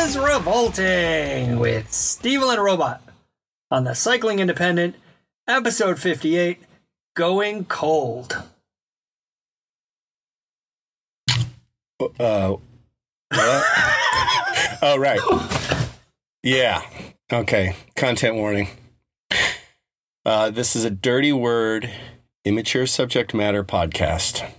Is 0.00 0.16
Revolting 0.16 1.58
with 1.58 1.92
Steve 1.92 2.40
and 2.40 2.62
Robot 2.62 3.02
on 3.70 3.84
the 3.84 3.94
Cycling 3.94 4.38
Independent, 4.38 4.94
episode 5.46 5.98
58 5.98 6.58
Going 7.14 7.66
Cold. 7.66 8.42
Uh, 12.00 12.06
oh, 13.32 14.96
right. 14.98 15.20
Yeah. 16.42 16.82
Okay. 17.30 17.76
Content 17.94 18.36
warning. 18.36 18.68
Uh, 20.24 20.48
this 20.48 20.74
is 20.74 20.86
a 20.86 20.90
dirty 20.90 21.32
word, 21.32 21.90
immature 22.46 22.86
subject 22.86 23.34
matter 23.34 23.62
podcast. 23.62 24.50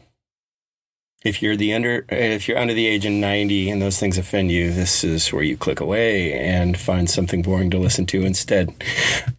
If 1.23 1.41
you're 1.41 1.55
the 1.55 1.73
under, 1.73 2.05
if 2.09 2.47
you're 2.47 2.58
under 2.58 2.73
the 2.73 2.88
age 2.88 3.05
of 3.05 3.11
ninety 3.11 3.69
and 3.69 3.81
those 3.81 4.00
things 4.00 4.17
offend 4.17 4.52
you, 4.52 4.72
this 4.72 5.03
is 5.03 5.31
where 5.31 5.44
you 5.44 5.55
click 5.55 5.80
away 5.80 6.33
and 6.33 6.77
find 6.77 7.09
something 7.09 7.44
boring 7.44 7.69
to 7.72 7.77
listen 7.77 8.08
to 8.08 8.23
instead. 8.23 8.73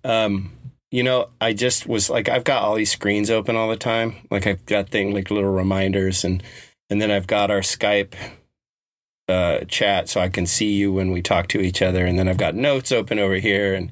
Um, 0.05 0.53
you 0.93 1.03
know, 1.03 1.29
I 1.41 1.55
just 1.55 1.89
was 1.89 2.09
like, 2.09 2.29
I've 2.29 2.45
got 2.45 2.63
all 2.63 2.77
these 2.77 2.93
screens 2.93 3.31
open 3.31 3.57
all 3.57 3.69
the 3.69 3.77
time. 3.77 4.15
Like 4.31 4.47
I've 4.47 4.65
got 4.67 4.91
things 4.91 5.15
like 5.15 5.31
little 5.31 5.51
reminders, 5.51 6.23
and 6.23 6.43
and 6.89 7.01
then 7.01 7.11
I've 7.11 7.27
got 7.27 7.51
our 7.51 7.61
Skype 7.61 8.15
uh, 9.29 9.61
chat 9.67 10.09
so 10.09 10.21
I 10.21 10.29
can 10.29 10.47
see 10.47 10.73
you 10.73 10.93
when 10.93 11.11
we 11.11 11.23
talk 11.23 11.49
to 11.49 11.61
each 11.61 11.83
other, 11.83 12.07
and 12.07 12.19
then 12.19 12.29
I've 12.29 12.37
got 12.37 12.55
notes 12.55 12.93
open 12.93 13.19
over 13.19 13.37
here, 13.37 13.75
and 13.75 13.91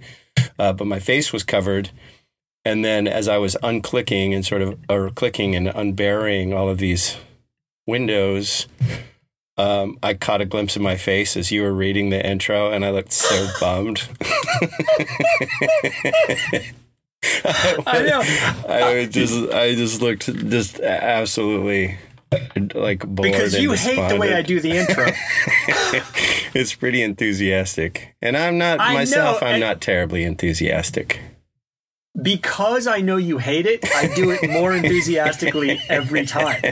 uh, 0.58 0.72
but 0.72 0.86
my 0.86 1.00
face 1.00 1.33
was 1.33 1.42
covered. 1.42 1.91
And 2.64 2.84
then 2.84 3.08
as 3.08 3.27
I 3.27 3.38
was 3.38 3.56
unclicking 3.62 4.34
and 4.34 4.44
sort 4.44 4.61
of 4.62 4.78
or 4.88 5.11
clicking 5.11 5.56
and 5.56 5.68
unburying 5.68 6.52
all 6.52 6.68
of 6.68 6.78
these 6.78 7.16
windows, 7.86 8.67
um, 9.56 9.98
I 10.03 10.14
caught 10.14 10.41
a 10.41 10.45
glimpse 10.47 10.77
of 10.77 10.83
my 10.83 10.97
face 10.97 11.36
as 11.36 11.50
you 11.50 11.62
were 11.62 11.73
reading 11.73 12.11
the 12.11 12.25
intro, 12.25 12.70
and 12.70 12.84
I 12.84 12.91
looked 12.91 13.12
so 13.12 13.48
bummed. 13.61 14.09
I 17.86 18.03
know. 18.03 18.20
I 18.69 19.08
just, 19.11 19.53
I 19.53 19.75
just 19.75 20.01
looked 20.01 20.27
just 20.48 20.81
absolutely 20.81 21.98
like 22.75 23.01
bored 23.06 23.31
Because 23.31 23.58
you 23.58 23.73
hate 23.73 24.08
the 24.08 24.17
way 24.17 24.34
I 24.34 24.42
do 24.42 24.61
the 24.61 24.70
intro. 24.78 25.06
it's 26.55 26.75
pretty 26.75 27.03
enthusiastic, 27.03 28.14
and 28.23 28.36
I'm 28.36 28.56
not 28.56 28.81
I 28.81 28.95
myself. 28.95 29.42
know, 29.42 29.48
I'm 29.48 29.61
not 29.61 29.81
terribly 29.81 30.25
enthusiastic. 30.25 31.20
because 32.23 32.86
I 32.86 33.01
know 33.01 33.17
you 33.17 33.39
hate 33.39 33.67
it, 33.67 33.84
I 33.95 34.06
do 34.14 34.31
it 34.31 34.48
more 34.48 34.73
enthusiastically 34.75 35.81
every 35.89 36.25
time. 36.25 36.62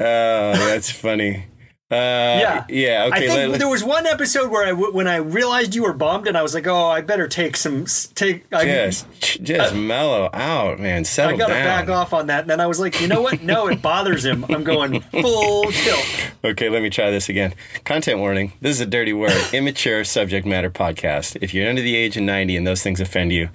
Oh, 0.00 0.52
that's 0.52 0.90
funny. 0.90 1.44
Uh, 1.92 1.96
Yeah. 1.96 2.64
yeah. 2.68 3.04
Okay. 3.08 3.16
I 3.24 3.28
think 3.34 3.50
let- 3.50 3.58
there 3.58 3.68
was 3.68 3.82
one 3.82 4.06
episode 4.06 4.48
where 4.48 4.64
I, 4.64 4.70
w- 4.70 4.92
when 4.92 5.08
I 5.08 5.16
realized 5.16 5.74
you 5.74 5.82
were 5.82 5.92
bummed, 5.92 6.28
and 6.28 6.38
I 6.38 6.42
was 6.42 6.54
like, 6.54 6.68
"Oh, 6.68 6.86
I 6.86 7.00
better 7.00 7.26
take 7.26 7.56
some 7.56 7.84
take." 8.14 8.44
I, 8.54 8.64
just, 8.64 9.06
just 9.42 9.74
mellow 9.74 10.30
out, 10.32 10.78
man. 10.78 11.04
Settle 11.04 11.34
I 11.34 11.36
gotta 11.36 11.54
down. 11.54 11.64
back 11.64 11.88
off 11.88 12.12
on 12.12 12.28
that. 12.28 12.42
And 12.42 12.50
then 12.50 12.60
I 12.60 12.68
was 12.68 12.78
like, 12.78 13.00
"You 13.00 13.08
know 13.08 13.20
what? 13.20 13.42
No, 13.42 13.66
it 13.66 13.82
bothers 13.82 14.24
him. 14.24 14.44
I'm 14.48 14.62
going 14.62 15.00
full 15.00 15.64
tilt." 15.72 16.06
Okay, 16.44 16.68
let 16.70 16.80
me 16.82 16.90
try 16.90 17.10
this 17.10 17.28
again. 17.28 17.54
Content 17.84 18.20
warning. 18.20 18.52
This 18.60 18.76
is 18.76 18.80
a 18.80 18.86
dirty 18.86 19.12
word. 19.12 19.32
Immature 19.52 20.04
subject 20.04 20.46
matter 20.46 20.70
podcast. 20.70 21.36
If 21.42 21.52
you're 21.52 21.68
under 21.68 21.82
the 21.82 21.96
age 21.96 22.16
of 22.16 22.22
90 22.22 22.56
and 22.56 22.64
those 22.64 22.84
things 22.84 23.00
offend 23.00 23.32
you, 23.32 23.48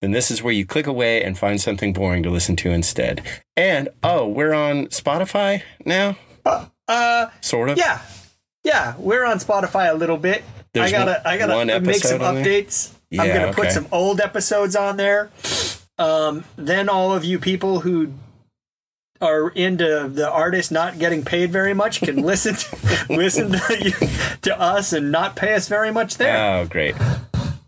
then 0.00 0.12
this 0.12 0.30
is 0.30 0.42
where 0.42 0.52
you 0.52 0.64
click 0.64 0.86
away 0.86 1.22
and 1.22 1.38
find 1.38 1.60
something 1.60 1.92
boring 1.92 2.22
to 2.22 2.30
listen 2.30 2.56
to 2.56 2.70
instead. 2.70 3.22
And 3.56 3.88
oh, 4.02 4.26
we're 4.26 4.54
on 4.54 4.86
Spotify 4.86 5.62
now? 5.84 6.16
Uh, 6.88 7.28
Sort 7.40 7.70
of. 7.70 7.78
yeah, 7.78 8.00
yeah, 8.64 8.94
we're 8.98 9.24
on 9.24 9.38
Spotify 9.38 9.90
a 9.90 9.94
little 9.94 10.16
bit. 10.16 10.42
There's 10.72 10.92
I 10.92 10.96
gotta, 10.96 11.28
I 11.28 11.36
gotta 11.36 11.80
make 11.80 11.96
some 11.96 12.20
episode 12.20 12.22
on 12.22 12.34
there? 12.36 12.44
updates. 12.44 12.94
I'm 13.18 13.28
gonna 13.28 13.52
put 13.52 13.72
some 13.72 13.86
old 13.92 14.20
episodes 14.20 14.76
on 14.76 14.96
there. 14.96 15.30
Um, 15.98 16.44
then 16.56 16.88
all 16.88 17.12
of 17.12 17.24
you 17.24 17.38
people 17.38 17.80
who 17.80 18.14
are 19.20 19.50
into 19.50 20.08
the 20.08 20.30
artist 20.30 20.72
not 20.72 20.98
getting 20.98 21.24
paid 21.24 21.52
very 21.52 21.74
much 21.74 22.00
can 22.00 22.16
listen 22.22 22.54
to, 22.54 23.06
listen 23.10 23.52
to, 23.52 23.76
you, 23.78 24.08
to 24.42 24.58
us 24.58 24.92
and 24.92 25.12
not 25.12 25.36
pay 25.36 25.54
us 25.54 25.68
very 25.68 25.92
much 25.92 26.16
there. 26.16 26.36
Oh, 26.36 26.66
great. 26.66 26.94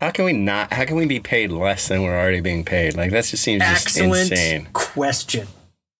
How 0.03 0.11
can 0.11 0.25
we 0.25 0.33
not? 0.33 0.73
How 0.73 0.83
can 0.83 0.97
we 0.97 1.05
be 1.05 1.21
paid 1.21 1.49
less 1.49 1.87
than 1.87 2.03
we're 2.03 2.19
already 2.19 2.41
being 2.41 2.65
paid? 2.65 2.93
Like 2.97 3.11
that 3.11 3.23
just 3.23 3.41
seems 3.41 3.63
just 3.63 3.85
Excellent 3.87 4.31
insane. 4.31 4.67
question. 4.73 5.47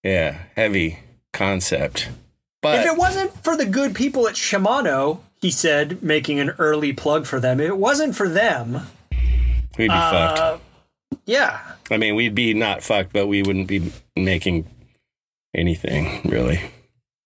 Yeah, 0.03 0.39
heavy 0.57 0.99
concept. 1.31 2.09
But 2.61 2.81
If 2.81 2.85
it 2.85 2.97
wasn't 2.97 3.41
for 3.45 3.55
the 3.55 3.65
good 3.65 3.95
people 3.95 4.27
at 4.27 4.35
Shimano, 4.35 5.19
he 5.39 5.49
said, 5.49 6.03
making 6.03 6.41
an 6.41 6.49
early 6.59 6.91
plug 6.91 7.25
for 7.25 7.39
them. 7.39 7.61
If 7.61 7.69
it 7.69 7.77
wasn't 7.77 8.13
for 8.13 8.27
them, 8.27 8.87
we'd 9.77 9.87
be 9.87 9.87
fucked. 9.87 10.39
uh, 10.39 10.57
yeah, 11.25 11.61
I 11.89 11.95
mean, 11.95 12.15
we'd 12.15 12.35
be 12.35 12.53
not 12.53 12.83
fucked, 12.83 13.13
but 13.13 13.27
we 13.27 13.41
wouldn't 13.41 13.67
be 13.67 13.93
making 14.17 14.67
anything 15.55 16.29
really. 16.29 16.59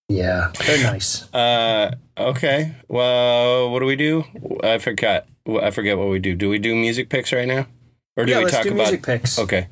yeah, 0.10 0.52
they're 0.64 0.84
nice. 0.84 1.34
Uh, 1.34 1.96
okay. 2.16 2.76
Well, 2.88 3.72
what 3.72 3.80
do 3.80 3.88
we 3.88 3.96
do? 3.96 4.26
I 4.64 4.78
forgot. 4.78 5.26
I 5.48 5.72
forget 5.72 5.98
what 5.98 6.10
we 6.10 6.20
do. 6.20 6.36
Do 6.36 6.50
we 6.50 6.60
do 6.60 6.76
music 6.76 7.10
picks 7.10 7.32
right 7.32 7.48
now, 7.48 7.68
or 8.16 8.26
do 8.26 8.32
yeah, 8.32 8.44
we 8.44 8.52
talk 8.52 8.64
do 8.64 8.70
about? 8.70 8.78
music 8.78 9.04
picks. 9.04 9.40
Okay. 9.40 9.68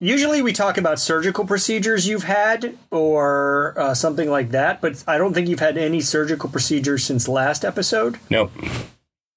Usually 0.00 0.42
we 0.42 0.52
talk 0.52 0.76
about 0.76 0.98
surgical 0.98 1.46
procedures 1.46 2.06
you've 2.06 2.24
had 2.24 2.76
or 2.90 3.74
uh, 3.78 3.94
something 3.94 4.28
like 4.28 4.50
that, 4.50 4.80
but 4.80 5.02
I 5.06 5.18
don't 5.18 5.32
think 5.32 5.48
you've 5.48 5.60
had 5.60 5.78
any 5.78 6.00
surgical 6.00 6.50
procedures 6.50 7.04
since 7.04 7.26
last 7.26 7.64
episode. 7.64 8.18
Nope. 8.28 8.52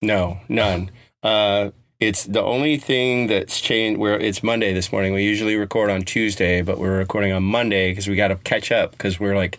No, 0.02 0.40
none. 0.50 0.92
Uh, 1.24 1.72
it's 2.00 2.26
the 2.26 2.42
only 2.44 2.78
thing 2.78 3.28
that's 3.28 3.60
changed. 3.60 4.00
Where 4.00 4.20
it's 4.20 4.44
Monday 4.44 4.74
this 4.74 4.92
morning. 4.92 5.14
We 5.14 5.24
usually 5.24 5.56
record 5.56 5.90
on 5.90 6.02
Tuesday, 6.04 6.62
but 6.62 6.78
we're 6.78 6.98
recording 6.98 7.32
on 7.32 7.44
Monday 7.44 7.92
because 7.92 8.08
we 8.08 8.16
got 8.16 8.28
to 8.28 8.36
catch 8.36 8.72
up 8.72 8.92
because 8.92 9.20
we're 9.20 9.36
like 9.36 9.58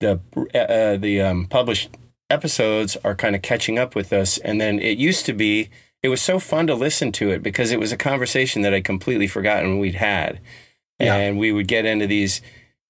the 0.00 0.20
uh, 0.54 0.96
the 0.96 1.20
um, 1.20 1.46
published 1.46 1.90
episodes 2.32 2.96
are 3.04 3.14
kind 3.14 3.36
of 3.36 3.42
catching 3.42 3.78
up 3.78 3.94
with 3.94 4.12
us. 4.12 4.38
And 4.38 4.60
then 4.60 4.78
it 4.80 4.98
used 4.98 5.26
to 5.26 5.32
be 5.32 5.68
it 6.02 6.08
was 6.08 6.20
so 6.20 6.38
fun 6.40 6.66
to 6.66 6.74
listen 6.74 7.12
to 7.12 7.30
it 7.30 7.42
because 7.42 7.70
it 7.70 7.78
was 7.78 7.92
a 7.92 7.96
conversation 7.96 8.62
that 8.62 8.74
I'd 8.74 8.84
completely 8.84 9.28
forgotten 9.28 9.78
we'd 9.78 9.94
had, 9.94 10.40
Yeah. 10.98 11.14
and 11.16 11.38
we 11.38 11.52
would 11.52 11.68
get 11.68 11.84
into 11.86 12.06
these. 12.06 12.40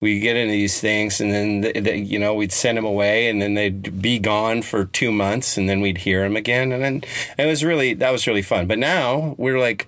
We 0.00 0.18
get 0.18 0.34
into 0.34 0.50
these 0.50 0.80
things, 0.80 1.20
and 1.20 1.30
then 1.32 1.60
the, 1.60 1.80
the, 1.80 1.96
you 1.96 2.18
know 2.18 2.34
we'd 2.34 2.50
send 2.50 2.76
them 2.76 2.84
away, 2.84 3.28
and 3.28 3.40
then 3.40 3.54
they'd 3.54 4.00
be 4.02 4.18
gone 4.18 4.62
for 4.62 4.86
two 4.86 5.12
months, 5.12 5.56
and 5.56 5.68
then 5.68 5.80
we'd 5.80 5.98
hear 5.98 6.22
them 6.22 6.34
again, 6.36 6.72
and 6.72 6.82
then 6.82 7.04
it 7.38 7.46
was 7.46 7.62
really 7.62 7.94
that 7.94 8.10
was 8.10 8.26
really 8.26 8.42
fun. 8.42 8.66
But 8.66 8.78
now 8.80 9.36
we're 9.38 9.60
like, 9.60 9.86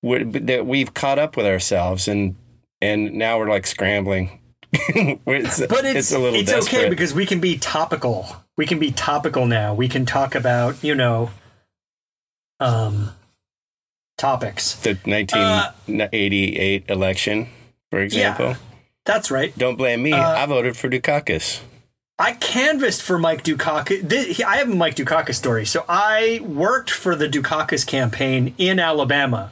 we're, 0.00 0.24
that 0.24 0.64
we've 0.66 0.94
caught 0.94 1.18
up 1.18 1.36
with 1.36 1.44
ourselves, 1.44 2.08
and 2.08 2.36
and 2.80 3.12
now 3.12 3.38
we're 3.38 3.50
like 3.50 3.66
scrambling. 3.66 4.38
it's, 5.26 5.66
But 5.66 5.84
it's 5.84 6.12
a 6.12 6.18
little 6.18 6.38
it's 6.40 6.50
desperate. 6.50 6.78
okay 6.80 6.88
because 6.88 7.14
we 7.14 7.26
can 7.26 7.40
be 7.40 7.58
topical. 7.58 8.36
We 8.56 8.66
can 8.66 8.78
be 8.78 8.90
topical 8.90 9.46
now. 9.46 9.74
We 9.74 9.88
can 9.88 10.06
talk 10.06 10.34
about, 10.34 10.82
you 10.82 10.94
know, 10.94 11.30
um 12.60 13.10
topics. 14.16 14.74
the 14.76 14.94
1988 15.04 16.84
election, 16.88 17.48
for 17.90 18.00
example. 18.00 18.46
Yeah, 18.46 18.56
That's 19.04 19.30
right. 19.30 19.56
Don't 19.58 19.76
blame 19.76 20.02
me. 20.02 20.12
Uh, 20.12 20.36
I 20.42 20.46
voted 20.46 20.76
for 20.76 20.88
Dukakis. 20.88 21.60
I 22.18 22.32
canvassed 22.34 23.02
for 23.02 23.18
Mike 23.18 23.42
Dukakis. 23.42 24.42
I 24.44 24.56
have 24.56 24.70
a 24.70 24.74
Mike 24.74 24.94
Dukakis 24.96 25.34
story. 25.34 25.66
So 25.66 25.84
I 25.88 26.40
worked 26.44 26.90
for 26.90 27.16
the 27.16 27.28
Dukakis 27.28 27.86
campaign 27.86 28.54
in 28.58 28.78
Alabama. 28.78 29.50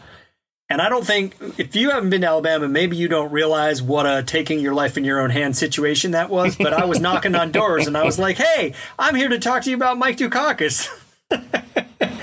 And 0.71 0.81
I 0.81 0.89
don't 0.89 1.05
think, 1.05 1.35
if 1.59 1.75
you 1.75 1.91
haven't 1.91 2.11
been 2.11 2.21
to 2.21 2.29
Alabama, 2.29 2.69
maybe 2.69 2.97
you 2.97 3.09
don't 3.09 3.33
realize 3.33 3.83
what 3.83 4.07
a 4.07 4.23
taking 4.23 4.61
your 4.61 4.73
life 4.73 4.97
in 4.97 5.03
your 5.03 5.21
own 5.21 5.31
hand 5.31 5.57
situation 5.57 6.13
that 6.13 6.31
was. 6.31 6.55
But 6.55 6.73
I 6.73 6.85
was 6.85 7.01
knocking 7.03 7.35
on 7.35 7.51
doors 7.51 7.89
and 7.89 7.99
I 7.99 8.05
was 8.05 8.21
like, 8.21 8.37
hey, 8.37 8.75
I'm 8.97 9.17
here 9.17 9.29
to 9.29 9.41
talk 9.41 9.65
to 9.65 9.71
you 9.71 9.75
about 9.75 9.99
Mike 9.99 10.17
Dukakis. 10.17 10.89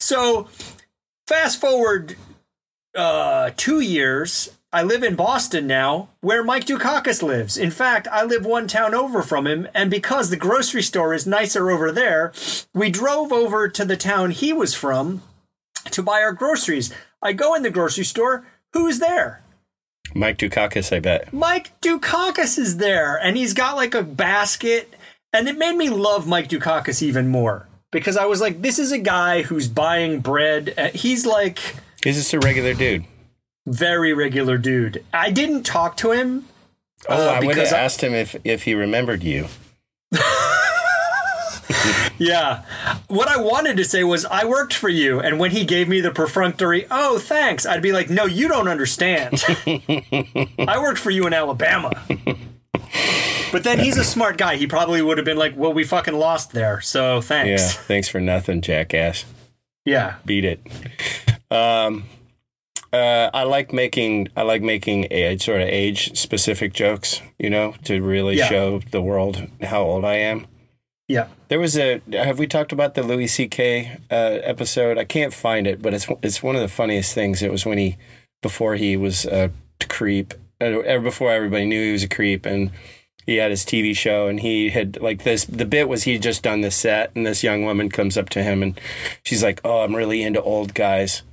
so 0.00 0.48
fast 1.26 1.60
forward 1.60 2.16
uh, 2.94 3.50
two 3.56 3.80
years. 3.80 4.50
I 4.72 4.84
live 4.84 5.02
in 5.02 5.16
Boston 5.16 5.66
now, 5.66 6.10
where 6.20 6.44
Mike 6.44 6.66
Dukakis 6.66 7.24
lives. 7.24 7.58
In 7.58 7.72
fact, 7.72 8.06
I 8.06 8.22
live 8.22 8.46
one 8.46 8.68
town 8.68 8.94
over 8.94 9.20
from 9.20 9.48
him, 9.48 9.66
and 9.74 9.90
because 9.90 10.30
the 10.30 10.36
grocery 10.36 10.82
store 10.82 11.12
is 11.12 11.26
nicer 11.26 11.72
over 11.72 11.90
there, 11.90 12.32
we 12.72 12.88
drove 12.88 13.32
over 13.32 13.66
to 13.66 13.84
the 13.84 13.96
town 13.96 14.30
he 14.30 14.52
was 14.52 14.72
from 14.72 15.22
to 15.90 16.04
buy 16.04 16.22
our 16.22 16.32
groceries. 16.32 16.92
I 17.22 17.32
go 17.32 17.54
in 17.54 17.62
the 17.62 17.70
grocery 17.70 18.04
store. 18.04 18.46
Who's 18.72 18.98
there? 18.98 19.42
Mike 20.14 20.38
Dukakis, 20.38 20.94
I 20.94 21.00
bet. 21.00 21.32
Mike 21.32 21.78
Dukakis 21.80 22.58
is 22.58 22.78
there, 22.78 23.16
and 23.16 23.36
he's 23.36 23.54
got 23.54 23.76
like 23.76 23.94
a 23.94 24.02
basket, 24.02 24.94
and 25.32 25.48
it 25.48 25.56
made 25.58 25.76
me 25.76 25.88
love 25.90 26.26
Mike 26.26 26.48
Dukakis 26.48 27.02
even 27.02 27.28
more 27.28 27.68
because 27.92 28.16
I 28.16 28.24
was 28.24 28.40
like, 28.40 28.62
this 28.62 28.78
is 28.78 28.90
a 28.92 28.98
guy 28.98 29.42
who's 29.42 29.68
buying 29.68 30.20
bread. 30.20 30.74
Uh, 30.76 30.88
He's 30.94 31.26
like 31.26 31.58
He's 32.02 32.16
just 32.16 32.32
a 32.32 32.38
regular 32.40 32.74
dude. 32.74 33.04
very 33.66 34.12
regular 34.14 34.58
dude. 34.58 35.04
I 35.12 35.30
didn't 35.30 35.64
talk 35.64 35.96
to 35.98 36.10
him. 36.12 36.46
Oh, 37.08 37.28
uh, 37.28 37.32
I 37.32 37.44
would 37.44 37.56
have 37.56 37.72
I- 37.72 37.78
asked 37.78 38.02
him 38.02 38.14
if 38.14 38.34
if 38.44 38.64
he 38.64 38.74
remembered 38.74 39.22
you. 39.22 39.46
Yeah. 42.18 42.64
What 43.08 43.28
I 43.28 43.38
wanted 43.38 43.76
to 43.78 43.84
say 43.84 44.04
was, 44.04 44.24
I 44.26 44.44
worked 44.44 44.74
for 44.74 44.88
you. 44.90 45.20
And 45.20 45.38
when 45.38 45.52
he 45.52 45.64
gave 45.64 45.88
me 45.88 46.00
the 46.02 46.10
perfunctory, 46.10 46.86
oh, 46.90 47.18
thanks, 47.18 47.64
I'd 47.64 47.80
be 47.82 47.92
like, 47.92 48.10
no, 48.10 48.26
you 48.26 48.46
don't 48.48 48.68
understand. 48.68 49.42
I 49.66 50.78
worked 50.78 50.98
for 50.98 51.10
you 51.10 51.26
in 51.26 51.32
Alabama. 51.32 51.90
But 53.52 53.64
then 53.64 53.78
he's 53.78 53.96
a 53.96 54.04
smart 54.04 54.36
guy. 54.36 54.56
He 54.56 54.66
probably 54.66 55.00
would 55.02 55.18
have 55.18 55.24
been 55.24 55.38
like, 55.38 55.56
well, 55.56 55.72
we 55.72 55.82
fucking 55.84 56.14
lost 56.14 56.52
there. 56.52 56.80
So 56.82 57.20
thanks. 57.20 57.62
Yeah, 57.62 57.80
thanks. 57.82 58.08
for 58.08 58.20
nothing, 58.20 58.60
jackass. 58.60 59.24
Yeah. 59.84 60.16
Beat 60.24 60.44
it. 60.44 60.60
Um, 61.50 62.04
uh, 62.92 63.30
I 63.32 63.44
like 63.44 63.72
making 63.72 64.28
I 64.36 64.42
like 64.42 64.62
making 64.62 65.06
a, 65.10 65.36
sort 65.38 65.62
of 65.62 65.68
age 65.68 66.16
specific 66.18 66.72
jokes. 66.74 67.22
You 67.38 67.50
know, 67.50 67.74
to 67.84 68.00
really 68.02 68.36
Yeah. 68.36 68.48
show 68.48 68.80
the 68.90 69.00
world 69.00 69.48
how 69.62 69.82
old 69.82 70.04
I 70.04 70.16
am. 70.16 70.46
Yeah. 71.10 71.26
There 71.48 71.58
was 71.58 71.76
a. 71.76 72.00
Have 72.12 72.38
we 72.38 72.46
talked 72.46 72.70
about 72.70 72.94
the 72.94 73.02
Louis 73.02 73.26
C.K. 73.26 73.98
Uh, 74.12 74.38
episode? 74.44 74.96
I 74.96 75.04
can't 75.04 75.34
find 75.34 75.66
it, 75.66 75.82
but 75.82 75.92
it's 75.92 76.06
it's 76.22 76.40
one 76.40 76.54
of 76.54 76.62
the 76.62 76.68
funniest 76.68 77.14
things. 77.14 77.42
It 77.42 77.50
was 77.50 77.66
when 77.66 77.78
he 77.78 77.96
before 78.42 78.76
he 78.76 78.96
was 78.96 79.24
a 79.24 79.50
creep, 79.88 80.34
uh, 80.60 80.66
or 80.66 81.00
before 81.00 81.32
everybody 81.32 81.66
knew 81.66 81.84
he 81.84 81.90
was 81.90 82.04
a 82.04 82.08
creep, 82.08 82.46
and 82.46 82.70
he 83.26 83.38
had 83.38 83.50
his 83.50 83.64
TV 83.64 83.92
show, 83.96 84.28
and 84.28 84.38
he 84.38 84.70
had 84.70 85.00
like 85.00 85.24
this. 85.24 85.44
The 85.44 85.64
bit 85.64 85.88
was 85.88 86.04
he 86.04 86.16
just 86.16 86.44
done 86.44 86.60
the 86.60 86.70
set, 86.70 87.10
and 87.16 87.26
this 87.26 87.42
young 87.42 87.64
woman 87.64 87.88
comes 87.88 88.16
up 88.16 88.28
to 88.28 88.44
him, 88.44 88.62
and 88.62 88.80
she's 89.24 89.42
like, 89.42 89.60
"Oh, 89.64 89.80
I'm 89.80 89.96
really 89.96 90.22
into 90.22 90.40
old 90.40 90.74
guys." 90.74 91.24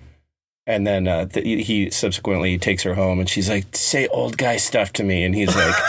And 0.68 0.86
then 0.86 1.08
uh, 1.08 1.26
the, 1.26 1.42
he 1.42 1.90
subsequently 1.90 2.60
takes 2.60 2.84
her 2.84 2.94
home, 2.94 3.20
and 3.20 3.28
she's 3.30 3.50
like, 3.50 3.76
"Say 3.76 4.08
old 4.10 4.38
guy 4.38 4.58
stuff 4.58 4.94
to 4.94 5.04
me," 5.04 5.24
and 5.24 5.34
he's 5.34 5.56
like. 5.56 5.76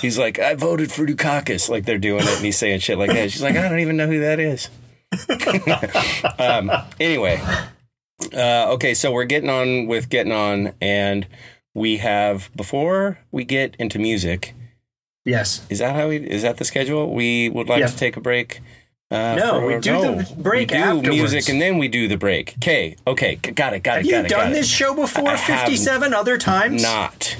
He's 0.00 0.18
like, 0.18 0.40
I 0.40 0.56
voted 0.56 0.90
for 0.90 1.06
Dukakis. 1.06 1.68
Like 1.68 1.84
they're 1.84 1.96
doing 1.96 2.24
it, 2.24 2.28
and 2.36 2.44
he's 2.44 2.58
saying 2.58 2.80
shit 2.80 2.98
like 2.98 3.10
that. 3.12 3.30
She's 3.30 3.40
like, 3.40 3.54
I 3.54 3.68
don't 3.68 3.78
even 3.78 3.96
know 3.96 4.08
who 4.08 4.18
that 4.18 4.40
is. 4.40 4.68
um, 6.40 6.72
anyway, 6.98 7.40
uh, 8.34 8.72
okay, 8.72 8.94
so 8.94 9.12
we're 9.12 9.24
getting 9.26 9.48
on 9.48 9.86
with 9.86 10.08
getting 10.08 10.32
on, 10.32 10.72
and 10.80 11.28
we 11.72 11.98
have 11.98 12.50
before 12.56 13.20
we 13.30 13.44
get 13.44 13.76
into 13.78 14.00
music. 14.00 14.54
Yes. 15.24 15.64
Is 15.70 15.78
that 15.78 15.94
how 15.94 16.08
we? 16.08 16.16
Is 16.16 16.42
that 16.42 16.56
the 16.56 16.64
schedule? 16.64 17.14
We 17.14 17.48
would 17.50 17.68
like 17.68 17.78
Yeah. 17.80 17.86
to 17.86 17.96
take 17.96 18.16
a 18.16 18.20
break. 18.20 18.60
Uh, 19.12 19.34
No, 19.36 19.66
we 19.66 19.78
do 19.78 20.00
the 20.00 20.34
break 20.38 20.70
we 20.70 20.76
do 20.78 20.82
afterwards. 20.82 21.08
music 21.08 21.48
and 21.50 21.60
then 21.60 21.76
we 21.78 21.88
do 21.88 22.08
the 22.08 22.16
break. 22.16 22.54
Okay, 22.56 22.96
okay, 23.06 23.34
got 23.36 23.74
it, 23.74 23.80
got 23.82 23.96
Have 23.98 24.06
it, 24.06 24.10
got 24.10 24.18
it. 24.20 24.22
You 24.22 24.28
done 24.28 24.52
this 24.52 24.66
it. 24.66 24.70
show 24.74 24.94
before 24.94 25.28
I 25.28 25.36
have 25.36 25.60
57 25.60 26.14
other 26.14 26.38
times? 26.38 26.82
Not. 26.82 27.36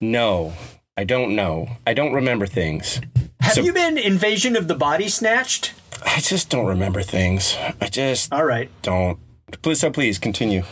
No, 0.00 0.52
I 0.96 1.04
don't 1.04 1.34
know. 1.34 1.68
I 1.86 1.94
don't 1.94 2.12
remember 2.12 2.46
things. 2.46 3.00
Have 3.40 3.54
so- 3.54 3.62
you 3.62 3.72
been 3.72 3.96
Invasion 3.96 4.56
of 4.56 4.68
the 4.68 4.74
Body 4.74 5.08
Snatched? 5.08 5.72
I 6.04 6.20
just 6.20 6.48
don't 6.50 6.66
remember 6.66 7.02
things. 7.02 7.56
I 7.80 7.86
just 7.88 8.32
All 8.32 8.44
right. 8.44 8.70
don't. 8.82 9.18
Please, 9.62 9.80
so 9.80 9.90
please 9.90 10.18
continue. 10.18 10.62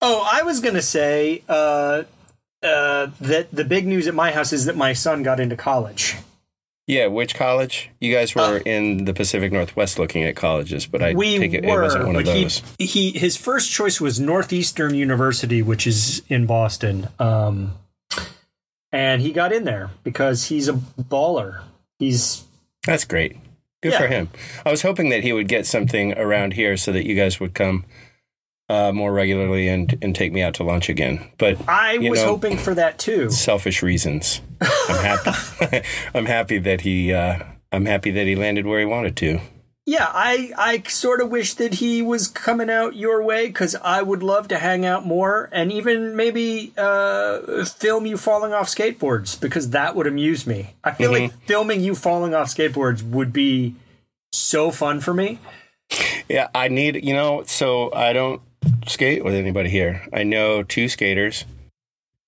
Oh, 0.00 0.26
I 0.30 0.42
was 0.42 0.60
going 0.60 0.74
to 0.76 0.82
say 0.82 1.42
uh, 1.48 2.04
uh, 2.62 3.08
that 3.20 3.48
the 3.52 3.64
big 3.64 3.86
news 3.86 4.06
at 4.06 4.14
my 4.14 4.30
house 4.32 4.52
is 4.52 4.64
that 4.66 4.76
my 4.76 4.92
son 4.92 5.22
got 5.22 5.40
into 5.40 5.56
college. 5.56 6.16
Yeah, 6.88 7.06
which 7.08 7.34
college? 7.34 7.90
You 8.00 8.14
guys 8.14 8.34
were 8.34 8.56
in 8.64 9.04
the 9.04 9.12
Pacific 9.12 9.52
Northwest 9.52 9.98
looking 9.98 10.24
at 10.24 10.34
colleges, 10.36 10.86
but 10.86 11.02
I 11.02 11.12
Uh, 11.12 11.16
We 11.16 11.38
take 11.38 11.52
it 11.52 11.64
were, 11.64 11.80
it 11.80 11.82
wasn't 11.84 12.06
one 12.06 12.16
of 12.16 12.24
but 12.24 12.34
he, 12.34 12.42
those. 12.44 12.62
he 12.78 13.10
his 13.12 13.36
first 13.36 13.70
choice 13.70 14.00
was 14.00 14.18
Northeastern 14.18 14.94
University, 14.94 15.60
which 15.60 15.86
is 15.86 16.22
in 16.28 16.46
Boston. 16.46 17.08
Um, 17.18 17.74
and 18.90 19.20
he 19.20 19.32
got 19.32 19.52
in 19.52 19.64
there 19.64 19.90
because 20.02 20.46
he's 20.46 20.66
a 20.68 20.72
baller. 20.72 21.60
He's 21.98 22.44
That's 22.86 23.04
great. 23.04 23.36
Good 23.82 23.92
Yeah. 23.92 23.98
for 23.98 24.06
him. 24.08 24.28
I 24.64 24.70
was 24.70 24.80
hoping 24.80 25.10
that 25.10 25.22
he 25.22 25.32
would 25.34 25.46
get 25.46 25.66
something 25.66 26.16
around 26.16 26.54
here 26.54 26.76
so 26.78 26.90
that 26.92 27.06
you 27.06 27.14
guys 27.14 27.38
would 27.38 27.52
come 27.52 27.84
uh, 28.68 28.92
more 28.92 29.12
regularly 29.12 29.68
and 29.68 29.96
and 30.02 30.14
take 30.14 30.32
me 30.32 30.42
out 30.42 30.54
to 30.54 30.64
lunch 30.64 30.88
again. 30.88 31.30
But 31.38 31.68
I 31.68 31.98
was 31.98 32.20
know- 32.20 32.28
hoping 32.28 32.56
for 32.56 32.74
that 32.74 32.98
too. 32.98 33.30
selfish 33.30 33.82
reasons. 33.82 34.40
I'm 34.60 35.04
happy. 35.04 35.82
I'm 36.14 36.26
happy 36.26 36.58
that 36.58 36.82
he. 36.82 37.12
Uh, 37.12 37.44
I'm 37.72 37.84
happy 37.86 38.10
that 38.12 38.26
he 38.26 38.34
landed 38.34 38.66
where 38.66 38.80
he 38.80 38.86
wanted 38.86 39.16
to. 39.18 39.40
Yeah, 39.86 40.06
I 40.12 40.52
I 40.58 40.82
sort 40.86 41.22
of 41.22 41.30
wish 41.30 41.54
that 41.54 41.74
he 41.74 42.02
was 42.02 42.28
coming 42.28 42.68
out 42.68 42.94
your 42.94 43.22
way 43.22 43.46
because 43.46 43.74
I 43.76 44.02
would 44.02 44.22
love 44.22 44.48
to 44.48 44.58
hang 44.58 44.84
out 44.84 45.06
more 45.06 45.48
and 45.50 45.72
even 45.72 46.14
maybe 46.14 46.74
uh, 46.76 47.64
film 47.64 48.04
you 48.04 48.18
falling 48.18 48.52
off 48.52 48.68
skateboards 48.68 49.40
because 49.40 49.70
that 49.70 49.96
would 49.96 50.06
amuse 50.06 50.46
me. 50.46 50.74
I 50.84 50.92
feel 50.92 51.10
like 51.10 51.32
filming 51.46 51.80
you 51.80 51.94
falling 51.94 52.34
off 52.34 52.48
skateboards 52.48 53.02
would 53.02 53.32
be 53.32 53.76
so 54.30 54.70
fun 54.70 55.00
for 55.00 55.14
me. 55.14 55.38
Yeah, 56.28 56.48
I 56.54 56.68
need. 56.68 57.02
You 57.02 57.14
know, 57.14 57.44
so 57.46 57.90
I 57.94 58.12
don't 58.12 58.42
skate 58.86 59.24
with 59.24 59.34
anybody 59.34 59.68
here. 59.68 60.06
I 60.12 60.22
know 60.22 60.62
two 60.62 60.88
skaters. 60.88 61.44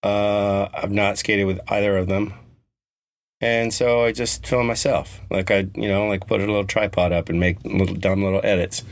Uh, 0.03 0.69
I've 0.73 0.93
not 0.93 1.19
skated 1.19 1.47
with 1.47 1.61
either 1.69 1.97
of 1.97 2.09
them. 2.09 2.35
And 3.41 3.73
so 3.73 4.05
I 4.05 4.13
just 4.13 4.47
film 4.47 4.67
myself. 4.67 5.21
Like 5.31 5.51
I, 5.51 5.69
you 5.75 5.89
know, 5.89 6.07
like 6.07 6.27
put 6.27 6.41
a 6.41 6.47
little 6.47 6.65
tripod 6.65 7.13
up 7.13 7.29
and 7.29 7.41
make 7.41 7.65
little 7.65 7.97
dumb 7.97 8.23
little 8.23 8.41
edits. 8.45 8.85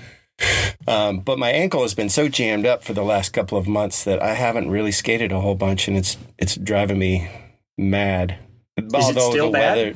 Um, 0.87 1.21
but 1.21 1.39
my 1.39 1.51
ankle 1.51 1.83
has 1.83 1.95
been 1.95 2.09
so 2.09 2.29
jammed 2.29 2.65
up 2.65 2.83
for 2.83 2.95
the 2.95 3.03
last 3.03 3.35
couple 3.35 3.59
of 3.59 3.69
months 3.69 4.05
that 4.05 4.23
I 4.23 4.35
haven't 4.35 4.71
really 4.71 4.93
skated 4.93 5.33
a 5.33 5.41
whole 5.41 5.55
bunch, 5.55 5.87
and 5.89 5.97
it's 5.97 6.17
it's 6.39 6.57
driving 6.57 6.99
me 6.99 7.29
mad. 7.77 8.39
Is 8.77 9.09
it 9.11 9.21
still 9.21 9.51
bad? 9.51 9.77
weather. 9.77 9.95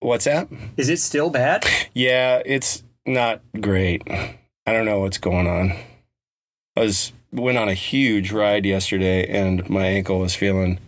What's 0.00 0.26
that? 0.26 0.48
Is 0.76 0.90
it 0.90 0.98
still 0.98 1.30
bad? 1.30 1.64
Yeah, 1.94 2.42
it's 2.44 2.82
not 3.06 3.40
great. 3.58 4.02
I 4.10 4.72
don't 4.72 4.84
know 4.84 5.00
what's 5.00 5.18
going 5.18 5.46
on. 5.46 5.72
I 6.76 6.80
was 6.80 7.12
went 7.32 7.58
on 7.58 7.68
a 7.68 7.74
huge 7.74 8.32
ride 8.32 8.64
yesterday 8.64 9.26
and 9.26 9.68
my 9.68 9.86
ankle 9.86 10.18
was 10.18 10.34
feeling 10.34 10.78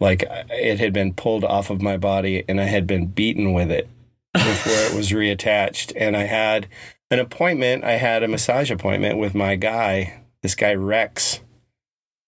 like 0.00 0.24
it 0.50 0.78
had 0.78 0.92
been 0.92 1.14
pulled 1.14 1.44
off 1.44 1.70
of 1.70 1.80
my 1.80 1.96
body 1.96 2.44
and 2.48 2.60
I 2.60 2.64
had 2.64 2.86
been 2.86 3.06
beaten 3.06 3.52
with 3.52 3.70
it 3.70 3.88
before 4.32 4.72
it 4.72 4.94
was 4.94 5.10
reattached 5.12 5.92
and 5.96 6.16
I 6.16 6.24
had 6.24 6.68
an 7.10 7.18
appointment, 7.18 7.84
I 7.84 7.92
had 7.92 8.22
a 8.22 8.28
massage 8.28 8.70
appointment 8.70 9.18
with 9.18 9.34
my 9.34 9.56
guy, 9.56 10.20
this 10.42 10.54
guy 10.54 10.74
Rex, 10.74 11.40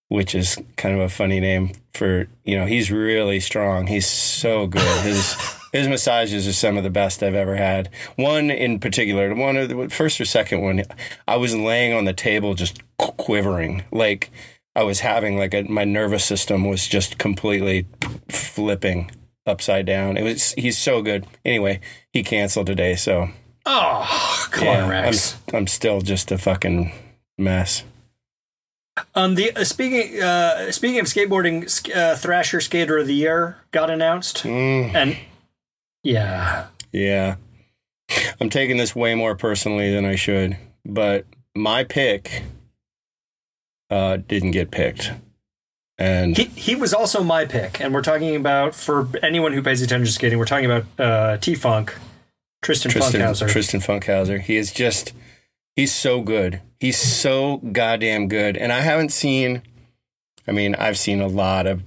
which 0.09 0.35
is 0.35 0.59
kind 0.77 0.95
of 0.95 1.01
a 1.01 1.09
funny 1.09 1.41
name 1.41 1.73
for, 1.93 2.29
you 2.45 2.57
know, 2.57 2.67
he's 2.67 2.91
really 2.91 3.41
strong. 3.41 3.89
He's 3.89 4.07
so 4.07 4.67
good. 4.67 5.03
His 5.03 5.35
his 5.77 5.89
massages 5.89 6.47
are 6.49 6.53
some 6.53 6.77
of 6.77 6.85
the 6.85 6.91
best 6.91 7.23
I've 7.23 7.35
ever 7.35 7.57
had. 7.57 7.89
One 8.17 8.51
in 8.51 8.79
particular, 8.81 9.35
one 9.35 9.57
of 9.57 9.69
the 9.69 9.89
first 9.91 10.21
or 10.21 10.25
second 10.25 10.63
one, 10.63 10.83
I 11.29 11.37
was 11.37 11.55
laying 11.55 11.93
on 11.93 12.05
the 12.05 12.13
table 12.13 12.55
just 12.55 12.81
quivering, 12.99 13.85
like 13.91 14.31
I 14.75 14.83
was 14.83 15.01
having 15.01 15.39
like 15.39 15.55
a, 15.55 15.63
my 15.63 15.85
nervous 15.85 16.25
system 16.25 16.65
was 16.69 16.87
just 16.87 17.19
completely 17.19 17.87
flipping 18.29 19.11
upside 19.47 19.87
down. 19.87 20.17
It 20.17 20.23
was 20.23 20.53
he's 20.53 20.77
so 20.79 21.03
good. 21.03 21.27
Anyway, 21.45 21.81
he 22.13 22.23
canceled 22.23 22.67
today, 22.67 22.95
so 22.97 23.29
Oh, 23.65 24.47
come 24.53 24.65
yeah, 24.67 24.83
on, 24.85 24.91
Rex. 24.91 25.37
I'm 25.49 25.57
I'm 25.57 25.67
still 25.67 26.01
just 26.01 26.31
a 26.31 26.39
fucking 26.39 26.93
mess. 27.39 27.85
Um, 29.15 29.35
the 29.35 29.53
uh, 29.55 29.65
speaking 29.65 30.23
uh, 30.23 30.71
speaking 30.73 31.01
of 31.01 31.07
skateboarding, 31.07 31.65
uh, 31.95 32.17
Thrasher 32.17 32.61
Skater 32.61 32.97
of 32.99 33.07
the 33.07 33.15
Year 33.15 33.59
got 33.73 33.91
announced, 33.91 34.45
Mm, 34.45 34.95
and 34.95 35.17
yeah, 36.07 36.67
yeah, 36.93 37.37
I'm 38.41 38.51
taking 38.51 38.77
this 38.77 38.95
way 38.95 39.15
more 39.15 39.35
personally 39.35 39.93
than 39.93 40.05
I 40.05 40.17
should, 40.17 40.57
but 40.85 41.27
my 41.55 41.85
pick 41.85 42.43
uh, 43.91 44.19
didn't 44.29 44.53
get 44.53 44.71
picked, 44.71 45.13
and 45.99 46.37
he 46.37 46.45
he 46.45 46.75
was 46.75 46.95
also 46.95 47.23
my 47.23 47.45
pick, 47.45 47.81
and 47.81 47.93
we're 47.93 48.03
talking 48.03 48.37
about 48.37 48.75
for 48.75 49.09
anyone 49.23 49.53
who 49.53 49.63
pays 49.63 49.83
attention 49.83 50.07
to 50.07 50.13
skating, 50.13 50.39
we're 50.39 50.45
talking 50.45 50.71
about 50.71 50.85
uh, 50.99 51.37
T 51.39 51.55
Funk, 51.55 51.97
Tristan, 52.63 52.91
Tristan 52.91 53.21
Funkhouser. 53.21 53.49
Tristan 53.49 53.81
Funkhouser. 53.81 54.41
He 54.41 54.57
is 54.57 54.73
just 54.73 55.13
He's 55.77 55.95
so 55.95 56.23
good. 56.23 56.63
He's 56.81 56.99
so 56.99 57.59
goddamn 57.59 58.29
good. 58.29 58.57
And 58.57 58.73
I 58.73 58.81
haven't 58.81 59.13
seen, 59.13 59.61
I 60.49 60.53
mean, 60.53 60.75
I've 60.75 60.97
seen 60.97 61.21
a 61.21 61.27
lot 61.27 61.67
of 61.67 61.83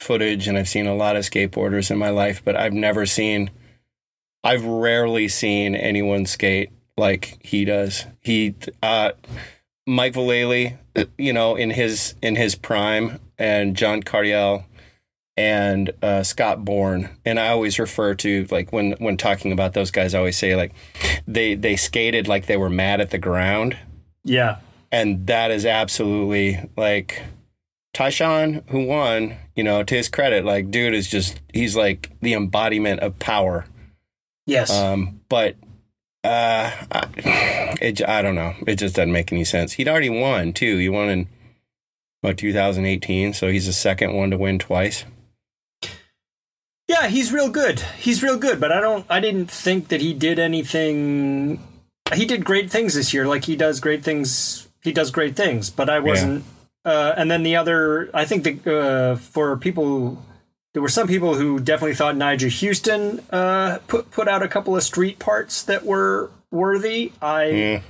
footage 0.00 0.48
and 0.48 0.58
I've 0.58 0.68
seen 0.68 0.88
a 0.88 0.94
lot 0.94 1.14
of 1.14 1.22
skateboarders 1.22 1.88
in 1.88 1.98
my 1.98 2.10
life, 2.10 2.42
but 2.44 2.56
I've 2.56 2.72
never 2.72 3.06
seen, 3.06 3.50
I've 4.44 4.64
rarely 4.64 5.28
seen 5.28 5.74
anyone 5.74 6.26
skate 6.26 6.70
like 6.96 7.38
he 7.40 7.64
does. 7.64 8.06
He, 8.20 8.54
uh, 8.82 9.12
Mike 9.86 10.14
Vallely, 10.14 10.76
you 11.16 11.32
know, 11.32 11.56
in 11.56 11.70
his 11.70 12.14
in 12.22 12.36
his 12.36 12.54
prime, 12.54 13.20
and 13.38 13.76
John 13.76 14.02
Cardiel 14.02 14.64
and 15.38 15.92
uh, 16.02 16.24
Scott 16.24 16.64
Bourne, 16.64 17.10
and 17.24 17.38
I 17.38 17.50
always 17.50 17.78
refer 17.78 18.14
to 18.16 18.46
like 18.50 18.72
when 18.72 18.92
when 18.98 19.16
talking 19.16 19.52
about 19.52 19.72
those 19.72 19.92
guys, 19.92 20.12
I 20.12 20.18
always 20.18 20.36
say 20.36 20.56
like 20.56 20.72
they 21.28 21.54
they 21.54 21.76
skated 21.76 22.26
like 22.26 22.46
they 22.46 22.56
were 22.56 22.68
mad 22.68 23.00
at 23.00 23.10
the 23.10 23.18
ground. 23.18 23.76
Yeah, 24.24 24.56
and 24.90 25.26
that 25.28 25.52
is 25.52 25.64
absolutely 25.64 26.68
like 26.76 27.22
Tyshawn, 27.94 28.68
who 28.70 28.84
won. 28.84 29.36
You 29.54 29.62
know, 29.62 29.84
to 29.84 29.94
his 29.94 30.08
credit, 30.08 30.44
like 30.44 30.72
dude 30.72 30.92
is 30.92 31.08
just 31.08 31.40
he's 31.54 31.76
like 31.76 32.10
the 32.20 32.34
embodiment 32.34 33.00
of 33.00 33.18
power. 33.20 33.64
Yes. 34.48 34.70
Um, 34.70 35.20
but 35.28 35.56
uh, 36.24 36.72
I, 36.90 37.08
it, 37.82 38.08
I 38.08 38.22
don't 38.22 38.34
know. 38.34 38.54
It 38.66 38.76
just 38.76 38.96
doesn't 38.96 39.12
make 39.12 39.30
any 39.30 39.44
sense. 39.44 39.74
He'd 39.74 39.88
already 39.88 40.08
won 40.08 40.54
too. 40.54 40.78
He 40.78 40.88
won 40.88 41.10
in 41.10 41.28
what 42.22 42.38
2018, 42.38 43.34
so 43.34 43.48
he's 43.48 43.66
the 43.66 43.74
second 43.74 44.14
one 44.14 44.30
to 44.30 44.38
win 44.38 44.58
twice. 44.58 45.04
Yeah, 46.88 47.08
he's 47.08 47.30
real 47.30 47.50
good. 47.50 47.80
He's 47.98 48.22
real 48.22 48.38
good, 48.38 48.58
but 48.58 48.72
I 48.72 48.80
don't. 48.80 49.04
I 49.10 49.20
didn't 49.20 49.50
think 49.50 49.88
that 49.88 50.00
he 50.00 50.14
did 50.14 50.38
anything. 50.38 51.62
He 52.14 52.24
did 52.24 52.46
great 52.46 52.70
things 52.70 52.94
this 52.94 53.12
year. 53.12 53.26
Like 53.26 53.44
he 53.44 53.54
does 53.54 53.80
great 53.80 54.02
things. 54.02 54.66
He 54.82 54.92
does 54.92 55.10
great 55.10 55.36
things, 55.36 55.68
but 55.68 55.90
I 55.90 56.00
wasn't. 56.00 56.44
Yeah. 56.86 56.92
Uh, 56.92 57.14
and 57.18 57.30
then 57.30 57.42
the 57.42 57.54
other, 57.54 58.08
I 58.14 58.24
think 58.24 58.44
the 58.44 58.78
uh, 58.78 59.16
for 59.16 59.58
people 59.58 60.24
there 60.78 60.82
were 60.84 60.88
some 60.88 61.08
people 61.08 61.34
who 61.34 61.58
definitely 61.58 61.96
thought 61.96 62.14
Nyjah 62.14 62.64
Huston 62.64 63.18
uh, 63.30 63.80
put 63.88 64.12
put 64.12 64.28
out 64.28 64.44
a 64.44 64.48
couple 64.48 64.76
of 64.76 64.84
street 64.84 65.18
parts 65.18 65.60
that 65.64 65.84
were 65.84 66.30
worthy. 66.52 67.10
I 67.20 67.44
yeah. 67.46 67.80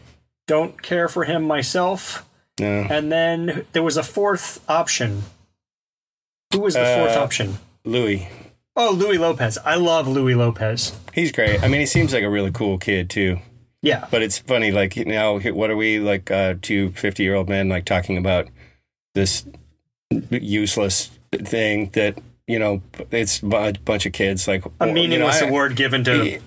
don't 0.47 0.80
care 0.80 1.07
for 1.07 1.25
him 1.25 1.42
myself. 1.47 2.26
Yeah. 2.59 2.87
And 2.90 3.12
then 3.12 3.66
there 3.73 3.83
was 3.83 3.99
a 3.99 4.02
fourth 4.02 4.64
option. 4.71 5.25
Who 6.54 6.61
was 6.61 6.73
the 6.73 6.80
fourth 6.97 7.14
uh, 7.14 7.21
option? 7.21 7.59
Louie. 7.85 8.30
Oh, 8.75 8.92
Louie 8.92 9.18
Lopez. 9.18 9.59
I 9.66 9.75
love 9.75 10.09
Louie 10.09 10.35
Lopez. 10.35 10.99
He's 11.12 11.30
great. 11.30 11.62
I 11.62 11.68
mean, 11.68 11.80
he 11.80 11.87
seems 11.87 12.14
like 12.14 12.25
a 12.25 12.30
really 12.30 12.52
cool 12.52 12.78
kid 12.78 13.11
too. 13.11 13.38
Yeah. 13.83 14.07
But 14.11 14.23
it's 14.23 14.38
funny, 14.38 14.71
like 14.73 14.97
now, 14.97 15.38
what 15.40 15.68
are 15.68 15.76
we 15.76 16.00
like? 16.00 16.30
Uh, 16.30 16.54
two 16.62 16.92
50 16.92 17.23
year 17.23 17.35
old 17.35 17.50
men 17.50 17.68
like 17.68 17.85
talking 17.85 18.16
about 18.16 18.49
this 19.14 19.45
useless 20.30 21.11
thing 21.30 21.90
that 21.90 22.16
you 22.48 22.58
know, 22.58 22.82
it's 23.10 23.42
a 23.42 23.74
bunch 23.84 24.06
of 24.06 24.12
kids. 24.12 24.48
Like 24.48 24.64
a 24.80 24.86
meaningless 24.86 25.36
you 25.36 25.42
know, 25.42 25.46
I, 25.46 25.48
award 25.50 25.76
given 25.76 26.02
to 26.04 26.40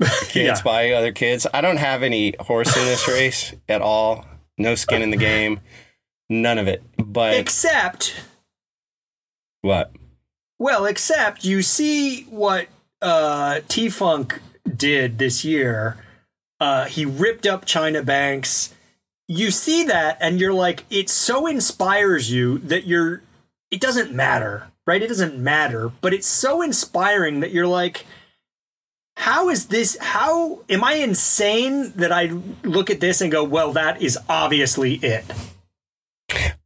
kids 0.28 0.34
yeah. 0.34 0.62
by 0.64 0.92
other 0.92 1.12
kids. 1.12 1.46
I 1.52 1.60
don't 1.60 1.78
have 1.78 2.02
any 2.02 2.34
horse 2.40 2.74
in 2.74 2.84
this 2.84 3.06
race 3.08 3.52
at 3.68 3.82
all. 3.82 4.24
No 4.56 4.74
skin 4.76 5.02
in 5.02 5.10
the 5.10 5.16
game. 5.16 5.60
None 6.30 6.58
of 6.58 6.68
it. 6.68 6.82
But 6.96 7.36
except 7.36 8.14
what? 9.60 9.92
Well, 10.58 10.86
except 10.86 11.44
you 11.44 11.60
see 11.60 12.22
what 12.24 12.68
uh, 13.02 13.60
T 13.68 13.90
Funk 13.90 14.40
did 14.64 15.18
this 15.18 15.44
year. 15.44 15.98
Uh, 16.58 16.86
he 16.86 17.04
ripped 17.04 17.46
up 17.46 17.66
China 17.66 18.02
Banks. 18.02 18.72
You 19.28 19.50
see 19.50 19.82
that, 19.84 20.16
and 20.20 20.40
you're 20.40 20.54
like, 20.54 20.84
it 20.88 21.10
so 21.10 21.46
inspires 21.46 22.30
you 22.30 22.58
that 22.58 22.86
you're. 22.86 23.22
It 23.70 23.80
doesn't 23.80 24.12
matter 24.12 24.68
right? 24.86 25.02
It 25.02 25.08
doesn't 25.08 25.38
matter, 25.38 25.90
but 26.00 26.14
it's 26.14 26.26
so 26.26 26.62
inspiring 26.62 27.40
that 27.40 27.50
you're 27.50 27.66
like, 27.66 28.06
how 29.16 29.48
is 29.48 29.66
this? 29.66 29.96
How 30.00 30.60
am 30.68 30.84
I 30.84 30.94
insane 30.94 31.92
that 31.96 32.12
I 32.12 32.26
look 32.62 32.90
at 32.90 33.00
this 33.00 33.20
and 33.20 33.32
go, 33.32 33.42
well, 33.42 33.72
that 33.72 34.00
is 34.02 34.18
obviously 34.28 34.94
it? 34.96 35.24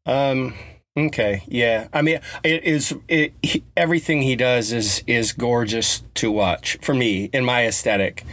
Um. 0.04 0.54
Okay. 0.96 1.44
Yeah. 1.46 1.86
I 1.92 2.02
mean, 2.02 2.20
it 2.42 2.64
is. 2.64 2.94
It, 3.06 3.32
he, 3.42 3.62
everything 3.76 4.22
he 4.22 4.34
does 4.34 4.72
is 4.72 5.04
is 5.06 5.32
gorgeous 5.32 6.02
to 6.14 6.32
watch 6.32 6.78
for 6.82 6.94
me 6.94 7.30
in 7.32 7.44
my 7.44 7.66
aesthetic. 7.66 8.24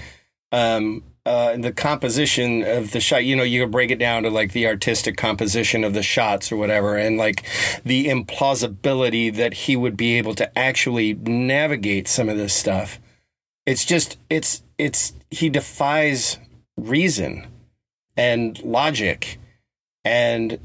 Um 0.51 1.03
uh, 1.27 1.57
the 1.57 1.73
composition 1.73 2.63
of 2.63 2.91
the 2.91 3.01
shot, 3.01 3.25
you 3.25 3.35
know, 3.35 3.43
you 3.43 3.61
could 3.61 3.71
break 3.71 3.91
it 3.91 3.99
down 3.99 4.23
to 4.23 4.29
like 4.29 4.53
the 4.53 4.65
artistic 4.65 5.17
composition 5.17 5.83
of 5.83 5.93
the 5.93 6.01
shots 6.01 6.53
or 6.53 6.55
whatever, 6.55 6.95
and 6.95 7.17
like 7.17 7.43
the 7.83 8.07
implausibility 8.07 9.35
that 9.35 9.53
he 9.53 9.75
would 9.75 9.97
be 9.97 10.17
able 10.17 10.33
to 10.33 10.57
actually 10.57 11.13
navigate 11.13 12.07
some 12.07 12.29
of 12.29 12.37
this 12.37 12.53
stuff. 12.53 13.01
It's 13.65 13.83
just, 13.83 14.17
it's, 14.29 14.63
it's, 14.77 15.13
he 15.29 15.49
defies 15.49 16.37
reason 16.77 17.45
and 18.15 18.63
logic. 18.63 19.37
And 20.05 20.59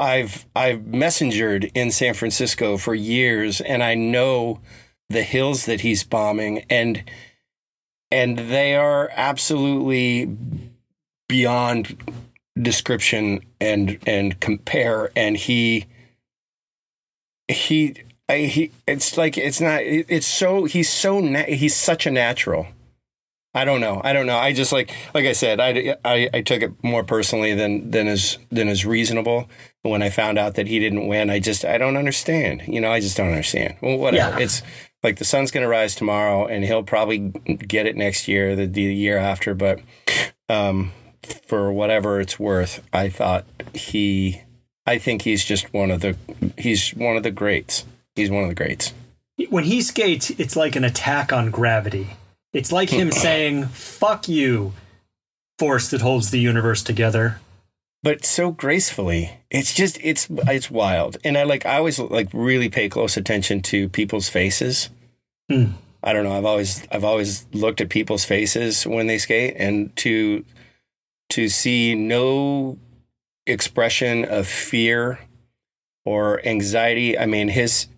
I've, 0.00 0.46
I've 0.56 0.80
messengered 0.80 1.70
in 1.74 1.90
San 1.90 2.14
Francisco 2.14 2.78
for 2.78 2.94
years, 2.94 3.60
and 3.60 3.82
I 3.82 3.94
know 3.94 4.60
the 5.10 5.24
hills 5.24 5.66
that 5.66 5.82
he's 5.82 6.04
bombing. 6.04 6.64
And, 6.70 7.04
and 8.14 8.38
they 8.38 8.76
are 8.76 9.10
absolutely 9.16 10.36
beyond 11.28 11.96
description 12.56 13.40
and 13.60 13.98
and 14.06 14.38
compare. 14.38 15.10
And 15.16 15.36
he 15.36 15.86
he 17.48 17.96
I, 18.28 18.38
he 18.42 18.70
it's 18.86 19.16
like 19.16 19.36
it's 19.36 19.60
not 19.60 19.80
it's 19.82 20.28
so 20.28 20.64
he's 20.64 20.88
so 20.88 21.18
na- 21.18 21.42
he's 21.42 21.74
such 21.74 22.06
a 22.06 22.10
natural. 22.10 22.68
I 23.56 23.64
don't 23.64 23.80
know. 23.80 24.00
I 24.04 24.12
don't 24.12 24.26
know. 24.26 24.38
I 24.38 24.52
just 24.52 24.72
like 24.72 24.94
like 25.12 25.24
I 25.26 25.32
said 25.32 25.58
I, 25.58 25.96
I 26.04 26.30
I 26.32 26.40
took 26.42 26.62
it 26.62 26.72
more 26.84 27.02
personally 27.02 27.52
than 27.52 27.90
than 27.90 28.06
is 28.06 28.38
than 28.50 28.68
is 28.68 28.86
reasonable. 28.86 29.48
When 29.82 30.02
I 30.02 30.08
found 30.08 30.38
out 30.38 30.54
that 30.54 30.68
he 30.68 30.78
didn't 30.78 31.08
win 31.08 31.30
I 31.30 31.40
just 31.40 31.64
I 31.64 31.78
don't 31.78 31.96
understand. 31.96 32.62
You 32.68 32.80
know 32.80 32.92
I 32.92 33.00
just 33.00 33.16
don't 33.16 33.30
understand. 33.30 33.74
Well 33.82 33.98
whatever. 33.98 34.38
Yeah. 34.38 34.44
it's 34.44 34.62
like 35.04 35.18
the 35.18 35.24
sun's 35.24 35.50
going 35.50 35.62
to 35.62 35.68
rise 35.68 35.94
tomorrow 35.94 36.46
and 36.46 36.64
he'll 36.64 36.82
probably 36.82 37.18
get 37.18 37.86
it 37.86 37.94
next 37.94 38.26
year, 38.26 38.56
the, 38.56 38.66
the 38.66 38.82
year 38.82 39.18
after. 39.18 39.54
But 39.54 39.80
um, 40.48 40.92
for 41.46 41.70
whatever 41.70 42.20
it's 42.20 42.40
worth, 42.40 42.82
I 42.92 43.10
thought 43.10 43.44
he, 43.74 44.40
I 44.86 44.98
think 44.98 45.22
he's 45.22 45.44
just 45.44 45.72
one 45.74 45.90
of 45.90 46.00
the, 46.00 46.16
he's 46.58 46.90
one 46.92 47.16
of 47.16 47.22
the 47.22 47.30
greats. 47.30 47.84
He's 48.16 48.30
one 48.30 48.42
of 48.42 48.48
the 48.48 48.54
greats. 48.54 48.94
When 49.50 49.64
he 49.64 49.82
skates, 49.82 50.30
it's 50.30 50.56
like 50.56 50.74
an 50.74 50.84
attack 50.84 51.32
on 51.32 51.50
gravity. 51.50 52.08
It's 52.54 52.72
like 52.72 52.88
him 52.88 53.12
saying, 53.12 53.66
fuck 53.66 54.28
you, 54.28 54.72
force 55.58 55.90
that 55.90 56.00
holds 56.00 56.30
the 56.30 56.40
universe 56.40 56.82
together 56.82 57.40
but 58.04 58.22
so 58.22 58.50
gracefully. 58.50 59.38
It's 59.50 59.72
just 59.72 59.98
it's 60.02 60.28
it's 60.30 60.70
wild. 60.70 61.16
And 61.24 61.38
I 61.38 61.44
like 61.44 61.64
I 61.64 61.78
always 61.78 61.98
like 61.98 62.28
really 62.34 62.68
pay 62.68 62.90
close 62.90 63.16
attention 63.16 63.62
to 63.62 63.88
people's 63.88 64.28
faces. 64.28 64.90
Hmm. 65.50 65.72
I 66.02 66.12
don't 66.12 66.24
know. 66.24 66.36
I've 66.36 66.44
always 66.44 66.86
I've 66.92 67.02
always 67.02 67.46
looked 67.54 67.80
at 67.80 67.88
people's 67.88 68.26
faces 68.26 68.86
when 68.86 69.06
they 69.06 69.16
skate 69.16 69.54
and 69.56 69.96
to 69.96 70.44
to 71.30 71.48
see 71.48 71.94
no 71.94 72.78
expression 73.46 74.26
of 74.26 74.46
fear 74.46 75.20
or 76.04 76.46
anxiety. 76.46 77.18
I 77.18 77.24
mean, 77.24 77.48
his 77.48 77.88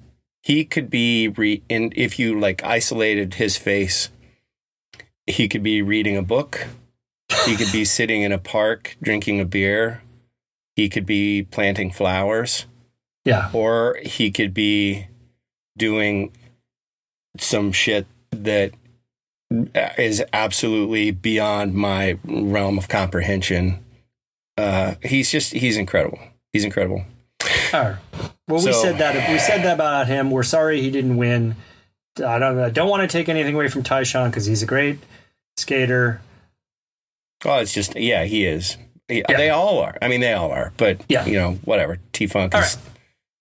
he 0.40 0.64
could 0.64 0.88
be 0.88 1.26
re, 1.26 1.64
in 1.68 1.92
if 1.96 2.16
you 2.16 2.38
like 2.38 2.62
isolated 2.62 3.34
his 3.34 3.56
face, 3.56 4.10
he 5.26 5.48
could 5.48 5.64
be 5.64 5.82
reading 5.82 6.16
a 6.16 6.22
book 6.22 6.68
he 7.46 7.56
could 7.56 7.72
be 7.72 7.84
sitting 7.84 8.22
in 8.22 8.32
a 8.32 8.38
park 8.38 8.96
drinking 9.02 9.40
a 9.40 9.44
beer. 9.44 10.02
He 10.74 10.88
could 10.88 11.06
be 11.06 11.42
planting 11.50 11.90
flowers. 11.90 12.66
Yeah. 13.24 13.50
Or 13.52 13.98
he 14.02 14.30
could 14.30 14.52
be 14.52 15.06
doing 15.76 16.32
some 17.38 17.72
shit 17.72 18.06
that 18.30 18.72
is 19.98 20.22
absolutely 20.32 21.10
beyond 21.10 21.74
my 21.74 22.18
realm 22.24 22.78
of 22.78 22.88
comprehension. 22.88 23.84
Uh, 24.56 24.94
he's 25.02 25.30
just 25.30 25.52
he's 25.52 25.76
incredible. 25.76 26.18
He's 26.52 26.64
incredible. 26.64 27.04
All 27.72 27.82
right. 27.82 27.96
Well, 28.48 28.60
so, 28.60 28.68
we 28.68 28.72
said 28.74 28.98
that 28.98 29.30
we 29.30 29.38
said 29.38 29.62
that 29.64 29.74
about 29.74 30.06
him. 30.06 30.30
We're 30.30 30.42
sorry 30.42 30.80
he 30.80 30.90
didn't 30.90 31.16
win. 31.16 31.56
I 32.24 32.38
don't 32.38 32.58
I 32.58 32.70
don't 32.70 32.88
want 32.88 33.02
to 33.02 33.08
take 33.08 33.28
anything 33.28 33.54
away 33.54 33.68
from 33.68 33.82
Tyshawn 33.82 34.30
because 34.30 34.46
he's 34.46 34.62
a 34.62 34.66
great 34.66 34.98
skater. 35.56 36.20
Oh, 37.44 37.58
it's 37.58 37.72
just 37.72 37.96
yeah, 37.96 38.24
he 38.24 38.44
is. 38.44 38.76
Yeah. 39.08 39.22
They 39.28 39.50
all 39.50 39.78
are. 39.78 39.96
I 40.02 40.08
mean, 40.08 40.20
they 40.20 40.32
all 40.32 40.50
are. 40.50 40.72
But 40.76 41.02
yeah. 41.08 41.26
you 41.26 41.34
know, 41.34 41.52
whatever. 41.64 41.98
T 42.12 42.26
Funk 42.26 42.54
is 42.54 42.76
right. 42.76 42.78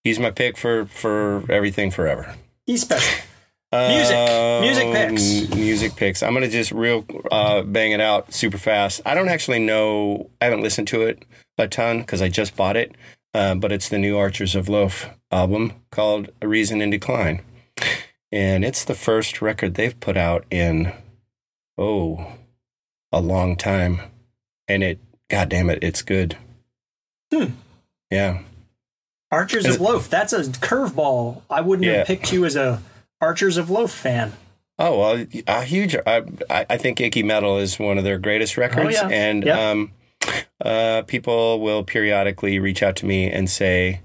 he's 0.03 0.19
my 0.19 0.31
pick 0.31 0.57
for 0.57 0.85
for 0.85 1.43
everything 1.49 1.91
forever. 1.91 2.35
He's 2.65 2.81
special. 2.81 3.23
Music. 3.73 4.15
Um, 4.15 4.61
Music 4.61 4.93
picks. 4.93 5.55
Music 5.55 5.95
picks. 5.95 6.23
I'm 6.23 6.33
gonna 6.33 6.49
just 6.49 6.71
real 6.71 7.05
uh, 7.31 7.61
bang 7.63 7.91
it 7.91 8.01
out 8.01 8.33
super 8.33 8.57
fast. 8.57 9.01
I 9.05 9.15
don't 9.15 9.29
actually 9.29 9.59
know. 9.59 10.29
I 10.39 10.45
haven't 10.45 10.61
listened 10.61 10.87
to 10.89 11.01
it 11.03 11.25
a 11.57 11.67
ton 11.67 11.99
because 11.99 12.21
I 12.21 12.29
just 12.29 12.55
bought 12.55 12.77
it. 12.77 12.95
Uh, 13.33 13.55
but 13.55 13.71
it's 13.71 13.89
the 13.89 13.97
new 13.97 14.17
Archers 14.17 14.55
of 14.55 14.69
Loaf 14.69 15.09
album 15.29 15.73
called 15.91 16.29
A 16.41 16.47
Reason 16.47 16.81
in 16.81 16.89
Decline, 16.89 17.41
and 18.31 18.63
it's 18.63 18.85
the 18.85 18.95
first 18.95 19.41
record 19.41 19.73
they've 19.73 19.99
put 19.99 20.15
out 20.15 20.45
in 20.49 20.93
oh 21.77 22.37
a 23.11 23.19
long 23.21 23.55
time, 23.55 24.01
and 24.67 24.83
it 24.83 24.99
God 25.29 25.49
damn 25.49 25.69
it, 25.69 25.79
it's 25.83 26.01
good. 26.01 26.37
Hmm. 27.33 27.51
Yeah. 28.11 28.39
Archers 29.31 29.65
Is 29.65 29.75
of 29.75 29.81
it- 29.81 29.83
Loaf. 29.83 30.09
That's 30.09 30.33
a 30.33 30.43
curveball. 30.43 31.41
I 31.49 31.61
wouldn't 31.61 31.85
Yeah. 31.87 31.97
have 31.99 32.07
picked 32.07 32.31
you 32.31 32.45
as 32.45 32.55
a 32.55 32.81
Archers 33.19 33.57
of 33.57 33.69
Loaf 33.69 33.91
fan. 33.91 34.33
Oh 34.77 34.99
well, 34.99 35.25
a 35.47 35.63
huge. 35.63 35.95
I, 36.05 36.23
I 36.49 36.77
think 36.77 36.99
Icky 36.99 37.23
Mettle 37.23 37.57
is 37.57 37.79
one 37.79 37.97
of 37.97 38.03
their 38.03 38.17
greatest 38.17 38.57
records, 38.57 38.97
oh, 39.01 39.07
yeah. 39.07 39.15
and 39.15 39.43
Yep. 39.45 39.57
um, 39.57 39.91
uh, 40.63 41.01
people 41.07 41.59
will 41.61 41.83
periodically 41.83 42.59
reach 42.59 42.83
out 42.83 42.97
to 42.97 43.05
me 43.05 43.31
and 43.31 43.49
say, 43.49 44.01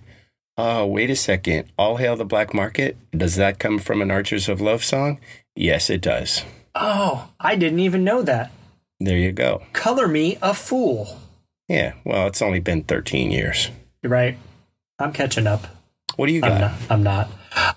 "Oh, 0.56 0.86
wait 0.86 1.10
a 1.10 1.16
second! 1.16 1.64
All 1.76 1.96
hail 1.96 2.14
the 2.16 2.24
black 2.24 2.54
market. 2.54 2.96
Does 3.10 3.34
that 3.34 3.58
come 3.58 3.80
from 3.80 4.00
an 4.00 4.12
Archers 4.12 4.48
of 4.48 4.60
Loaf 4.60 4.84
song?" 4.84 5.18
Yes, 5.56 5.90
it 5.90 6.00
does. 6.00 6.44
Oh, 6.76 7.30
I 7.40 7.56
didn't 7.56 7.80
even 7.80 8.04
know 8.04 8.22
that. 8.22 8.52
There 9.00 9.16
you 9.16 9.32
go. 9.32 9.62
Color 9.72 10.08
me 10.08 10.36
a 10.42 10.52
fool. 10.54 11.18
Yeah. 11.68 11.94
Well, 12.04 12.26
it's 12.26 12.42
only 12.42 12.60
been 12.60 12.84
13 12.84 13.30
years. 13.30 13.70
You're 14.02 14.12
right. 14.12 14.36
I'm 14.98 15.12
catching 15.12 15.46
up. 15.46 15.66
What 16.16 16.26
do 16.26 16.32
you 16.32 16.42
I'm 16.42 16.50
got? 16.50 16.60
not. 16.60 16.72
I'm 16.90 17.02
not. 17.02 17.30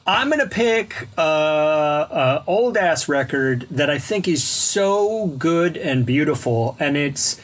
I'm 0.06 0.30
gonna 0.30 0.48
pick 0.48 1.08
uh, 1.18 1.22
a 1.22 2.44
old 2.46 2.75
ass 2.77 3.08
record 3.08 3.68
that 3.72 3.89
I 3.89 3.98
think 4.00 4.27
is 4.27 4.44
so 4.44 5.27
good 5.27 5.77
and 5.77 6.06
beautiful, 6.06 6.75
and 6.80 6.98
it's 6.98 7.39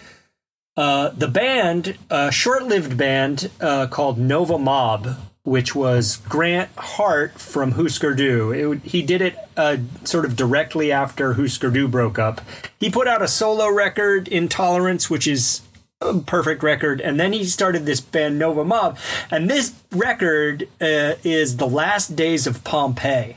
uh, 0.78 1.10
the 1.10 1.28
band, 1.28 1.98
a 2.10 2.32
short-lived 2.32 2.98
band 2.98 3.50
uh, 3.62 3.88
called 3.88 4.18
Nova 4.18 4.58
Mob, 4.60 5.16
which 5.50 5.74
was 5.74 6.18
Grant 6.18 6.70
Hart 6.78 7.40
from 7.40 7.72
Husker 7.72 8.14
Du. 8.14 8.52
It, 8.52 8.84
he 8.84 9.02
did 9.02 9.22
it 9.22 9.36
uh, 9.58 9.78
sort 10.04 10.26
of 10.26 10.36
directly 10.36 10.92
after 10.92 11.34
Husker 11.34 11.72
Du 11.72 11.88
broke 11.88 12.20
up. 12.20 12.42
He 12.80 12.90
put 12.90 13.08
out 13.08 13.24
a 13.24 13.28
solo 13.28 13.68
record, 13.68 14.28
Intolerance, 14.28 15.10
which 15.10 15.28
is 15.28 15.62
a 16.02 16.20
perfect 16.20 16.64
record, 16.64 17.02
and 17.02 17.20
then 17.20 17.34
he 17.34 17.44
started 17.44 17.86
this 17.86 18.00
band 18.00 18.40
Nova 18.40 18.64
Mob, 18.64 18.98
and 19.30 19.50
this 19.50 19.74
record 19.92 20.64
uh, 20.80 21.16
is 21.24 21.58
the 21.58 21.68
last 21.68 22.16
days 22.16 22.48
of 22.48 22.64
Pompeii. 22.64 23.36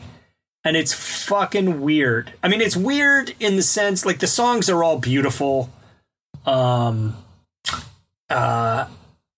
And 0.64 0.76
it's 0.76 0.92
fucking 0.92 1.80
weird. 1.80 2.34
I 2.40 2.48
mean, 2.48 2.60
it's 2.60 2.76
weird 2.76 3.34
in 3.40 3.56
the 3.56 3.62
sense 3.62 4.06
like 4.06 4.20
the 4.20 4.28
songs 4.28 4.70
are 4.70 4.84
all 4.84 4.98
beautiful. 4.98 5.70
Um, 6.46 7.16
uh, 8.30 8.86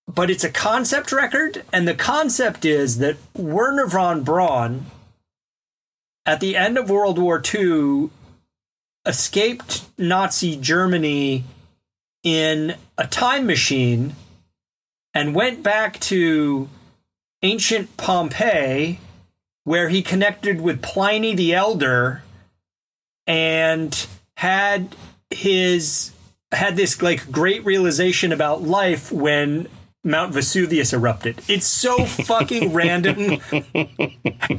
but 0.06 0.30
it's 0.30 0.44
a 0.44 0.50
concept 0.50 1.12
record, 1.12 1.64
and 1.72 1.88
the 1.88 1.94
concept 1.94 2.64
is 2.64 2.98
that 2.98 3.16
Wernher 3.34 3.86
von 3.86 4.22
Braun, 4.22 4.86
at 6.26 6.40
the 6.40 6.56
end 6.56 6.78
of 6.78 6.90
World 6.90 7.18
War 7.18 7.42
II, 7.42 8.10
escaped 9.06 9.84
Nazi 9.98 10.56
Germany 10.56 11.44
in 12.22 12.76
a 12.96 13.06
time 13.06 13.46
machine 13.46 14.14
and 15.12 15.34
went 15.34 15.62
back 15.62 16.00
to 16.00 16.68
ancient 17.42 17.96
Pompeii, 17.96 18.98
where 19.64 19.88
he 19.88 20.02
connected 20.02 20.60
with 20.60 20.82
Pliny 20.82 21.34
the 21.34 21.54
Elder 21.54 22.22
and 23.26 24.06
had 24.36 24.94
his 25.30 26.12
had 26.52 26.76
this 26.76 27.02
like 27.02 27.30
great 27.32 27.64
realization 27.64 28.32
about 28.32 28.62
life 28.62 29.10
when 29.10 29.68
Mount 30.04 30.34
Vesuvius 30.34 30.92
erupted. 30.92 31.40
It's 31.48 31.66
so 31.66 32.04
fucking 32.04 32.72
random 32.74 33.40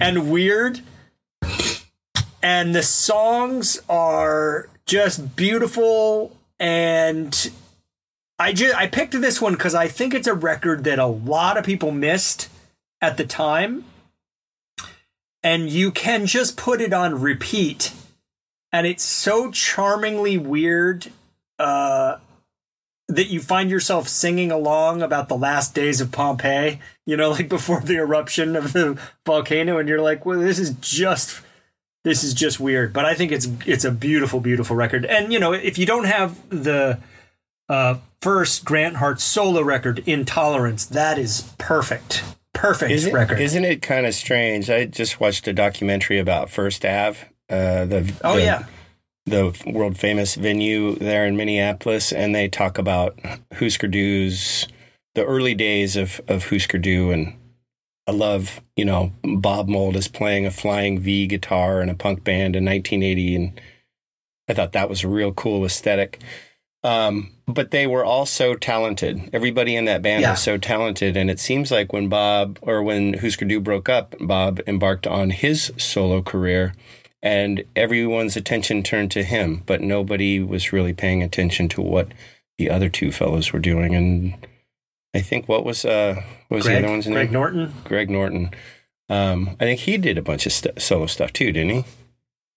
and 0.02 0.32
weird. 0.32 0.82
And 2.42 2.76
the 2.76 2.84
songs 2.84 3.80
are 3.88 4.70
just 4.86 5.36
beautiful 5.36 6.36
and 6.60 7.52
I 8.38 8.54
just 8.54 8.76
I 8.76 8.88
picked 8.88 9.20
this 9.22 9.40
one 9.40 9.56
cuz 9.56 9.76
I 9.76 9.88
think 9.88 10.14
it's 10.14 10.28
a 10.28 10.34
record 10.34 10.84
that 10.84 11.00
a 11.00 11.06
lot 11.06 11.58
of 11.58 11.64
people 11.64 11.92
missed 11.92 12.50
at 13.00 13.18
the 13.18 13.26
time. 13.26 13.86
And 15.44 15.70
you 15.70 15.92
can 15.92 16.26
just 16.26 16.58
put 16.58 16.82
it 16.82 16.92
on 16.92 17.22
repeat 17.22 17.94
and 18.72 18.86
it's 18.88 19.04
so 19.04 19.52
charmingly 19.52 20.38
weird 20.38 21.12
uh, 21.60 22.18
that 23.08 23.28
you 23.28 23.40
find 23.40 23.70
yourself 23.70 24.08
singing 24.08 24.52
along 24.52 25.02
about 25.02 25.30
the 25.30 25.38
last 25.38 25.76
days 25.76 26.02
of 26.02 26.12
Pompeii, 26.12 26.80
you 27.06 27.16
know, 27.16 27.30
like 27.38 27.50
before 27.50 27.82
the 27.82 27.96
eruption 27.98 28.56
of 28.56 28.74
the 28.74 29.00
volcano, 29.26 29.78
and 29.78 29.88
you're 29.88 30.02
like, 30.02 30.26
well, 30.26 30.40
this 30.40 30.60
is 30.60 30.72
just 30.82 31.42
this 32.04 32.24
is 32.24 32.34
just 32.34 32.60
weird. 32.60 32.94
But 32.94 33.06
I 33.06 33.14
think 33.16 33.32
it's 33.32 33.48
it's 33.66 33.86
a 33.86 33.92
beautiful, 33.92 34.40
beautiful 34.40 34.76
record. 34.76 35.06
And 35.06 35.32
you 35.34 35.40
know, 35.40 35.54
if 35.54 35.78
you 35.78 35.86
don't 35.86 36.06
have 36.06 36.38
the 36.50 37.00
uh, 37.70 37.96
first 38.22 38.64
Grant 38.66 38.98
Hart 38.98 39.20
solo 39.22 39.62
record, 39.62 40.04
Intolerance, 40.08 40.86
that 40.86 41.18
is 41.18 41.52
perfect. 41.58 42.24
Perfect 42.54 42.92
Isn't, 42.92 43.14
record. 43.14 43.40
isn't 43.42 43.66
it 43.66 43.82
kind 43.82 44.06
of 44.06 44.14
strange? 44.16 44.70
I 44.70 44.86
just 44.86 45.20
watched 45.20 45.46
a 45.48 45.52
documentary 45.54 46.20
about 46.20 46.50
First 46.50 46.86
Ave. 46.86 47.20
Uh, 47.50 47.84
the 47.86 48.14
oh 48.24 48.36
the- 48.38 48.42
yeah. 48.44 48.66
The 49.28 49.60
world 49.66 49.98
famous 49.98 50.36
venue 50.36 50.96
there 50.96 51.26
in 51.26 51.36
Minneapolis, 51.36 52.12
and 52.14 52.36
they 52.36 52.48
talk 52.48 52.78
about 52.78 53.20
Husker 53.58 53.88
Du's 53.88 54.68
the 55.16 55.26
early 55.26 55.56
days 55.56 55.96
of 55.96 56.22
of 56.28 56.50
Husker 56.50 56.78
Du, 56.78 57.10
and 57.10 57.34
I 58.06 58.12
love 58.12 58.62
you 58.76 58.86
know 58.86 59.14
Bob 59.24 59.68
Mould 59.68 59.96
is 59.96 60.08
playing 60.08 60.46
a 60.46 60.52
flying 60.52 61.00
V 61.00 61.26
guitar 61.26 61.82
in 61.82 61.90
a 61.90 61.96
punk 61.96 62.24
band 62.24 62.56
in 62.56 62.66
1980, 62.66 63.36
and 63.36 63.62
I 64.48 64.54
thought 64.54 64.74
that 64.74 64.90
was 64.90 65.04
a 65.04 65.08
real 65.08 65.32
cool 65.34 65.66
aesthetic. 65.66 66.22
Um, 66.84 67.32
but 67.48 67.72
they 67.72 67.88
were 67.88 68.06
all 68.06 68.28
so 68.28 68.54
talented. 68.54 69.32
Everybody 69.34 69.76
in 69.76 69.86
that 69.86 70.04
band 70.04 70.22
Yeah. 70.22 70.32
was 70.32 70.44
so 70.44 70.60
talented, 70.60 71.18
and 71.18 71.32
it 71.32 71.40
seems 71.40 71.72
like 71.72 71.92
when 71.92 72.10
Bob 72.10 72.60
or 72.62 72.84
when 72.84 73.16
Husker 73.16 73.46
Du 73.46 73.60
broke 73.60 73.90
up, 73.90 74.14
Bob 74.20 74.62
embarked 74.68 75.08
on 75.08 75.32
his 75.32 75.72
solo 75.78 76.22
career 76.22 76.74
and 77.26 77.64
everyone's 77.76 78.38
attention 78.38 78.84
turned 78.84 79.10
to 79.12 79.24
him, 79.24 79.64
but 79.66 79.82
nobody 79.82 80.40
was 80.40 80.72
really 80.72 80.94
paying 80.94 81.24
attention 81.24 81.68
to 81.70 81.82
what 81.82 82.10
the 82.60 82.70
other 82.70 82.88
two 82.88 83.12
fellows 83.12 83.52
were 83.52 83.60
doing. 83.60 83.96
And 83.96 84.36
I 85.16 85.22
think 85.22 85.50
what 85.50 85.66
was 85.66 85.84
uh 85.84 86.22
what 86.48 86.58
was 86.58 86.66
Greg, 86.66 86.76
the 86.76 86.84
other 86.86 86.94
one's 86.94 87.08
name? 87.08 87.16
Greg 87.16 87.32
Norton. 87.32 87.74
Greg 87.84 88.10
Norton. 88.12 88.52
Um, 89.10 89.58
I 89.60 89.66
think 89.66 89.82
he 89.82 89.98
did 89.98 90.18
a 90.18 90.22
bunch 90.22 90.46
of 90.46 90.52
st- 90.54 90.80
solo 90.80 91.08
stuff 91.08 91.34
too, 91.34 91.52
didn't 91.52 91.72
he? 91.72 91.86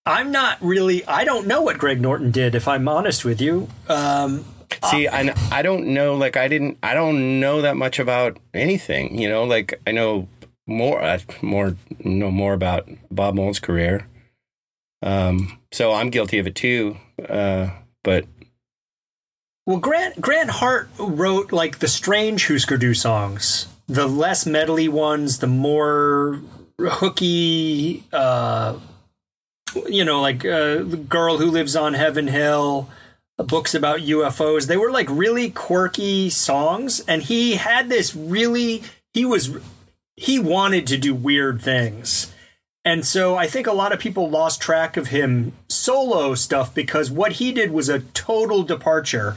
I'm 0.07 0.31
not 0.31 0.59
really. 0.61 1.05
I 1.07 1.25
don't 1.25 1.47
know 1.47 1.63
what 1.63 1.79
Greg 1.79 2.01
Norton 2.01 2.31
did. 2.31 2.55
If 2.55 2.69
I'm 2.69 2.89
honest 2.89 3.25
with 3.25 3.41
you, 3.41 3.69
um, 3.89 4.45
See, 4.91 5.09
I, 5.09 5.35
I 5.51 5.63
don't 5.63 5.89
know. 5.89 6.15
Like, 6.15 6.37
I 6.37 6.49
didn't. 6.49 6.79
I 6.83 6.95
don't 6.95 7.41
know 7.41 7.63
that 7.63 7.77
much 7.77 7.99
about 7.99 8.39
anything. 8.55 9.19
You 9.19 9.29
know, 9.29 9.45
like 9.45 9.81
I 9.87 9.93
know 9.93 10.29
more, 10.67 11.03
uh, 11.03 11.19
more, 11.43 11.77
know 12.05 12.31
more 12.31 12.53
about 12.53 12.89
Bob 13.11 13.35
Mould's 13.35 13.61
career. 13.61 14.07
Um, 15.03 15.59
so 15.73 15.93
I'm 15.93 16.11
guilty 16.11 16.39
of 16.39 16.47
it 16.47 16.55
too. 16.55 16.97
Uh, 17.29 17.71
but 18.03 18.27
Well, 19.67 19.79
Grant 19.79 20.21
Grant 20.21 20.51
Hart 20.51 20.91
wrote 20.99 21.53
like 21.53 21.79
the 21.79 21.89
strange 21.89 22.49
Husker 22.49 22.77
Du 22.77 22.95
songs, 22.95 23.69
the 23.87 24.07
less 24.07 24.47
medley 24.47 24.89
ones, 24.89 25.39
the 25.39 25.47
more 25.47 26.41
hooky, 26.81 28.05
uh, 28.13 28.79
you 29.87 30.05
know, 30.05 30.21
like 30.21 30.45
uh, 30.45 30.83
the 30.83 31.05
girl 31.09 31.39
who 31.39 31.51
lives 31.51 31.77
on 31.77 31.95
Heaven 31.95 32.29
Hill, 32.29 32.89
books 33.37 33.75
about 33.75 34.01
UFOs. 34.01 34.67
They 34.67 34.77
were 34.77 34.91
like 34.91 35.09
really 35.11 35.51
quirky 35.51 36.31
songs, 36.31 37.01
and 37.01 37.23
he 37.23 37.57
had 37.57 37.89
this 37.89 38.15
really 38.15 38.83
he 39.13 39.25
was 39.25 39.57
he 40.17 40.39
wanted 40.39 40.87
to 40.89 40.99
do 40.99 41.15
weird 41.15 41.63
things. 41.63 42.33
And 42.89 43.05
so 43.05 43.37
I 43.37 43.47
think 43.47 43.67
a 43.67 43.73
lot 43.73 43.93
of 43.93 43.99
people 43.99 44.31
lost 44.31 44.63
track 44.63 44.97
of 44.97 45.09
him 45.09 45.53
solo 45.69 46.35
stuff 46.35 46.75
because 46.75 47.11
what 47.11 47.33
he 47.33 47.53
did 47.53 47.71
was 47.71 47.91
a 47.91 48.01
total 48.01 48.63
departure 48.63 49.37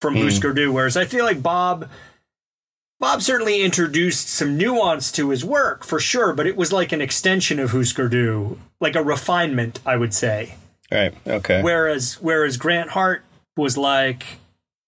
from 0.00 0.14
hmm. 0.14 0.22
Husker 0.22 0.52
Du. 0.52 0.70
Whereas 0.70 0.96
I 0.96 1.04
feel 1.04 1.24
like 1.24 1.42
Bob, 1.42 1.88
Bob 3.00 3.20
certainly 3.20 3.60
introduced 3.60 4.28
some 4.28 4.56
nuance 4.56 5.10
to 5.12 5.30
his 5.30 5.44
work 5.44 5.84
for 5.84 5.98
sure, 5.98 6.32
but 6.32 6.46
it 6.46 6.56
was 6.56 6.72
like 6.72 6.92
an 6.92 7.00
extension 7.00 7.58
of 7.58 7.72
Husker 7.72 8.08
Du, 8.08 8.56
like 8.80 8.94
a 8.94 9.02
refinement, 9.02 9.80
I 9.84 9.96
would 9.96 10.14
say. 10.14 10.54
Right. 10.92 11.12
okay. 11.26 11.60
Whereas 11.60 12.20
whereas 12.20 12.56
Grant 12.56 12.90
Hart 12.90 13.24
was 13.56 13.76
like, 13.76 14.38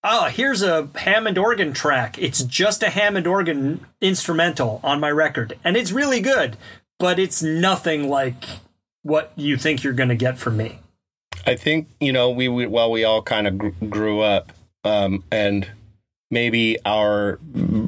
oh, 0.05 0.27
here's 0.27 0.63
a 0.63 0.89
Hammond 0.95 1.37
organ 1.37 1.73
track. 1.73 2.17
It's 2.17 2.45
just 2.45 2.85
a 2.85 2.91
Hammond 2.91 3.27
organ 3.27 3.85
instrumental 4.01 4.79
on 4.85 5.01
my 5.01 5.11
record, 5.11 5.59
and 5.65 5.77
it's 5.77 5.91
really 5.91 6.21
good, 6.21 6.57
but 6.99 7.19
it's 7.19 7.43
nothing 7.43 8.09
like 8.09 8.45
what 9.03 9.33
you 9.37 9.57
think 9.57 9.83
you're 9.83 9.93
going 9.93 10.09
to 10.09 10.15
get 10.15 10.39
from 10.39 10.57
me. 10.57 10.79
I 11.47 11.57
think 11.57 11.89
you 12.01 12.13
know 12.13 12.31
we, 12.31 12.49
we 12.49 12.67
well 12.67 12.91
we 12.91 13.05
all 13.05 13.23
kind 13.23 13.47
of 13.47 13.59
gr- 13.59 13.87
grew 13.89 14.21
up, 14.21 14.53
um, 14.83 15.25
and 15.31 15.69
maybe 16.31 16.79
our 16.85 17.39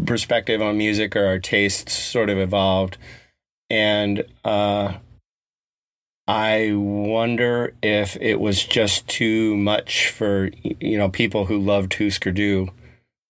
perspective 0.04 0.60
on 0.60 0.76
music 0.76 1.16
or 1.16 1.26
our 1.26 1.38
tastes 1.38 1.92
sort 1.92 2.28
of 2.28 2.38
evolved, 2.38 2.98
and 3.70 4.24
uh, 4.44 4.94
I 6.28 6.72
wonder 6.74 7.72
if 7.82 8.16
it 8.20 8.40
was 8.40 8.64
just 8.64 9.08
too 9.08 9.56
much 9.56 10.10
for 10.10 10.50
you 10.62 10.98
know 10.98 11.08
people 11.08 11.46
who 11.46 11.58
loved 11.58 11.94
Husker 11.94 12.32
Du. 12.32 12.68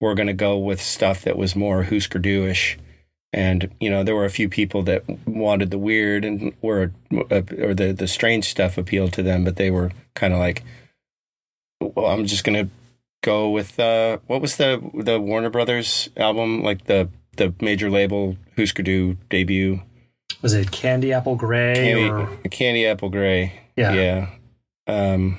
We're 0.01 0.15
going 0.15 0.27
to 0.27 0.35
go 0.35 0.59
with 0.59 0.81
stuff 0.83 1.23
that 1.23 1.39
was 1.39 1.57
more 1.57 1.85
Husker 1.85 2.19
Du-ish 2.19 2.77
and 3.37 3.70
you 3.81 3.88
know 3.88 4.03
there 4.03 4.16
were 4.16 4.25
a 4.25 4.31
few 4.31 4.49
people 4.49 4.83
that 4.83 5.05
wanted 5.27 5.70
the 5.70 5.79
weird 5.79 6.25
and 6.25 6.53
were 6.62 6.90
uh, 7.31 7.42
or 7.61 7.75
the 7.75 7.94
the 7.96 8.09
strange 8.09 8.46
stuff 8.46 8.77
appealed 8.77 9.12
to 9.12 9.22
them 9.22 9.44
but 9.44 9.57
they 9.57 9.70
were 9.70 9.92
kind 10.14 10.33
of 10.33 10.40
like 10.40 10.64
well 11.81 12.07
i'm 12.07 12.27
just 12.27 12.42
gonna 12.42 12.68
go 13.27 13.51
with 13.51 13.79
uh 13.81 14.18
what 14.29 14.40
was 14.40 14.57
the 14.57 14.81
the 14.94 15.20
warner 15.20 15.51
brothers 15.51 16.09
album? 16.16 16.62
Like 16.62 16.85
the 16.85 17.09
the 17.37 17.53
major 17.61 17.90
label 17.90 18.37
husker 18.57 18.85
du 18.85 19.16
debut? 19.29 19.83
Was 20.42 20.55
it 20.55 20.70
candy 20.70 21.12
apple 21.12 21.35
gray 21.35 21.75
candy, 21.75 22.09
or 22.09 22.29
candy 22.51 22.87
apple 22.87 23.11
gray. 23.11 23.61
Yeah. 23.75 23.92
Yeah. 23.92 24.31
Um 24.87 25.38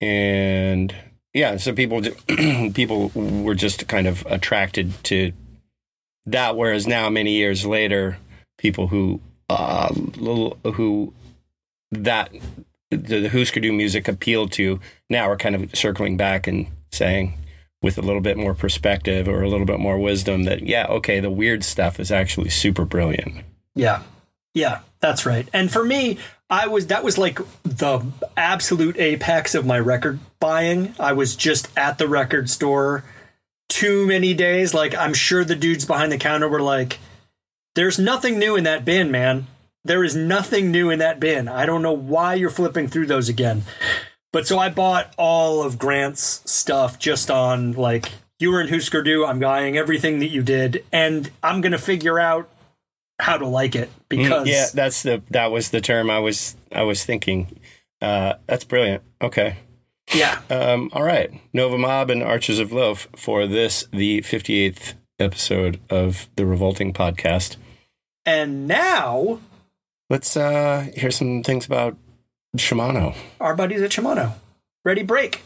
and 0.00 0.94
yeah 1.34 1.58
so 1.58 1.72
people 1.72 2.00
people 2.74 3.10
were 3.10 3.54
just 3.54 3.86
kind 3.86 4.06
of 4.06 4.24
attracted 4.26 4.92
to 5.04 5.32
that 6.26 6.56
whereas 6.56 6.86
now 6.86 7.08
many 7.08 7.32
years 7.32 7.66
later 7.66 8.18
people 8.58 8.88
who 8.88 9.20
uh, 9.48 9.92
who 9.92 11.12
that 11.90 12.30
the, 12.90 13.20
the 13.20 13.28
Husker 13.28 13.60
Du 13.60 13.72
music 13.72 14.08
appealed 14.08 14.52
to 14.52 14.80
now 15.10 15.28
are 15.28 15.36
kind 15.36 15.54
of 15.54 15.74
circling 15.74 16.16
back 16.16 16.46
and 16.46 16.66
saying 16.90 17.38
with 17.82 17.98
a 17.98 18.02
little 18.02 18.20
bit 18.20 18.36
more 18.36 18.54
perspective 18.54 19.28
or 19.28 19.42
a 19.42 19.48
little 19.48 19.66
bit 19.66 19.80
more 19.80 19.98
wisdom 19.98 20.44
that 20.44 20.62
yeah 20.62 20.86
okay 20.86 21.20
the 21.20 21.30
weird 21.30 21.64
stuff 21.64 21.98
is 21.98 22.12
actually 22.12 22.50
super 22.50 22.84
brilliant. 22.84 23.44
Yeah. 23.74 24.02
Yeah 24.54 24.80
that's 25.00 25.26
right. 25.26 25.48
And 25.52 25.70
for 25.70 25.84
me 25.84 26.18
i 26.48 26.66
was 26.66 26.88
that 26.88 27.02
was 27.02 27.16
like 27.16 27.40
the 27.62 28.04
absolute 28.36 28.98
apex 28.98 29.54
of 29.54 29.66
my 29.66 29.78
record 29.78 30.18
buying. 30.38 30.94
I 31.00 31.12
was 31.12 31.34
just 31.34 31.68
at 31.76 31.98
the 31.98 32.08
record 32.08 32.48
store 32.48 33.04
too 33.72 34.06
many 34.06 34.34
days. 34.34 34.74
Like 34.74 34.94
I'm 34.94 35.14
sure 35.14 35.44
the 35.44 35.56
dudes 35.56 35.84
behind 35.84 36.12
the 36.12 36.18
counter 36.18 36.48
were 36.48 36.62
like, 36.62 36.98
"There's 37.74 37.98
nothing 37.98 38.38
new 38.38 38.56
in 38.56 38.64
that 38.64 38.84
bin, 38.84 39.10
man. 39.10 39.46
There 39.84 40.04
is 40.04 40.14
nothing 40.14 40.70
new 40.70 40.90
in 40.90 40.98
that 41.00 41.18
bin. 41.18 41.48
I 41.48 41.66
don't 41.66 41.82
know 41.82 41.92
why 41.92 42.34
you're 42.34 42.50
flipping 42.50 42.88
through 42.88 43.06
those 43.06 43.28
again." 43.28 43.62
But 44.32 44.46
so 44.46 44.58
I 44.58 44.70
bought 44.70 45.12
all 45.18 45.62
of 45.62 45.78
Grant's 45.78 46.42
stuff 46.50 46.98
just 46.98 47.30
on 47.30 47.72
like 47.72 48.12
you 48.38 48.50
were 48.50 48.60
in 48.60 48.68
Husker 48.68 49.02
Du. 49.02 49.24
I'm 49.24 49.38
buying 49.38 49.76
everything 49.76 50.18
that 50.20 50.28
you 50.28 50.42
did, 50.42 50.84
and 50.92 51.30
I'm 51.42 51.60
gonna 51.60 51.78
figure 51.78 52.18
out 52.18 52.48
how 53.20 53.36
to 53.36 53.46
like 53.46 53.76
it 53.76 53.88
mm, 53.88 54.08
because 54.08 54.48
yeah, 54.48 54.66
that's 54.72 55.02
the 55.02 55.22
that 55.30 55.50
was 55.50 55.70
the 55.70 55.80
term 55.80 56.10
I 56.10 56.18
was 56.18 56.56
I 56.70 56.82
was 56.82 57.04
thinking. 57.04 57.58
Uh, 58.00 58.34
that's 58.46 58.64
brilliant. 58.64 59.02
Okay. 59.20 59.56
Yeah. 60.14 60.40
Um, 60.50 60.90
all 60.92 61.02
right. 61.02 61.32
Nova 61.52 61.78
Mob 61.78 62.10
and 62.10 62.22
Archers 62.22 62.58
of 62.58 62.72
Loaf 62.72 63.08
for 63.16 63.46
this, 63.46 63.86
the 63.92 64.20
58th 64.22 64.94
episode 65.18 65.80
of 65.88 66.28
the 66.36 66.46
Revolting 66.46 66.92
Podcast. 66.92 67.56
And 68.26 68.66
now. 68.66 69.40
Let's 70.10 70.36
uh, 70.36 70.88
hear 70.94 71.10
some 71.10 71.42
things 71.42 71.64
about 71.64 71.96
Shimano. 72.56 73.16
Our 73.40 73.54
buddies 73.54 73.80
at 73.80 73.90
Shimano. 73.90 74.34
Ready, 74.84 75.02
break. 75.02 75.42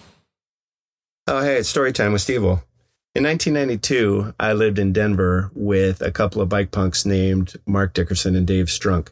Oh, 1.28 1.42
hey, 1.42 1.58
it's 1.58 1.68
story 1.68 1.92
time 1.92 2.12
with 2.12 2.22
Steve. 2.22 2.42
In 2.42 3.24
1992, 3.24 4.34
I 4.38 4.52
lived 4.52 4.78
in 4.78 4.92
Denver 4.92 5.50
with 5.54 6.02
a 6.02 6.10
couple 6.10 6.42
of 6.42 6.48
bike 6.48 6.70
punks 6.70 7.06
named 7.06 7.54
Mark 7.66 7.94
Dickerson 7.94 8.34
and 8.34 8.46
Dave 8.46 8.66
Strunk. 8.66 9.08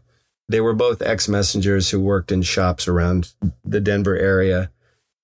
They 0.49 0.61
were 0.61 0.75
both 0.75 1.01
ex 1.01 1.29
messengers 1.29 1.91
who 1.91 2.01
worked 2.01 2.31
in 2.31 2.43
shops 2.43 2.87
around 2.87 3.33
the 3.65 3.81
Denver 3.81 4.17
area 4.17 4.71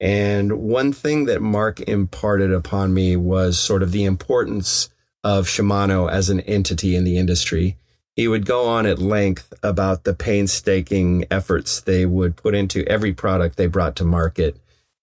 and 0.00 0.52
one 0.52 0.92
thing 0.92 1.26
that 1.26 1.42
Mark 1.42 1.80
imparted 1.80 2.52
upon 2.52 2.94
me 2.94 3.16
was 3.16 3.58
sort 3.58 3.82
of 3.82 3.92
the 3.92 4.04
importance 4.04 4.88
of 5.22 5.46
Shimano 5.46 6.10
as 6.10 6.30
an 6.30 6.40
entity 6.40 6.96
in 6.96 7.04
the 7.04 7.18
industry. 7.18 7.76
He 8.16 8.26
would 8.26 8.46
go 8.46 8.66
on 8.66 8.86
at 8.86 8.98
length 8.98 9.52
about 9.62 10.04
the 10.04 10.14
painstaking 10.14 11.26
efforts 11.30 11.80
they 11.80 12.06
would 12.06 12.36
put 12.36 12.54
into 12.54 12.86
every 12.88 13.12
product 13.12 13.56
they 13.56 13.66
brought 13.66 13.96
to 13.96 14.04
market. 14.04 14.56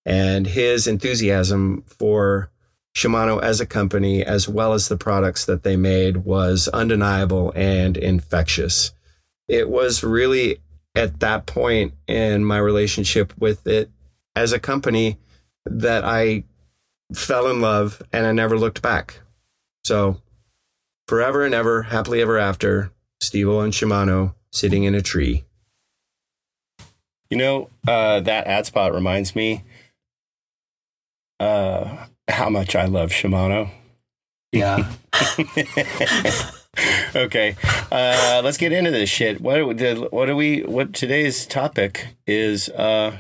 And 0.06 0.48
his 0.48 0.88
enthusiasm 0.88 1.84
for 1.86 2.50
Shimano 2.96 3.42
as 3.42 3.62
a 3.62 3.66
company, 3.68 4.24
as 4.24 4.50
well 4.50 4.74
as 4.74 4.88
the 4.88 4.98
products 4.98 5.46
that 5.46 5.62
they 5.62 5.76
made, 5.76 6.18
was 6.18 6.68
undeniable 6.70 7.54
and 7.56 7.96
infectious. 7.96 8.92
It 9.48 9.70
was 9.70 10.04
really 10.04 10.60
at 10.96 11.20
that 11.20 11.46
point 11.46 11.94
in 12.08 12.44
my 12.44 12.58
relationship 12.58 13.34
with 13.38 13.68
it 13.68 13.92
as 14.38 14.54
a 14.54 14.60
company 14.60 15.18
that 15.66 16.04
I 16.04 16.44
fell 17.14 17.50
in 17.50 17.60
love 17.60 18.04
and 18.14 18.28
I 18.28 18.32
never 18.32 18.56
looked 18.58 18.84
back. 18.84 19.22
So 19.84 20.22
forever 21.08 21.44
and 21.44 21.56
ever, 21.56 21.84
happily 21.84 22.22
ever 22.22 22.38
after, 22.38 22.92
Steve 23.20 23.48
and 23.48 23.74
Shimano 23.74 24.36
sitting 24.52 24.84
in 24.84 24.94
a 24.94 25.02
tree. 25.02 25.44
You 27.32 27.38
know, 27.38 27.70
uh, 27.88 28.20
that 28.22 28.46
ad 28.46 28.68
spot 28.68 28.94
reminds 28.94 29.36
me 29.36 29.64
uh, 31.40 32.06
how 32.28 32.50
much 32.50 32.76
I 32.76 32.86
love 32.86 33.10
Shimano. 33.10 33.72
Yeah. 34.52 34.94
okay, 37.16 37.56
uh, 37.92 38.42
let's 38.44 38.58
get 38.58 38.72
into 38.72 38.92
this 38.92 39.10
shit. 39.10 39.42
What 39.42 39.66
what 40.14 40.26
do 40.28 40.36
we? 40.36 40.62
What 40.62 40.94
today's 40.94 41.48
topic 41.48 42.16
is? 42.28 42.70
Uh, 42.70 43.18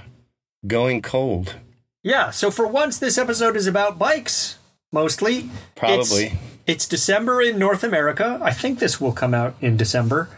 going 0.66 1.02
cold. 1.02 1.56
Yeah, 2.04 2.32
so 2.32 2.50
for 2.52 2.66
once, 2.66 3.00
this 3.00 3.18
episode 3.18 3.56
is 3.56 3.68
about 3.68 4.00
bikes, 4.00 4.58
mostly. 4.92 5.50
Probably. 5.76 6.26
It's, 6.26 6.36
it's 6.66 6.88
December 6.88 7.42
in 7.42 7.60
North 7.60 7.84
America. 7.84 8.40
I 8.42 8.52
think 8.52 8.80
this 8.80 9.02
will 9.02 9.12
come 9.12 9.34
out 9.34 9.56
in 9.62 9.78
December. 9.78 10.30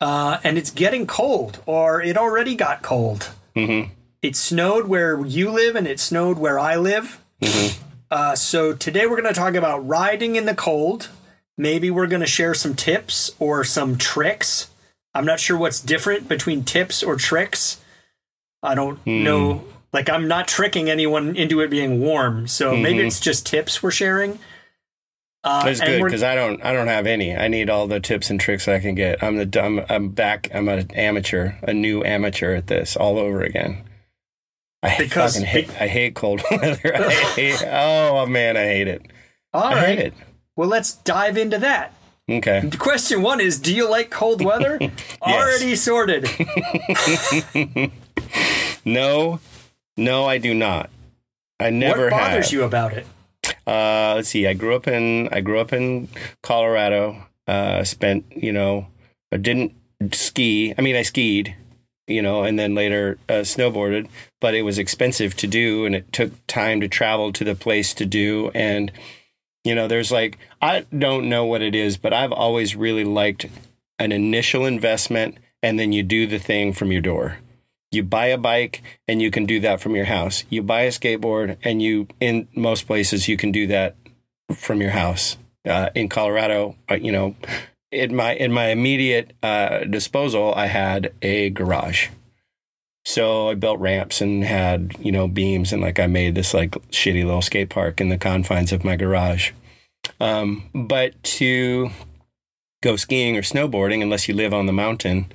Uh, 0.00 0.38
and 0.44 0.56
it's 0.56 0.70
getting 0.70 1.06
cold, 1.06 1.60
or 1.66 2.00
it 2.00 2.16
already 2.16 2.54
got 2.54 2.82
cold. 2.82 3.30
Mm-hmm. 3.56 3.92
It 4.22 4.36
snowed 4.36 4.86
where 4.86 5.24
you 5.24 5.50
live, 5.50 5.76
and 5.76 5.86
it 5.86 6.00
snowed 6.00 6.38
where 6.38 6.58
I 6.58 6.76
live. 6.76 7.20
Mm-hmm. 7.42 7.82
Uh, 8.10 8.36
so 8.36 8.72
today 8.72 9.06
we're 9.06 9.20
going 9.20 9.32
to 9.32 9.38
talk 9.38 9.54
about 9.54 9.86
riding 9.86 10.36
in 10.36 10.46
the 10.46 10.54
cold. 10.54 11.08
Maybe 11.56 11.90
we're 11.90 12.06
going 12.06 12.20
to 12.20 12.26
share 12.26 12.54
some 12.54 12.74
tips 12.74 13.32
or 13.38 13.64
some 13.64 13.98
tricks. 13.98 14.70
I'm 15.14 15.26
not 15.26 15.40
sure 15.40 15.58
what's 15.58 15.80
different 15.80 16.28
between 16.28 16.64
tips 16.64 17.02
or 17.02 17.16
tricks. 17.16 17.80
I 18.62 18.74
don't 18.74 19.02
mm. 19.04 19.22
know. 19.22 19.64
Like, 19.92 20.10
I'm 20.10 20.28
not 20.28 20.48
tricking 20.48 20.90
anyone 20.90 21.36
into 21.36 21.60
it 21.60 21.70
being 21.70 22.00
warm. 22.00 22.46
So 22.46 22.72
mm-hmm. 22.72 22.82
maybe 22.82 23.00
it's 23.00 23.20
just 23.20 23.46
tips 23.46 23.82
we're 23.82 23.90
sharing. 23.90 24.38
Uh, 25.44 25.64
That's 25.64 25.80
good 25.80 26.02
because 26.02 26.22
I 26.22 26.34
don't. 26.34 26.62
I 26.64 26.72
don't 26.72 26.88
have 26.88 27.06
any. 27.06 27.34
I 27.34 27.48
need 27.48 27.70
all 27.70 27.86
the 27.86 28.00
tips 28.00 28.28
and 28.28 28.40
tricks 28.40 28.66
I 28.66 28.80
can 28.80 28.94
get. 28.94 29.22
I'm 29.22 29.36
the. 29.36 29.62
I'm, 29.62 29.84
I'm 29.88 30.08
back. 30.10 30.48
I'm 30.52 30.68
an 30.68 30.90
amateur, 30.90 31.52
a 31.62 31.72
new 31.72 32.04
amateur 32.04 32.54
at 32.54 32.66
this 32.66 32.96
all 32.96 33.18
over 33.18 33.42
again. 33.42 33.84
I 34.82 34.96
because 34.98 35.34
fucking 35.34 35.46
hate. 35.46 35.70
I 35.80 35.86
hate 35.86 36.14
cold 36.14 36.42
weather. 36.50 36.94
I 36.94 37.12
hate, 37.12 37.64
oh 37.66 38.26
man, 38.26 38.56
I 38.56 38.64
hate 38.64 38.88
it. 38.88 39.02
All 39.52 39.64
I 39.64 39.74
right. 39.74 39.86
hate 39.86 39.98
it. 39.98 40.14
Well, 40.56 40.68
let's 40.68 40.94
dive 40.94 41.38
into 41.38 41.58
that. 41.58 41.94
Okay. 42.28 42.68
Question 42.78 43.22
one 43.22 43.40
is: 43.40 43.58
Do 43.58 43.74
you 43.74 43.88
like 43.88 44.10
cold 44.10 44.44
weather? 44.44 44.78
Already 45.22 45.76
sorted. 45.76 46.24
no, 48.92 49.40
no, 49.96 50.26
I 50.26 50.38
do 50.38 50.54
not. 50.54 50.90
I 51.60 51.70
never. 51.70 52.04
What 52.04 52.10
bothers 52.10 52.46
have. 52.46 52.52
you 52.52 52.62
about 52.64 52.92
it? 52.92 53.06
Uh, 53.66 54.14
let's 54.16 54.28
see. 54.28 54.46
I 54.46 54.54
grew 54.54 54.74
up 54.74 54.88
in 54.88 55.28
I 55.30 55.40
grew 55.40 55.58
up 55.58 55.72
in 55.72 56.08
Colorado. 56.42 57.24
Uh, 57.46 57.82
spent 57.84 58.24
you 58.34 58.52
know 58.52 58.86
I 59.32 59.36
didn't 59.36 59.74
ski. 60.12 60.74
I 60.76 60.82
mean, 60.82 60.96
I 60.96 61.02
skied, 61.02 61.54
you 62.06 62.22
know, 62.22 62.42
and 62.42 62.58
then 62.58 62.74
later 62.74 63.18
uh, 63.28 63.44
snowboarded. 63.44 64.08
But 64.40 64.54
it 64.54 64.62
was 64.62 64.78
expensive 64.78 65.36
to 65.36 65.46
do, 65.46 65.84
and 65.84 65.94
it 65.94 66.12
took 66.12 66.46
time 66.46 66.80
to 66.80 66.88
travel 66.88 67.32
to 67.32 67.44
the 67.44 67.54
place 67.54 67.92
to 67.94 68.06
do. 68.06 68.50
And 68.54 68.92
you 69.64 69.74
know, 69.74 69.88
there's 69.88 70.12
like 70.12 70.38
I 70.62 70.86
don't 70.96 71.28
know 71.28 71.44
what 71.44 71.62
it 71.62 71.74
is, 71.74 71.96
but 71.96 72.12
I've 72.12 72.32
always 72.32 72.76
really 72.76 73.04
liked 73.04 73.46
an 73.98 74.12
initial 74.12 74.64
investment, 74.64 75.38
and 75.62 75.78
then 75.78 75.92
you 75.92 76.02
do 76.02 76.26
the 76.26 76.38
thing 76.38 76.72
from 76.72 76.92
your 76.92 77.02
door. 77.02 77.38
You 77.90 78.02
buy 78.02 78.26
a 78.26 78.38
bike 78.38 78.82
and 79.06 79.22
you 79.22 79.30
can 79.30 79.46
do 79.46 79.60
that 79.60 79.80
from 79.80 79.96
your 79.96 80.04
house. 80.04 80.44
You 80.50 80.62
buy 80.62 80.82
a 80.82 80.90
skateboard 80.90 81.56
and 81.62 81.80
you, 81.80 82.08
in 82.20 82.48
most 82.54 82.86
places, 82.86 83.28
you 83.28 83.36
can 83.36 83.50
do 83.50 83.66
that 83.68 83.96
from 84.54 84.80
your 84.80 84.90
house. 84.90 85.36
Uh, 85.66 85.90
in 85.94 86.08
Colorado, 86.08 86.76
uh, 86.90 86.94
you 86.94 87.12
know, 87.12 87.34
in 87.90 88.14
my 88.14 88.34
in 88.34 88.52
my 88.52 88.68
immediate 88.68 89.32
uh, 89.42 89.80
disposal, 89.84 90.54
I 90.54 90.66
had 90.66 91.12
a 91.22 91.50
garage. 91.50 92.08
So 93.04 93.48
I 93.48 93.54
built 93.54 93.80
ramps 93.80 94.20
and 94.20 94.44
had 94.44 94.94
you 94.98 95.10
know 95.10 95.28
beams 95.28 95.72
and 95.72 95.80
like 95.80 95.98
I 95.98 96.06
made 96.06 96.34
this 96.34 96.52
like 96.52 96.72
shitty 96.90 97.24
little 97.24 97.42
skate 97.42 97.70
park 97.70 98.00
in 98.00 98.10
the 98.10 98.18
confines 98.18 98.72
of 98.72 98.84
my 98.84 98.96
garage. 98.96 99.52
Um, 100.20 100.68
but 100.74 101.20
to 101.22 101.90
go 102.82 102.96
skiing 102.96 103.36
or 103.36 103.42
snowboarding, 103.42 104.02
unless 104.02 104.28
you 104.28 104.34
live 104.34 104.54
on 104.54 104.66
the 104.66 104.72
mountain, 104.72 105.26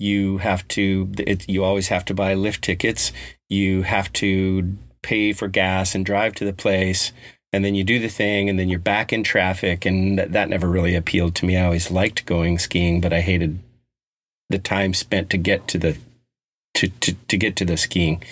you 0.00 0.38
have 0.38 0.66
to. 0.68 1.12
It, 1.18 1.48
you 1.48 1.62
always 1.62 1.88
have 1.88 2.04
to 2.06 2.14
buy 2.14 2.34
lift 2.34 2.62
tickets. 2.62 3.12
You 3.48 3.82
have 3.82 4.12
to 4.14 4.76
pay 5.02 5.32
for 5.32 5.48
gas 5.48 5.94
and 5.94 6.04
drive 6.04 6.34
to 6.34 6.44
the 6.44 6.52
place 6.52 7.12
and 7.52 7.64
then 7.64 7.74
you 7.74 7.84
do 7.84 7.98
the 7.98 8.08
thing 8.08 8.48
and 8.48 8.58
then 8.58 8.68
you're 8.68 8.78
back 8.78 9.12
in 9.12 9.22
traffic 9.22 9.84
and 9.84 10.18
that, 10.18 10.32
that 10.32 10.48
never 10.48 10.68
really 10.68 10.94
appealed 10.94 11.34
to 11.34 11.46
me 11.46 11.56
i 11.56 11.64
always 11.64 11.90
liked 11.90 12.26
going 12.26 12.58
skiing 12.58 13.00
but 13.00 13.12
i 13.12 13.20
hated 13.20 13.58
the 14.48 14.58
time 14.58 14.92
spent 14.92 15.30
to 15.30 15.36
get 15.36 15.66
to 15.68 15.78
the 15.78 15.96
to 16.74 16.88
to, 16.88 17.14
to 17.28 17.36
get 17.36 17.56
to 17.56 17.64
the 17.64 17.76
skiing 17.76 18.22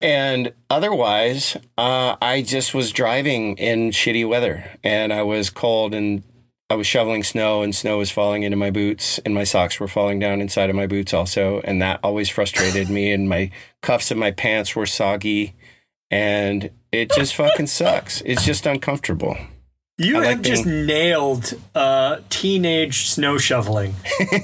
and 0.00 0.52
otherwise 0.68 1.56
uh, 1.78 2.16
i 2.20 2.42
just 2.42 2.74
was 2.74 2.92
driving 2.92 3.56
in 3.56 3.90
shitty 3.90 4.28
weather 4.28 4.78
and 4.82 5.12
i 5.12 5.22
was 5.22 5.50
cold 5.50 5.94
and 5.94 6.22
i 6.70 6.74
was 6.74 6.86
shoveling 6.86 7.22
snow 7.22 7.62
and 7.62 7.74
snow 7.74 7.98
was 7.98 8.10
falling 8.10 8.42
into 8.42 8.56
my 8.56 8.70
boots 8.70 9.18
and 9.18 9.34
my 9.34 9.44
socks 9.44 9.78
were 9.78 9.88
falling 9.88 10.18
down 10.18 10.40
inside 10.40 10.70
of 10.70 10.76
my 10.76 10.86
boots 10.86 11.12
also 11.12 11.60
and 11.64 11.82
that 11.82 12.00
always 12.02 12.28
frustrated 12.28 12.88
me 12.88 13.12
and 13.12 13.28
my 13.28 13.50
cuffs 13.82 14.10
of 14.10 14.16
my 14.16 14.30
pants 14.30 14.74
were 14.74 14.86
soggy 14.86 15.54
and 16.10 16.70
it 16.92 17.10
just 17.12 17.34
fucking 17.34 17.68
sucks. 17.68 18.20
It's 18.22 18.44
just 18.44 18.66
uncomfortable. 18.66 19.36
You 19.96 20.18
I 20.18 20.26
have 20.26 20.38
like 20.38 20.46
just 20.46 20.66
nailed 20.66 21.54
uh, 21.74 22.18
teenage 22.30 23.08
snow 23.08 23.38
shoveling. 23.38 23.94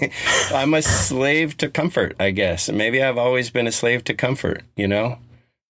I'm 0.53 0.75
a 0.75 0.83
slave 0.83 1.57
to 1.59 1.69
comfort, 1.69 2.15
I 2.21 2.31
guess. 2.31 2.71
Maybe 2.71 3.03
I've 3.03 3.19
always 3.19 3.51
been 3.51 3.67
a 3.67 3.73
slave 3.73 4.05
to 4.05 4.15
comfort, 4.15 4.63
you 4.77 4.87
know? 4.87 5.19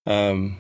Um, 0.05 0.59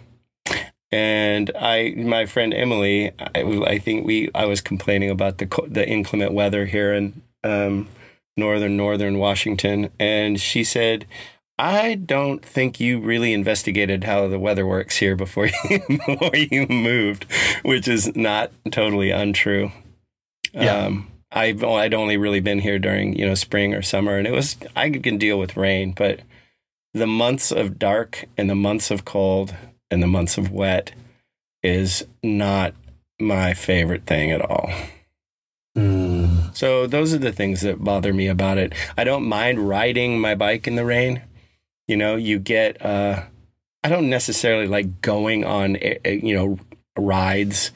and 0.93 1.51
I, 1.59 1.95
my 1.97 2.27
friend 2.27 2.55
Emily, 2.55 3.13
I, 3.19 3.43
I, 3.43 3.79
think 3.79 4.07
we, 4.07 4.31
I 4.35 4.45
was 4.45 4.61
complaining 4.61 5.11
about 5.11 5.39
the 5.39 5.49
the 5.69 5.87
inclement 5.87 6.33
weather 6.33 6.67
here 6.67 6.93
in 6.95 7.23
um, 7.43 7.89
northern 8.37 8.77
northern 8.77 9.19
Washington, 9.19 9.91
and 9.99 10.41
she 10.41 10.63
said, 10.63 11.07
I 11.59 11.95
don't 11.95 12.45
think 12.45 12.81
you 12.81 13.01
really 13.01 13.33
investigated 13.33 14.05
how 14.05 14.29
the 14.29 14.39
weather 14.39 14.67
works 14.67 14.99
here 14.99 15.17
before 15.17 15.49
you 15.71 15.81
before 15.89 16.37
you 16.37 16.67
moved, 16.69 17.27
which 17.63 17.89
is 17.89 18.15
not 18.15 18.53
totally 18.71 19.11
untrue. 19.11 19.73
Yeah. 20.53 20.87
Um, 20.87 21.11
I've 21.33 21.65
I'd 21.65 21.95
only 21.95 22.17
really 22.17 22.41
been 22.41 22.61
here 22.61 22.79
during 22.79 23.19
you 23.19 23.27
know 23.27 23.35
spring 23.35 23.75
or 23.75 23.83
summer, 23.83 24.19
and 24.19 24.27
it 24.27 24.33
was 24.33 24.57
I 24.77 24.91
can 24.91 25.19
deal 25.19 25.39
with 25.39 25.57
rain, 25.57 25.93
but 25.93 26.21
the 26.95 27.07
months 27.07 27.51
of 27.51 27.79
dark 27.79 28.27
and 28.39 28.49
the 28.49 28.55
months 28.55 28.91
of 28.91 29.05
cold 29.05 29.55
and 29.91 30.03
the 30.03 30.07
months 30.07 30.39
of 30.39 30.51
wet 30.51 30.93
is 31.63 32.05
not 32.23 32.75
my 33.21 33.55
favorite 33.55 34.07
thing 34.07 34.31
at 34.31 34.43
all. 34.43 34.71
Mm. 35.77 36.57
So 36.57 36.87
those 36.87 37.13
are 37.13 37.19
the 37.19 37.33
things 37.33 37.61
that 37.63 37.85
bother 37.85 38.13
me 38.13 38.29
about 38.29 38.59
it. 38.59 38.73
I 38.97 39.05
don't 39.05 39.25
mind 39.25 39.69
riding 39.69 40.21
my 40.21 40.35
bike 40.35 40.67
in 40.67 40.77
the 40.77 40.85
rain 40.85 41.23
you 41.87 41.97
know, 41.97 42.17
you 42.17 42.39
get, 42.39 42.85
uh, 42.85 43.23
I 43.85 43.89
don't 43.89 44.11
necessarily 44.11 44.67
like 44.67 45.01
going 45.01 45.45
on, 45.45 45.77
eh, 45.77 45.99
eh, 46.05 46.19
you 46.23 46.35
know, 46.35 46.59
rides 46.99 47.71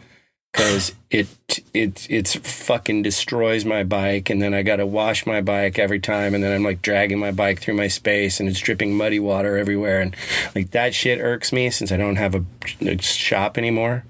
because 0.53 0.95
it 1.11 1.29
it 1.73 2.07
it's 2.11 2.35
fucking 2.37 3.03
destroys 3.03 3.65
my 3.65 3.85
bike 3.85 4.31
and 4.31 4.43
then 4.43 4.53
I 4.55 4.63
got 4.63 4.77
to 4.77 4.87
wash 4.87 5.27
my 5.27 5.41
bike 5.41 5.79
every 5.79 6.01
time 6.01 6.35
and 6.35 6.43
then 6.43 6.53
I'm 6.53 6.65
like 6.65 6.83
dragging 6.83 7.19
my 7.19 7.31
bike 7.31 7.61
through 7.61 7.75
my 7.75 7.89
space 7.89 8.41
and 8.41 8.49
it's 8.49 8.61
dripping 8.61 8.97
muddy 8.97 9.21
water 9.21 9.57
everywhere 9.57 10.01
and 10.01 10.15
like 10.55 10.73
that 10.73 10.95
shit 10.95 11.21
irks 11.21 11.53
me 11.53 11.71
since 11.71 11.93
I 11.93 11.97
don't 11.97 12.17
have 12.17 12.35
a, 12.35 12.45
a 12.81 13.01
shop 13.01 13.57
anymore. 13.59 14.05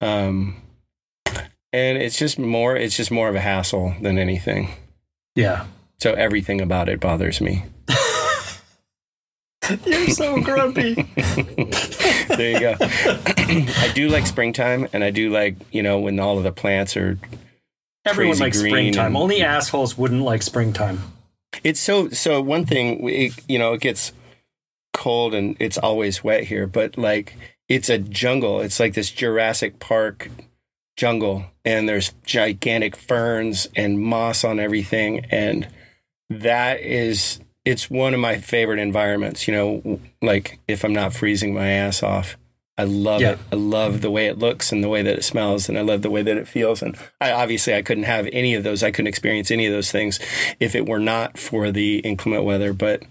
Um 0.00 0.56
and 1.72 1.98
it's 1.98 2.18
just 2.18 2.38
more 2.38 2.76
it's 2.76 2.96
just 2.96 3.10
more 3.10 3.28
of 3.28 3.34
a 3.34 3.40
hassle 3.40 3.94
than 4.00 4.18
anything. 4.18 4.70
Yeah. 5.34 5.66
So 6.00 6.12
everything 6.14 6.60
about 6.60 6.88
it 6.88 7.00
bothers 7.00 7.40
me. 7.40 7.64
You're 9.86 10.08
so 10.08 10.40
grumpy. 10.40 10.94
there 12.28 12.50
you 12.50 12.60
go. 12.60 12.76
I 12.80 13.92
do 13.94 14.08
like 14.08 14.26
springtime, 14.26 14.88
and 14.92 15.04
I 15.04 15.10
do 15.10 15.30
like 15.30 15.56
you 15.70 15.82
know 15.82 16.00
when 16.00 16.18
all 16.18 16.38
of 16.38 16.44
the 16.44 16.52
plants 16.52 16.96
are. 16.96 17.18
Everyone 18.04 18.38
likes 18.38 18.58
springtime. 18.58 19.06
And, 19.06 19.16
Only 19.16 19.42
assholes 19.42 19.96
wouldn't 19.96 20.22
like 20.22 20.42
springtime. 20.42 21.00
It's 21.62 21.78
so 21.78 22.08
so. 22.08 22.40
One 22.40 22.66
thing, 22.66 23.08
it, 23.08 23.32
you 23.48 23.58
know, 23.58 23.74
it 23.74 23.80
gets 23.80 24.12
cold 24.92 25.34
and 25.34 25.56
it's 25.60 25.78
always 25.78 26.24
wet 26.24 26.44
here, 26.44 26.66
but 26.66 26.98
like 26.98 27.36
it's 27.68 27.88
a 27.88 27.98
jungle. 27.98 28.60
It's 28.60 28.80
like 28.80 28.94
this 28.94 29.10
Jurassic 29.10 29.78
Park 29.78 30.30
jungle, 30.96 31.46
and 31.64 31.88
there's 31.88 32.12
gigantic 32.24 32.96
ferns 32.96 33.68
and 33.76 34.00
moss 34.00 34.44
on 34.44 34.58
everything, 34.58 35.26
and 35.30 35.68
that 36.28 36.80
is 36.80 37.40
it's 37.64 37.90
one 37.90 38.14
of 38.14 38.20
my 38.20 38.38
favorite 38.38 38.78
environments. 38.78 39.46
You 39.46 39.54
know, 39.54 40.00
like 40.20 40.58
if 40.68 40.84
I'm 40.84 40.92
not 40.92 41.14
freezing 41.14 41.54
my 41.54 41.68
ass 41.68 42.02
off, 42.02 42.36
I 42.78 42.84
love 42.84 43.20
yeah. 43.20 43.32
it. 43.32 43.38
I 43.52 43.56
love 43.56 44.00
the 44.00 44.10
way 44.10 44.26
it 44.26 44.38
looks 44.38 44.72
and 44.72 44.82
the 44.82 44.88
way 44.88 45.02
that 45.02 45.18
it 45.18 45.24
smells, 45.24 45.68
and 45.68 45.78
I 45.78 45.82
love 45.82 46.02
the 46.02 46.10
way 46.10 46.22
that 46.22 46.36
it 46.36 46.48
feels. 46.48 46.82
And 46.82 46.96
I 47.20 47.32
obviously 47.32 47.74
I 47.74 47.82
couldn't 47.82 48.04
have 48.04 48.28
any 48.32 48.54
of 48.54 48.64
those. 48.64 48.82
I 48.82 48.90
couldn't 48.90 49.08
experience 49.08 49.50
any 49.50 49.66
of 49.66 49.72
those 49.72 49.92
things 49.92 50.18
if 50.58 50.74
it 50.74 50.86
were 50.86 50.98
not 50.98 51.38
for 51.38 51.70
the 51.70 51.98
inclement 51.98 52.44
weather. 52.44 52.72
But 52.72 53.02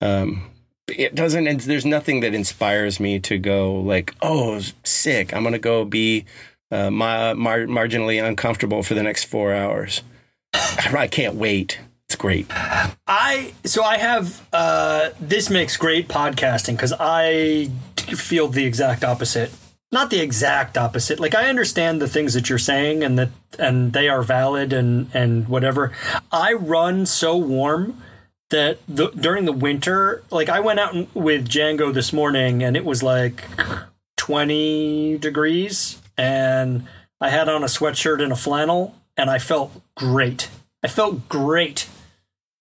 um, 0.00 0.50
it 0.88 1.14
doesn't. 1.14 1.62
There's 1.62 1.86
nothing 1.86 2.20
that 2.20 2.34
inspires 2.34 2.98
me 2.98 3.20
to 3.20 3.38
go 3.38 3.74
like, 3.74 4.14
oh, 4.22 4.60
sick. 4.84 5.32
I'm 5.32 5.44
gonna 5.44 5.58
go 5.58 5.84
be 5.84 6.24
uh, 6.70 6.90
mar- 6.90 7.34
marginally 7.34 8.22
uncomfortable 8.22 8.82
for 8.82 8.94
the 8.94 9.02
next 9.02 9.24
four 9.24 9.54
hours. 9.54 10.02
I 10.52 11.06
can't 11.06 11.36
wait. 11.36 11.78
Great. 12.26 12.48
I 13.06 13.54
so 13.62 13.84
I 13.84 13.98
have 13.98 14.44
uh, 14.52 15.10
this 15.20 15.48
makes 15.48 15.76
great 15.76 16.08
podcasting 16.08 16.72
because 16.72 16.92
I 16.98 17.70
feel 18.16 18.48
the 18.48 18.64
exact 18.64 19.04
opposite. 19.04 19.52
Not 19.92 20.10
the 20.10 20.18
exact 20.18 20.76
opposite. 20.76 21.20
Like 21.20 21.36
I 21.36 21.48
understand 21.48 22.02
the 22.02 22.08
things 22.08 22.34
that 22.34 22.48
you're 22.48 22.58
saying 22.58 23.04
and 23.04 23.16
that 23.16 23.28
and 23.60 23.92
they 23.92 24.08
are 24.08 24.24
valid 24.24 24.72
and 24.72 25.08
and 25.14 25.46
whatever. 25.46 25.92
I 26.32 26.54
run 26.54 27.06
so 27.06 27.36
warm 27.36 28.02
that 28.50 28.80
the, 28.88 29.10
during 29.10 29.44
the 29.44 29.52
winter, 29.52 30.24
like 30.32 30.48
I 30.48 30.58
went 30.58 30.80
out 30.80 31.14
with 31.14 31.48
Django 31.48 31.94
this 31.94 32.12
morning 32.12 32.60
and 32.64 32.76
it 32.76 32.84
was 32.84 33.04
like 33.04 33.44
20 34.16 35.18
degrees 35.18 36.02
and 36.18 36.88
I 37.20 37.30
had 37.30 37.48
on 37.48 37.62
a 37.62 37.66
sweatshirt 37.66 38.20
and 38.20 38.32
a 38.32 38.36
flannel 38.36 38.96
and 39.16 39.30
I 39.30 39.38
felt 39.38 39.80
great. 39.94 40.50
I 40.82 40.88
felt 40.88 41.28
great 41.28 41.88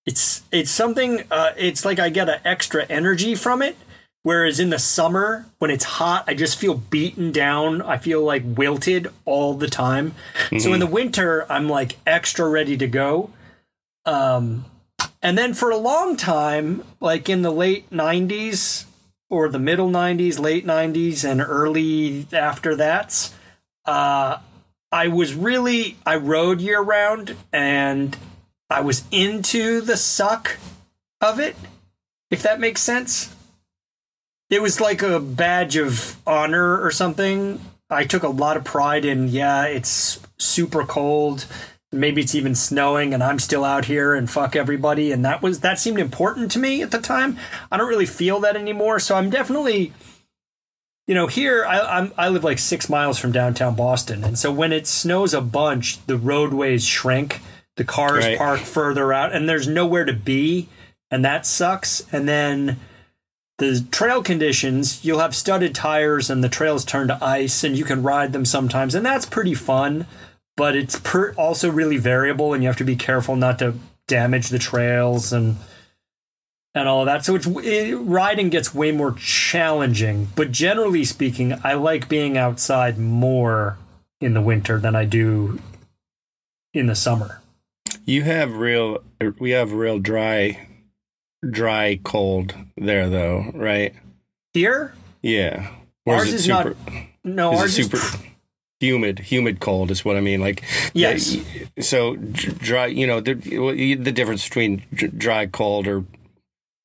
it's 0.05 0.43
it's 0.51 0.71
something. 0.71 1.23
Uh, 1.31 1.51
it's 1.57 1.85
like 1.85 1.99
I 1.99 2.09
get 2.09 2.29
an 2.29 2.39
extra 2.45 2.85
energy 2.85 3.35
from 3.35 3.61
it. 3.61 3.77
Whereas 4.25 4.59
in 4.59 4.71
the 4.71 4.79
summer, 4.79 5.45
when 5.59 5.69
it's 5.69 5.83
hot, 5.83 6.23
I 6.25 6.33
just 6.33 6.57
feel 6.57 6.73
beaten 6.73 7.31
down. 7.31 7.83
I 7.83 7.97
feel 7.97 8.23
like 8.23 8.41
wilted 8.43 9.07
all 9.23 9.53
the 9.53 9.67
time. 9.67 10.15
Mm-hmm. 10.45 10.57
So 10.57 10.73
in 10.73 10.79
the 10.79 10.87
winter, 10.87 11.45
I'm 11.47 11.69
like 11.69 11.97
extra 12.07 12.49
ready 12.49 12.75
to 12.75 12.87
go. 12.87 13.29
Um, 14.03 14.65
and 15.21 15.37
then 15.37 15.53
for 15.53 15.69
a 15.69 15.77
long 15.77 16.17
time, 16.17 16.83
like 16.99 17.29
in 17.29 17.43
the 17.43 17.51
late 17.51 17.89
90s 17.91 18.85
or 19.29 19.47
the 19.47 19.59
middle 19.59 19.91
90s, 19.91 20.39
late 20.39 20.65
90s, 20.65 21.23
and 21.23 21.39
early 21.39 22.25
after 22.33 22.75
that, 22.75 23.31
uh, 23.85 24.37
I 24.91 25.07
was 25.07 25.35
really, 25.35 25.97
I 26.03 26.15
rode 26.15 26.61
year 26.61 26.81
round 26.81 27.35
and 27.53 28.17
I 28.69 28.81
was 28.81 29.03
into 29.11 29.81
the 29.81 29.97
suck 29.97 30.57
of 31.21 31.39
it, 31.39 31.55
if 32.31 32.41
that 32.43 32.59
makes 32.59 32.81
sense. 32.81 33.35
It 34.49 34.61
was 34.61 34.79
like 34.81 35.01
a 35.01 35.19
badge 35.19 35.75
of 35.75 36.17
honor 36.25 36.81
or 36.81 36.91
something. 36.91 37.59
I 37.89 38.05
took 38.05 38.23
a 38.23 38.29
lot 38.29 38.57
of 38.57 38.63
pride 38.63 39.05
in, 39.05 39.27
yeah, 39.29 39.65
it's 39.65 40.19
super 40.37 40.83
cold. 40.83 41.45
Maybe 41.91 42.21
it's 42.21 42.35
even 42.35 42.55
snowing 42.55 43.13
and 43.13 43.23
I'm 43.23 43.39
still 43.39 43.63
out 43.63 43.85
here 43.85 44.13
and 44.13 44.29
fuck 44.29 44.55
everybody. 44.55 45.11
And 45.11 45.23
that 45.23 45.41
was, 45.41 45.61
that 45.61 45.79
seemed 45.79 45.99
important 45.99 46.51
to 46.51 46.59
me 46.59 46.81
at 46.81 46.91
the 46.91 46.99
time. 46.99 47.37
I 47.71 47.77
don't 47.77 47.87
really 47.87 48.05
feel 48.05 48.39
that 48.41 48.55
anymore. 48.55 48.99
So 48.99 49.15
I'm 49.15 49.29
definitely, 49.29 49.93
you 51.07 51.13
know, 51.13 51.27
here 51.27 51.63
I, 51.65 51.79
I'm, 51.99 52.11
I 52.17 52.29
live 52.29 52.43
like 52.43 52.59
six 52.59 52.89
miles 52.89 53.19
from 53.19 53.31
downtown 53.31 53.75
Boston. 53.75 54.23
And 54.23 54.37
so 54.37 54.51
when 54.51 54.73
it 54.73 54.87
snows 54.87 55.33
a 55.33 55.41
bunch, 55.41 56.03
the 56.05 56.17
roadways 56.17 56.85
shrink 56.85 57.39
the 57.77 57.83
cars 57.83 58.25
right. 58.25 58.37
park 58.37 58.59
further 58.61 59.11
out, 59.11 59.33
and 59.33 59.47
there's 59.49 59.67
nowhere 59.67 60.05
to 60.05 60.13
be, 60.13 60.69
and 61.11 61.25
that 61.25 61.45
sucks. 61.45 62.05
And 62.11 62.27
then 62.27 62.79
the 63.57 63.85
trail 63.91 64.23
conditions, 64.23 65.03
you'll 65.03 65.19
have 65.19 65.35
studded 65.35 65.75
tires, 65.75 66.29
and 66.29 66.43
the 66.43 66.49
trails 66.49 66.85
turn 66.85 67.07
to 67.07 67.23
ice, 67.23 67.63
and 67.63 67.77
you 67.77 67.83
can 67.83 68.03
ride 68.03 68.33
them 68.33 68.45
sometimes, 68.45 68.95
and 68.95 69.05
that's 69.05 69.25
pretty 69.25 69.53
fun. 69.53 70.05
but 70.57 70.75
it's 70.75 70.99
per- 70.99 71.33
also 71.33 71.69
really 71.69 71.97
variable, 71.97 72.53
and 72.53 72.63
you 72.63 72.69
have 72.69 72.77
to 72.77 72.83
be 72.83 72.95
careful 72.95 73.35
not 73.35 73.59
to 73.59 73.75
damage 74.07 74.49
the 74.49 74.59
trails 74.59 75.33
and 75.33 75.57
and 76.73 76.89
all 76.89 77.01
of 77.01 77.05
that. 77.05 77.23
So 77.23 77.35
it's 77.35 77.47
it, 77.47 77.95
riding 77.95 78.49
gets 78.49 78.73
way 78.73 78.91
more 78.91 79.13
challenging. 79.13 80.27
But 80.35 80.51
generally 80.51 81.05
speaking, 81.05 81.57
I 81.63 81.73
like 81.73 82.09
being 82.09 82.37
outside 82.37 82.97
more 82.97 83.77
in 84.19 84.33
the 84.33 84.41
winter 84.41 84.77
than 84.79 84.95
I 84.95 85.05
do 85.05 85.61
in 86.73 86.87
the 86.87 86.95
summer. 86.95 87.41
You 88.05 88.23
have 88.23 88.55
real, 88.57 89.03
er, 89.21 89.35
we 89.39 89.51
have 89.51 89.73
real 89.73 89.99
dry, 89.99 90.67
dry 91.49 91.99
cold 92.03 92.55
there 92.77 93.09
though, 93.09 93.51
right? 93.53 93.93
Here, 94.53 94.93
Yeah. 95.21 95.71
ours 96.07 96.31
is, 96.31 96.47
not. 96.47 96.75
No, 97.23 97.53
is 97.53 97.59
it 97.59 97.61
ours 97.63 97.75
super 97.75 97.97
is. 97.97 98.17
humid? 98.79 99.19
Humid 99.19 99.59
cold 99.59 99.89
is 99.91 100.05
what 100.05 100.15
I 100.15 100.21
mean. 100.21 100.39
Like 100.39 100.63
Yes. 100.93 101.35
so 101.79 102.15
dry. 102.15 102.85
You 102.85 103.07
know 103.07 103.19
the 103.19 103.33
the 103.33 104.11
difference 104.11 104.47
between 104.47 104.83
dry 105.17 105.47
cold 105.47 105.87
or 105.87 106.05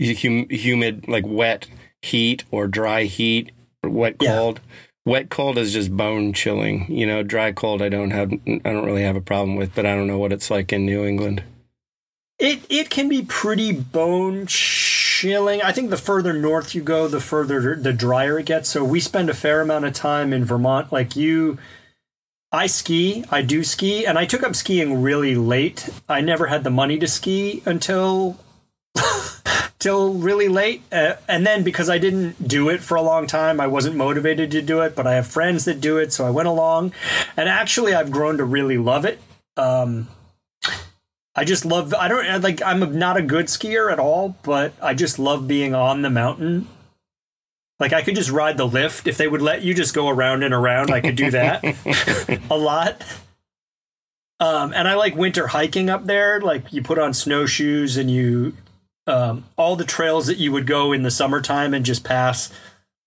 hum, 0.01 0.49
humid, 0.49 1.07
like 1.07 1.25
wet 1.27 1.67
heat 2.03 2.45
or 2.51 2.67
dry 2.67 3.05
heat 3.05 3.53
or 3.83 3.91
wet 3.91 4.17
Yeah. 4.21 4.37
cold. 4.37 4.61
Wet 5.11 5.29
cold 5.29 5.59
is 5.59 5.73
just 5.73 5.97
bone 5.97 6.33
chilling. 6.33 6.87
You 6.89 7.05
know, 7.05 7.25
dry 7.25 7.51
cold 7.51 7.83
I 7.83 7.89
don't 7.89 8.13
have. 8.13 8.33
I 8.33 8.61
don't 8.63 8.87
really 8.87 9.03
have 9.03 9.17
a 9.17 9.21
problem 9.21 9.57
with, 9.57 9.75
but 9.75 9.85
I 9.85 9.97
don't 9.97 10.07
know 10.07 10.19
what 10.19 10.33
it's 10.33 10.53
like 10.53 10.73
in 10.73 10.87
New 10.87 11.05
England. 11.05 11.43
It 12.39 12.61
it 12.69 12.91
can 12.91 13.09
be 13.09 13.23
pretty 13.23 13.73
bone 13.73 14.47
chilling. 14.47 15.63
I 15.63 15.73
think 15.73 15.91
the 15.91 15.97
further 15.97 16.33
north 16.33 16.77
you 16.77 16.83
go, 16.85 17.09
the 17.09 17.19
further 17.19 17.75
the 17.75 17.93
drier 17.93 18.39
it 18.39 18.47
gets. 18.47 18.69
So 18.69 18.85
we 18.85 19.01
spend 19.01 19.29
a 19.29 19.35
fair 19.35 19.61
amount 19.61 19.85
of 19.85 19.95
time 19.95 20.33
in 20.33 20.45
Vermont. 20.45 20.93
Like 20.93 21.17
you, 21.17 21.59
I 22.53 22.69
ski. 22.69 23.25
I 23.33 23.43
do 23.43 23.65
ski, 23.65 24.07
and 24.07 24.17
I 24.17 24.27
took 24.27 24.45
up 24.45 24.55
skiing 24.55 25.03
really 25.03 25.35
late. 25.35 25.91
I 26.09 26.21
never 26.21 26.47
had 26.47 26.63
the 26.63 26.71
money 26.71 27.01
to 27.01 27.09
ski 27.09 27.65
until 27.67 28.39
till 29.79 30.15
really 30.15 30.49
late 30.49 30.83
uh, 30.93 31.15
and 31.29 31.47
then 31.47 31.63
because 31.63 31.89
i 31.89 31.97
didn't 31.97 32.47
do 32.47 32.69
it 32.69 32.83
for 32.83 32.97
a 32.97 33.03
long 33.03 33.27
time 33.27 33.61
i 33.61 33.67
wasn't 33.67 33.97
motivated 33.97 34.51
to 34.51 34.61
do 34.61 34.81
it 34.81 34.95
but 34.95 35.07
i 35.07 35.15
have 35.15 35.27
friends 35.27 35.65
that 35.65 35.81
do 35.81 35.97
it 35.97 36.13
so 36.13 36.27
i 36.27 36.31
went 36.31 36.49
along 36.49 36.93
and 37.37 37.49
actually 37.49 37.95
i've 37.95 38.11
grown 38.11 38.37
to 38.37 38.45
really 38.45 38.77
love 38.77 39.05
it 39.05 39.21
um, 39.57 40.09
I 41.35 41.45
just 41.45 41.65
love. 41.65 41.95
I 41.95 42.09
don't 42.09 42.43
like. 42.43 42.61
I'm 42.63 42.99
not 42.99 43.17
a 43.17 43.23
good 43.23 43.47
skier 43.47 43.93
at 43.93 43.99
all, 43.99 44.37
but 44.43 44.73
I 44.83 44.95
just 44.95 45.19
love 45.19 45.47
being 45.47 45.75
on 45.75 46.03
the 46.03 46.11
mountain. 46.11 46.67
Like 47.79 47.93
I 47.93 48.03
could 48.03 48.15
just 48.15 48.31
ride 48.31 48.57
the 48.57 48.67
lift 48.67 49.07
if 49.07 49.17
they 49.17 49.29
would 49.29 49.41
let 49.41 49.63
you 49.63 49.73
just 49.73 49.95
go 49.95 50.09
around 50.09 50.43
and 50.43 50.53
around. 50.53 50.91
I 50.91 51.01
could 51.01 51.17
do 51.17 51.31
that 51.31 51.65
a 52.51 52.57
lot. 52.57 53.03
Um, 54.39 54.73
and 54.75 54.89
I 54.89 54.95
like 54.95 55.15
winter 55.17 55.49
hiking 55.49 55.89
up 55.89 56.05
there. 56.05 56.41
Like 56.41 56.73
you 56.73 56.83
put 56.83 56.99
on 56.99 57.15
snowshoes 57.15 57.97
and 57.97 58.11
you, 58.11 58.55
um, 59.07 59.45
all 59.57 59.77
the 59.77 59.85
trails 59.85 60.27
that 60.27 60.39
you 60.39 60.53
would 60.53 60.67
go 60.67 60.93
in 60.93 61.03
the 61.03 61.11
summertime 61.11 61.75
and 61.75 61.85
just 61.85 62.05
pass 62.05 62.53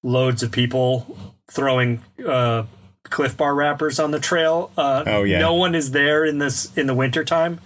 loads 0.04 0.44
of 0.44 0.52
people 0.52 1.18
throwing 1.52 2.04
uh, 2.28 2.64
Clif 3.06 3.38
Bar 3.38 3.54
wrappers 3.56 4.00
on 4.00 4.12
the 4.12 4.20
trail. 4.20 4.72
Uh, 4.78 5.04
Oh, 5.06 5.24
yeah. 5.24 5.40
no 5.40 5.54
one 5.54 5.76
is 5.76 5.92
there 5.92 6.26
in 6.26 6.40
this 6.40 6.76
in 6.78 6.88
the 6.88 6.96
wintertime 6.96 7.60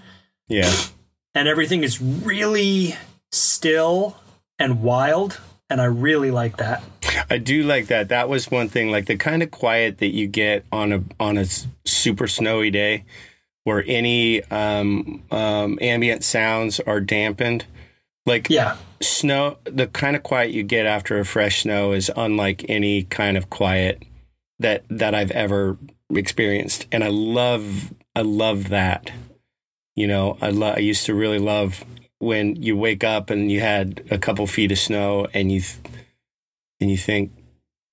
Yeah. 0.48 0.72
and 1.34 1.48
everything 1.48 1.84
is 1.84 2.02
really 2.02 2.96
still 3.32 4.18
and 4.60 4.82
wild 4.82 5.40
and 5.70 5.80
i 5.82 5.86
really 5.86 6.32
like 6.32 6.58
that 6.58 6.82
I 7.30 7.38
do 7.40 7.64
like 7.64 7.88
that. 7.88 8.10
That 8.10 8.30
was 8.30 8.52
one 8.52 8.70
thing, 8.70 8.90
like 8.92 9.06
the 9.08 9.18
kind 9.18 9.42
of 9.44 9.50
quiet 9.52 9.98
that 9.98 10.14
you 10.14 10.28
get 10.28 10.64
on 10.72 10.94
a 10.94 11.04
on 11.20 11.38
a 11.38 11.46
super 11.86 12.28
snowy 12.28 12.70
day, 12.70 13.04
where 13.64 13.84
any 13.88 14.44
um, 14.46 15.24
um, 15.32 15.78
ambient 15.82 16.24
sounds 16.24 16.80
are 16.82 17.00
dampened. 17.02 17.66
Like 18.28 18.50
yeah 18.50 18.78
snow, 19.02 19.58
the 19.64 19.88
kind 19.88 20.16
of 20.16 20.24
quiet 20.24 20.52
you 20.52 20.64
get 20.64 20.86
after 20.86 21.18
a 21.18 21.26
fresh 21.26 21.64
snow 21.64 21.94
is 21.94 22.12
unlike 22.16 22.66
any 22.68 23.04
kind 23.04 23.38
of 23.38 23.50
quiet 23.50 24.04
that 24.60 24.84
that 24.90 25.16
I've 25.16 25.32
ever 25.32 25.78
experienced, 26.10 26.88
and 26.92 27.04
I 27.04 27.10
love 27.10 27.94
I 28.16 28.22
love 28.22 28.70
that. 28.70 29.12
You 29.96 30.08
know, 30.08 30.38
I 30.42 30.50
lo- 30.50 30.74
I 30.76 30.80
used 30.80 31.06
to 31.08 31.16
really 31.16 31.40
love 31.40 31.84
when 32.20 32.56
you 32.56 32.76
wake 32.76 33.04
up 33.04 33.30
and 33.30 33.52
you 33.52 33.62
had 33.62 34.04
a 34.10 34.18
couple 34.18 34.46
feet 34.48 34.72
of 34.72 34.80
snow 34.80 35.28
and 35.34 35.52
you 35.52 35.62
th- 35.62 35.78
and 36.80 36.92
you 36.92 36.98
think 36.98 37.32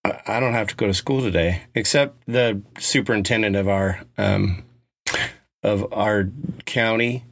I, 0.05 0.21
I 0.27 0.41
don't 0.41 0.53
have 0.53 0.69
to 0.69 0.77
go 0.77 0.87
to 0.87 0.95
school 0.95 1.21
today, 1.21 1.63
except 1.75 2.23
the 2.27 2.63
superintendent 2.79 3.57
of 3.57 3.69
our 3.69 4.01
um, 4.19 4.65
of 5.63 5.91
our 5.93 6.31
county. 6.67 7.25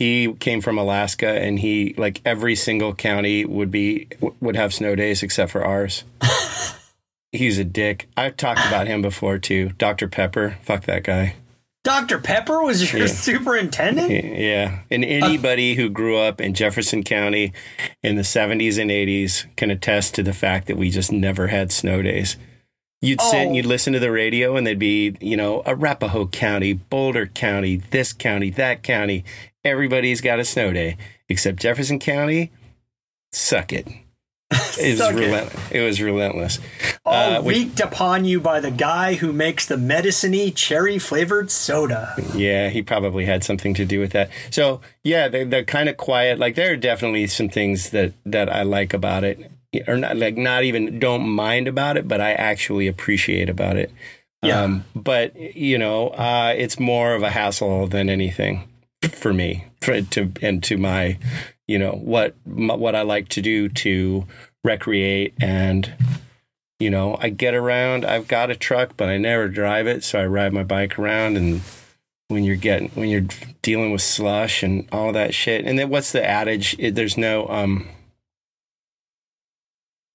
He 0.00 0.32
came 0.40 0.62
from 0.62 0.78
Alaska, 0.78 1.28
and 1.28 1.58
he 1.58 1.94
like 1.98 2.22
every 2.24 2.56
single 2.56 2.94
county 2.94 3.44
would 3.44 3.70
be 3.70 4.08
would 4.40 4.56
have 4.56 4.72
snow 4.72 4.94
days 4.96 5.22
except 5.22 5.52
for 5.52 5.62
ours. 5.62 6.04
He's 7.32 7.58
a 7.58 7.64
dick. 7.64 8.08
I've 8.16 8.36
talked 8.38 8.66
about 8.66 8.86
him 8.88 9.02
before 9.02 9.38
too. 9.38 9.70
Dr. 9.78 10.08
Pepper, 10.08 10.56
fuck 10.62 10.84
that 10.86 11.04
guy. 11.04 11.34
dr 11.84 12.18
pepper 12.20 12.62
was 12.62 12.92
your 12.92 13.02
Yeah. 13.02 13.06
superintendent 13.08 14.10
Yeah. 14.10 14.80
And 14.90 15.04
anybody 15.04 15.74
who 15.76 15.88
grew 15.88 16.16
up 16.18 16.40
in 16.40 16.54
Jefferson 16.54 17.02
County 17.04 17.52
in 18.02 18.16
the 18.16 18.22
70s 18.24 18.78
and 18.78 18.90
80s 18.90 19.46
can 19.56 19.70
attest 19.70 20.14
to 20.16 20.22
the 20.22 20.32
fact 20.34 20.66
that 20.66 20.76
we 20.76 20.90
just 20.90 21.12
never 21.12 21.46
had 21.48 21.70
snow 21.72 22.02
days. 22.02 22.36
You'd 23.02 23.20
sit 23.22 23.34
Oh. 23.36 23.40
and 23.46 23.56
you'd 23.56 23.64
listen 23.64 23.94
to 23.94 23.98
the 23.98 24.10
radio, 24.12 24.56
and 24.56 24.66
there'd 24.66 24.78
be, 24.78 25.14
you 25.22 25.34
know, 25.36 25.62
Arapahoe 25.64 26.26
County, 26.26 26.74
Boulder 26.74 27.26
County, 27.26 27.76
this 27.90 28.12
county, 28.12 28.50
that 28.50 28.82
county. 28.82 29.24
Everybody's 29.64 30.20
got 30.20 30.38
a 30.40 30.44
snow 30.44 30.72
day, 30.72 30.96
except 31.28 31.58
Jefferson 31.60 31.98
County. 31.98 32.50
Suck 33.32 33.72
it. 33.72 33.86
It 34.52 34.90
was, 34.92 34.98
Suck 34.98 35.12
it. 35.14 35.18
relentless. 35.20 35.70
it 35.70 35.80
was 35.80 36.00
relentless. 36.02 36.58
all 37.04 37.14
Uh, 37.36 37.42
which- 37.42 37.56
wreaked 37.56 37.80
upon 37.80 38.24
you 38.24 38.40
by 38.40 38.58
the 38.60 38.70
guy 38.70 39.14
who 39.14 39.32
makes 39.32 39.64
the 39.66 39.76
medicine-y 39.76 40.52
cherry 40.54 40.98
flavored 40.98 41.50
soda 41.50 42.14
Yeah, 42.34 42.68
he 42.68 42.82
probably 42.82 43.26
had 43.26 43.44
something 43.44 43.74
to 43.74 43.84
do 43.84 44.00
with 44.00 44.10
that. 44.12 44.30
So 44.50 44.80
yeah, 45.04 45.28
they're, 45.28 45.44
they're 45.44 45.64
kind 45.64 45.88
of 45.88 45.96
quiet. 45.96 46.38
Like 46.38 46.54
there 46.56 46.72
are 46.72 46.76
definitely 46.76 47.26
some 47.28 47.48
things 47.48 47.90
that 47.90 48.12
that 48.24 48.48
I 48.52 48.62
like 48.62 48.92
about 48.94 49.22
it, 49.22 49.50
or 49.86 49.96
not 49.98 50.16
like 50.16 50.36
not 50.36 50.64
even 50.64 50.98
don't 50.98 51.28
mind 51.28 51.68
about 51.68 51.96
it, 51.96 52.08
but 52.08 52.20
I 52.20 52.32
actually 52.32 52.88
appreciate 52.88 53.48
about 53.48 53.76
it. 53.76 53.92
Yeah. 54.42 54.62
Um, 54.62 54.84
but 54.96 55.36
you 55.38 55.78
know, 55.78 56.08
uh, 56.08 56.54
it's 56.56 56.80
more 56.80 57.14
of 57.14 57.22
a 57.22 57.30
hassle 57.30 57.86
than 57.86 58.08
anything 58.08 58.64
for 59.02 59.32
me, 59.32 59.66
for, 59.80 60.00
to 60.00 60.32
and 60.42 60.62
to 60.64 60.76
my, 60.76 61.18
you 61.66 61.78
know, 61.78 61.92
what 61.92 62.34
my, 62.46 62.74
what 62.74 62.94
I 62.94 63.02
like 63.02 63.28
to 63.30 63.42
do 63.42 63.68
to 63.68 64.26
recreate 64.64 65.34
and 65.40 65.92
you 66.80 66.88
know, 66.88 67.18
I 67.20 67.28
get 67.28 67.54
around. 67.54 68.06
I've 68.06 68.26
got 68.26 68.50
a 68.50 68.56
truck, 68.56 68.96
but 68.96 69.10
I 69.10 69.18
never 69.18 69.48
drive 69.48 69.86
it, 69.86 70.02
so 70.02 70.18
I 70.18 70.24
ride 70.26 70.54
my 70.54 70.64
bike 70.64 70.98
around. 70.98 71.36
And 71.36 71.60
when 72.28 72.42
you're 72.42 72.56
getting 72.56 72.88
when 72.90 73.10
you're 73.10 73.26
dealing 73.60 73.92
with 73.92 74.00
slush 74.00 74.62
and 74.62 74.88
all 74.90 75.12
that 75.12 75.34
shit, 75.34 75.66
and 75.66 75.78
then 75.78 75.90
what's 75.90 76.10
the 76.10 76.24
adage? 76.26 76.74
It, 76.78 76.94
there's 76.94 77.18
no 77.18 77.46
um. 77.48 77.86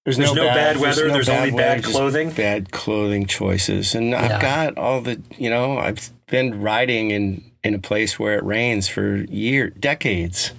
There's 0.05 0.19
no 0.19 0.35
bad 0.35 0.77
weather, 0.77 1.09
there's 1.09 1.29
only 1.29 1.49
bad 1.49 1.81
just 1.81 1.95
clothing. 1.95 2.29
Bad 2.31 2.71
clothing 2.71 3.25
choices, 3.25 3.95
and 3.95 4.11
Yeah. 4.11 4.21
I've 4.23 4.41
got 4.41 4.77
all 4.77 5.01
the 5.01 5.21
you 5.37 5.49
know 5.49 5.77
I've 5.77 6.11
been 6.27 6.61
riding 6.61 7.11
in 7.11 7.43
in 7.65 7.73
a 7.73 7.79
place 7.79 8.19
where 8.19 8.37
it 8.37 8.43
rains 8.43 8.87
for 8.87 9.17
year 9.23 9.71
decades, 9.71 10.53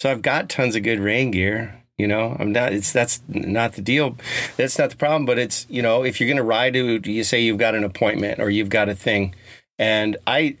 so 0.00 0.10
I've 0.10 0.22
got 0.22 0.48
tons 0.48 0.76
of 0.76 0.84
good 0.84 1.00
rain 1.00 1.32
gear. 1.32 1.82
You 1.98 2.06
know, 2.06 2.36
I'm 2.38 2.52
not. 2.52 2.72
It's 2.72 2.92
that's 2.92 3.20
not 3.28 3.74
the 3.74 3.82
deal. 3.82 4.16
That's 4.56 4.78
not 4.78 4.90
the 4.90 4.96
problem. 4.96 5.26
But 5.26 5.38
it's 5.38 5.66
you 5.68 5.82
know, 5.82 6.04
if 6.04 6.20
you're 6.20 6.28
going 6.28 6.36
to 6.36 6.44
ride 6.44 6.74
to, 6.74 7.00
you 7.04 7.24
say 7.24 7.40
you've 7.40 7.58
got 7.58 7.74
an 7.74 7.82
appointment 7.82 8.40
or 8.40 8.50
you've 8.50 8.68
got 8.68 8.88
a 8.88 8.94
thing, 8.94 9.34
and 9.78 10.16
I 10.26 10.56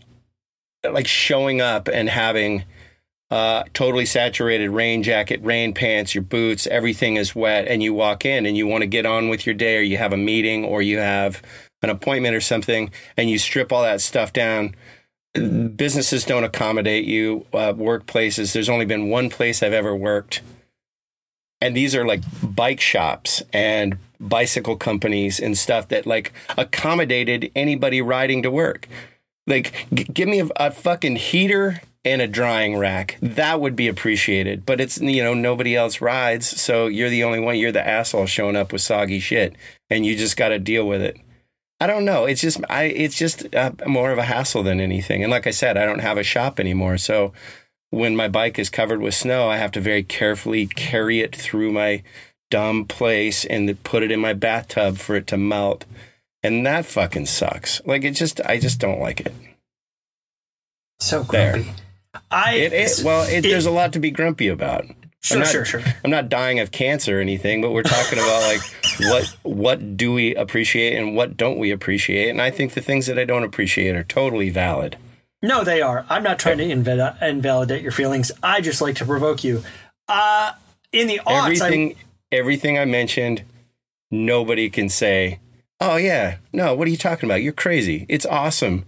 like 0.84 1.06
showing 1.06 1.60
up 1.60 1.88
and 1.88 2.08
having 2.08 2.64
uh, 3.30 3.64
totally 3.72 4.06
saturated 4.06 4.70
rain 4.70 5.02
jacket, 5.02 5.40
rain 5.44 5.74
pants, 5.74 6.14
your 6.14 6.22
boots, 6.22 6.66
everything 6.66 7.16
is 7.16 7.34
wet, 7.34 7.68
and 7.68 7.82
you 7.82 7.94
walk 7.94 8.24
in 8.24 8.46
and 8.46 8.56
you 8.56 8.66
want 8.66 8.82
to 8.82 8.86
get 8.86 9.06
on 9.06 9.28
with 9.28 9.46
your 9.46 9.54
day, 9.54 9.76
or 9.76 9.82
you 9.82 9.96
have 9.96 10.12
a 10.12 10.16
meeting, 10.16 10.64
or 10.64 10.82
you 10.82 10.98
have 10.98 11.40
an 11.82 11.90
appointment 11.90 12.34
or 12.34 12.40
something, 12.40 12.90
and 13.16 13.30
you 13.30 13.38
strip 13.38 13.72
all 13.72 13.82
that 13.82 14.00
stuff 14.00 14.32
down. 14.32 14.74
Businesses 15.34 16.24
don't 16.24 16.44
accommodate 16.44 17.04
you. 17.04 17.46
Uh, 17.52 17.72
workplaces. 17.72 18.52
There's 18.52 18.68
only 18.68 18.86
been 18.86 19.08
one 19.10 19.30
place 19.30 19.62
I've 19.62 19.72
ever 19.72 19.94
worked 19.94 20.42
and 21.64 21.74
these 21.74 21.94
are 21.94 22.04
like 22.04 22.20
bike 22.42 22.78
shops 22.78 23.42
and 23.50 23.96
bicycle 24.20 24.76
companies 24.76 25.40
and 25.40 25.56
stuff 25.56 25.88
that 25.88 26.04
like 26.04 26.30
accommodated 26.58 27.50
anybody 27.56 28.02
riding 28.02 28.42
to 28.42 28.50
work. 28.50 28.86
Like, 29.46 29.86
g- 29.92 30.04
give 30.04 30.28
me 30.28 30.40
a, 30.40 30.48
a 30.56 30.70
fucking 30.70 31.16
heater 31.16 31.80
and 32.04 32.20
a 32.20 32.26
drying 32.26 32.76
rack. 32.76 33.16
That 33.22 33.62
would 33.62 33.76
be 33.76 33.88
appreciated. 33.88 34.66
But 34.66 34.78
it's, 34.78 35.00
you 35.00 35.24
know, 35.24 35.32
nobody 35.32 35.74
else 35.74 36.02
rides. 36.02 36.60
So 36.60 36.86
you're 36.86 37.08
the 37.08 37.24
only 37.24 37.40
one. 37.40 37.56
You're 37.56 37.72
the 37.72 37.86
asshole 37.86 38.26
showing 38.26 38.56
up 38.56 38.70
with 38.70 38.82
soggy 38.82 39.20
shit 39.20 39.54
and 39.88 40.04
you 40.04 40.16
just 40.16 40.36
got 40.36 40.48
to 40.48 40.58
deal 40.58 40.86
with 40.86 41.00
it. 41.00 41.16
I 41.84 41.86
don't 41.86 42.06
know. 42.06 42.24
It's 42.24 42.40
just 42.40 42.60
I. 42.70 42.84
It's 42.84 43.14
just 43.18 43.54
uh, 43.54 43.72
more 43.86 44.10
of 44.10 44.16
a 44.16 44.22
hassle 44.24 44.62
than 44.62 44.80
anything. 44.80 45.22
And 45.22 45.30
like 45.30 45.46
I 45.46 45.50
said, 45.50 45.76
I 45.76 45.84
don't 45.84 45.98
have 45.98 46.16
a 46.16 46.22
shop 46.22 46.58
anymore, 46.58 46.96
so 46.96 47.34
when 47.90 48.16
my 48.16 48.26
bike 48.26 48.58
is 48.58 48.70
covered 48.70 49.02
with 49.02 49.14
snow, 49.14 49.48
I 49.50 49.58
have 49.58 49.70
to 49.72 49.80
very 49.82 50.02
carefully 50.02 50.66
carry 50.66 51.20
it 51.20 51.36
through 51.36 51.72
my 51.72 52.02
dumb 52.50 52.86
place 52.86 53.44
and 53.44 53.82
put 53.84 54.02
it 54.02 54.10
in 54.10 54.18
my 54.18 54.32
bathtub 54.32 54.96
for 54.96 55.14
it 55.14 55.26
to 55.26 55.36
melt. 55.36 55.84
And 56.42 56.64
that 56.64 56.86
fucking 56.86 57.26
sucks. 57.26 57.82
Like 57.84 58.02
it 58.02 58.12
just, 58.12 58.40
I 58.46 58.58
just 58.58 58.80
don't 58.80 58.98
like 59.00 59.20
it. 59.20 59.34
So 61.00 61.22
There. 61.22 61.52
grumpy. 61.52 61.70
I 62.30 62.54
It, 62.54 62.72
it 62.72 63.02
well, 63.04 63.28
it, 63.28 63.44
it- 63.44 63.50
there's 63.50 63.66
a 63.66 63.70
lot 63.70 63.92
to 63.92 64.00
be 64.00 64.10
grumpy 64.10 64.48
about. 64.48 64.86
Sure, 65.24 65.38
I'm 65.38 65.44
not, 65.44 65.50
sure, 65.50 65.64
sure. 65.64 65.82
I'm 66.04 66.10
not 66.10 66.28
dying 66.28 66.60
of 66.60 66.70
cancer 66.70 67.18
or 67.18 67.20
anything, 67.22 67.62
but 67.62 67.72
we're 67.72 67.82
talking 67.82 68.18
about 68.18 68.42
like 68.42 68.60
what 69.00 69.24
what 69.42 69.96
do 69.96 70.12
we 70.12 70.34
appreciate 70.34 70.98
and 70.98 71.16
what 71.16 71.38
don't 71.38 71.58
we 71.58 71.70
appreciate. 71.70 72.28
And 72.28 72.42
I 72.42 72.50
think 72.50 72.74
the 72.74 72.82
things 72.82 73.06
that 73.06 73.18
I 73.18 73.24
don't 73.24 73.42
appreciate 73.42 73.96
are 73.96 74.04
totally 74.04 74.50
valid. 74.50 74.98
No, 75.40 75.64
they 75.64 75.80
are. 75.80 76.04
I'm 76.10 76.22
not 76.22 76.38
trying 76.38 76.58
to 76.58 76.64
inva- 76.64 77.22
invalidate 77.22 77.80
your 77.80 77.92
feelings. 77.92 78.32
I 78.42 78.60
just 78.60 78.82
like 78.82 78.96
to 78.96 79.06
provoke 79.06 79.42
you. 79.42 79.62
Uh, 80.08 80.52
in 80.92 81.06
the 81.06 81.20
aughts, 81.26 81.44
everything 81.44 81.94
everything 82.30 82.78
I 82.78 82.84
mentioned, 82.84 83.44
nobody 84.10 84.68
can 84.68 84.90
say, 84.90 85.40
"Oh 85.80 85.96
yeah, 85.96 86.36
no, 86.52 86.74
what 86.74 86.86
are 86.86 86.90
you 86.90 86.98
talking 86.98 87.26
about? 87.30 87.42
You're 87.42 87.54
crazy." 87.54 88.04
It's 88.10 88.26
awesome 88.26 88.84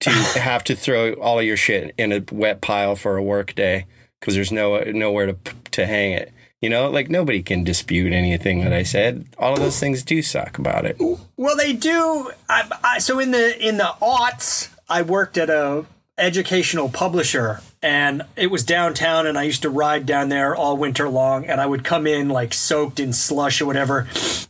to 0.00 0.10
have 0.40 0.64
to 0.64 0.74
throw 0.74 1.12
all 1.14 1.40
of 1.40 1.44
your 1.44 1.58
shit 1.58 1.94
in 1.98 2.10
a 2.10 2.24
wet 2.32 2.62
pile 2.62 2.96
for 2.96 3.18
a 3.18 3.22
work 3.22 3.54
day 3.54 3.84
because 4.24 4.34
there's 4.34 4.50
no 4.50 4.82
nowhere 4.84 5.26
to 5.26 5.36
to 5.72 5.84
hang 5.84 6.12
it. 6.12 6.32
You 6.62 6.70
know, 6.70 6.88
like 6.88 7.10
nobody 7.10 7.42
can 7.42 7.62
dispute 7.62 8.14
anything 8.14 8.64
that 8.64 8.72
I 8.72 8.82
said. 8.82 9.26
All 9.38 9.52
of 9.52 9.60
those 9.60 9.78
things 9.78 10.02
do 10.02 10.22
suck 10.22 10.56
about 10.56 10.86
it. 10.86 10.96
Well, 11.36 11.56
they 11.58 11.74
do. 11.74 12.30
I, 12.48 12.70
I, 12.82 12.98
so 13.00 13.18
in 13.18 13.32
the 13.32 13.62
in 13.62 13.76
the 13.76 13.92
aughts, 14.00 14.70
I 14.88 15.02
worked 15.02 15.36
at 15.36 15.50
a 15.50 15.84
educational 16.16 16.88
publisher, 16.88 17.60
and 17.82 18.22
it 18.34 18.46
was 18.46 18.64
downtown, 18.64 19.26
and 19.26 19.36
I 19.36 19.42
used 19.42 19.60
to 19.60 19.68
ride 19.68 20.06
down 20.06 20.30
there 20.30 20.56
all 20.56 20.78
winter 20.78 21.10
long, 21.10 21.44
and 21.44 21.60
I 21.60 21.66
would 21.66 21.84
come 21.84 22.06
in 22.06 22.30
like 22.30 22.54
soaked 22.54 22.98
in 22.98 23.12
slush 23.12 23.60
or 23.60 23.66
whatever, 23.66 24.08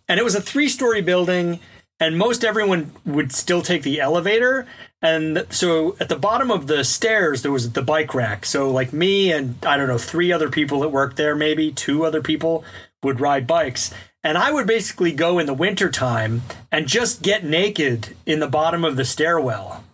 and 0.09 0.21
it 0.21 0.23
was 0.23 0.37
a 0.37 0.41
three 0.41 0.69
story 0.69 1.03
building. 1.03 1.59
And 2.01 2.19
most 2.19 2.45
everyone 2.45 2.91
would 3.07 3.33
still 3.33 3.63
take 3.63 3.83
the 3.83 4.01
elevator. 4.01 4.67
And 5.05 5.47
so 5.51 5.97
at 6.01 6.09
the 6.09 6.17
bottom 6.17 6.51
of 6.51 6.67
the 6.67 6.83
stairs, 6.83 7.43
there 7.43 7.53
was 7.53 7.73
the 7.73 7.83
bike 7.83 8.15
rack. 8.15 8.47
So, 8.47 8.71
like 8.71 8.95
me 8.95 9.31
and 9.31 9.63
I 9.63 9.77
don't 9.77 9.87
know, 9.87 9.99
three 9.99 10.33
other 10.33 10.49
people 10.49 10.81
that 10.81 10.89
worked 10.89 11.19
there, 11.19 11.37
maybe 11.37 11.71
two 11.71 12.07
other 12.07 12.23
people 12.23 12.65
would 13.03 13.21
ride 13.21 13.47
bikes. 13.47 13.93
And 14.23 14.39
I 14.39 14.51
would 14.51 14.67
basically 14.67 15.13
go 15.13 15.39
in 15.39 15.45
the 15.45 15.53
wintertime 15.53 16.41
and 16.73 16.87
just 16.87 17.21
get 17.21 17.45
naked 17.45 18.17
in 18.25 18.41
the 18.41 18.49
bottom 18.49 18.83
of 18.83 18.97
the 18.97 19.05
stairwell. 19.05 19.85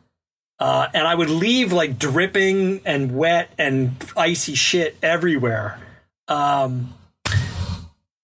Uh, 0.61 0.87
and 0.95 1.09
I 1.09 1.17
would 1.17 1.31
leave 1.31 1.73
like 1.73 1.99
dripping 1.99 2.81
and 2.85 3.17
wet 3.17 3.51
and 3.59 3.97
icy 4.17 4.55
shit 4.55 4.97
everywhere. 5.03 5.81
Um, 6.29 6.95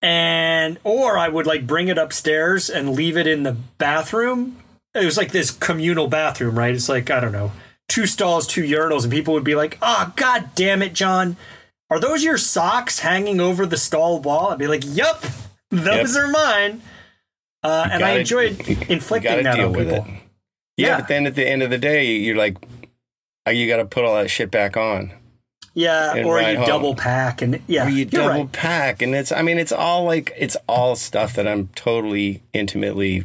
and 0.00 0.78
or 0.84 1.18
I 1.18 1.28
would 1.28 1.48
like 1.48 1.66
bring 1.66 1.88
it 1.88 1.98
upstairs 1.98 2.70
and 2.70 2.90
leave 2.90 3.16
it 3.16 3.26
in 3.26 3.42
the 3.42 3.56
bathroom. 3.78 4.62
It 4.96 5.04
was 5.04 5.16
like 5.16 5.32
this 5.32 5.50
communal 5.50 6.08
bathroom, 6.08 6.58
right? 6.58 6.74
It's 6.74 6.88
like 6.88 7.10
I 7.10 7.20
don't 7.20 7.32
know, 7.32 7.52
two 7.88 8.06
stalls, 8.06 8.46
two 8.46 8.62
urinals, 8.62 9.02
and 9.04 9.12
people 9.12 9.34
would 9.34 9.44
be 9.44 9.54
like, 9.54 9.78
"Oh, 9.82 10.12
god 10.16 10.50
damn 10.54 10.82
it, 10.82 10.92
John, 10.94 11.36
are 11.90 12.00
those 12.00 12.24
your 12.24 12.38
socks 12.38 13.00
hanging 13.00 13.40
over 13.40 13.66
the 13.66 13.76
stall 13.76 14.20
wall?" 14.20 14.48
I'd 14.50 14.58
be 14.58 14.66
like, 14.66 14.84
"Yup, 14.84 15.22
those 15.70 16.14
Yep. 16.16 16.24
are 16.24 16.28
mine." 16.28 16.82
Uh, 17.62 17.88
and 17.90 18.02
I 18.04 18.08
gotta- 18.08 18.20
enjoyed 18.20 18.68
inflicting 18.88 19.42
that 19.44 19.58
on 19.58 19.72
with 19.72 19.88
people. 19.90 20.04
it. 20.06 20.10
Yeah, 20.76 20.86
Yeah. 20.88 20.96
but 20.98 21.08
then 21.08 21.26
at 21.26 21.34
the 21.34 21.46
end 21.48 21.62
of 21.62 21.70
the 21.70 21.78
day, 21.78 22.04
you're 22.14 22.36
like, 22.36 22.56
oh, 23.46 23.50
you 23.50 23.66
got 23.66 23.78
to 23.78 23.86
put 23.86 24.04
all 24.04 24.14
that 24.16 24.30
shit 24.30 24.50
back 24.50 24.76
on. 24.76 25.10
Yeah, 25.74 26.22
or 26.24 26.40
you 26.40 26.56
home. 26.58 26.66
double 26.66 26.94
pack, 26.94 27.42
and 27.42 27.60
yeah, 27.66 27.86
or 27.86 27.90
you 27.90 28.04
double 28.06 28.44
right. 28.44 28.52
pack 28.52 29.02
and 29.02 29.14
it's 29.14 29.30
i 29.30 29.42
mean 29.42 29.58
it's 29.58 29.72
all 29.72 30.04
like 30.04 30.32
it's 30.38 30.56
all 30.66 30.96
stuff 30.96 31.34
that 31.34 31.46
i'm 31.46 31.68
totally 31.74 32.42
intimately 32.54 33.24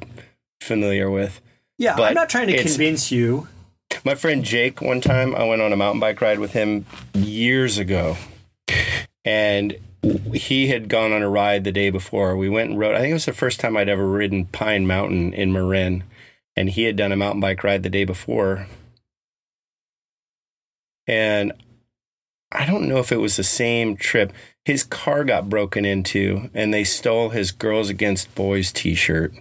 familiar 0.62 1.10
with 1.10 1.40
Yeah, 1.82 1.96
but 1.96 2.10
I'm 2.10 2.14
not 2.14 2.30
trying 2.30 2.48
to 2.48 2.62
convince 2.62 3.12
you. 3.12 3.48
my 4.06 4.16
friend 4.16 4.46
jake 4.46 4.82
one 4.82 5.02
time 5.02 5.36
i 5.36 5.44
went 5.44 5.62
on 5.62 5.74
a 5.74 5.76
mountain 5.76 6.00
bike 6.00 6.22
ride 6.22 6.40
with 6.40 6.54
him 6.54 6.86
years 7.14 7.78
ago 7.78 8.16
and 9.26 9.76
he 10.34 10.68
had 10.68 10.88
gone 10.88 11.12
on 11.12 11.22
a 11.22 11.30
ride 11.30 11.66
the 11.66 11.72
day 11.72 11.90
before 11.90 12.38
we 12.38 12.48
went 12.48 12.70
and 12.70 12.80
rode 12.80 12.96
i 12.96 13.00
think 13.00 13.12
it 13.12 13.14
was 13.14 13.26
the 13.26 13.34
first 13.34 13.60
time 13.60 13.76
i'd 13.76 13.90
ever 13.90 14.08
ridden 14.08 14.46
pine 14.46 14.88
mountain 14.88 15.34
in 15.34 15.52
marin 15.52 16.04
and 16.56 16.70
he 16.70 16.84
had 16.84 16.96
done 16.96 17.12
a 17.12 17.18
mountain 17.18 17.42
bike 17.42 17.64
ride 17.66 17.84
the 17.84 17.90
day 17.90 18.06
before 18.06 18.68
and 21.08 21.52
I 22.52 22.66
don't 22.66 22.88
know 22.88 22.98
if 22.98 23.12
it 23.12 23.18
was 23.18 23.38
the 23.38 23.44
same 23.44 23.96
trip. 23.96 24.34
His 24.66 24.84
car 24.84 25.24
got 25.24 25.50
broken 25.50 25.86
into 25.86 26.50
and 26.54 26.74
they 26.74 26.84
stole 26.84 27.30
his 27.30 27.52
Girls 27.52 27.90
Against 27.90 28.36
Boys 28.36 28.74
t 28.74 28.94
shirt. 28.94 29.34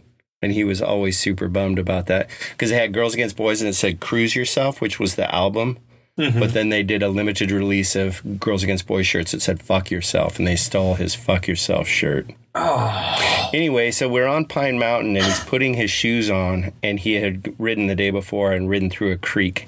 And 0.43 0.53
he 0.53 0.65
was 0.65 0.81
always 0.81 1.19
super 1.19 1.49
bummed 1.49 1.79
about 1.79 2.07
that 2.07 2.31
because 2.53 2.71
they 2.71 2.77
had 2.77 2.95
Girls 2.95 3.15
Against 3.15 3.37
Boys 3.37 3.61
and 3.61 3.69
it 3.69 3.75
said 3.75 4.01
Cruise 4.01 4.35
Yourself, 4.35 4.81
which 4.81 4.99
was 4.99 5.17
the 5.17 5.33
album. 5.35 5.79
Mm-hmm. 6.19 6.39
But 6.39 6.53
then 6.53 6.69
they 6.69 6.83
did 6.83 7.03
a 7.03 7.09
limited 7.09 7.51
release 7.51 7.97
of 7.97 8.41
Girls 8.41 8.63
Against 8.63 8.87
Boys 8.87 9.07
shirts 9.07 9.33
that 9.33 9.43
said 9.43 9.63
Fuck 9.63 9.91
Yourself 9.91 10.39
and 10.39 10.47
they 10.47 10.57
stole 10.57 10.95
his 10.95 11.15
Fuck 11.15 11.47
Yourself 11.47 11.89
shirt. 11.89 12.31
Ah. 12.55 13.51
Anyway, 13.55 13.91
so 13.91 14.09
we're 14.09 14.27
on 14.27 14.45
Pine 14.45 14.79
Mountain 14.79 15.17
and 15.17 15.25
he's 15.25 15.45
putting 15.45 15.75
his 15.75 15.91
shoes 15.91 16.31
on 16.31 16.73
and 16.83 17.01
he 17.01 17.15
had 17.15 17.55
ridden 17.59 17.87
the 17.87 17.95
day 17.95 18.11
before 18.11 18.53
and 18.53 18.69
ridden 18.69 18.91
through 18.91 19.13
a 19.13 19.17
creek 19.17 19.67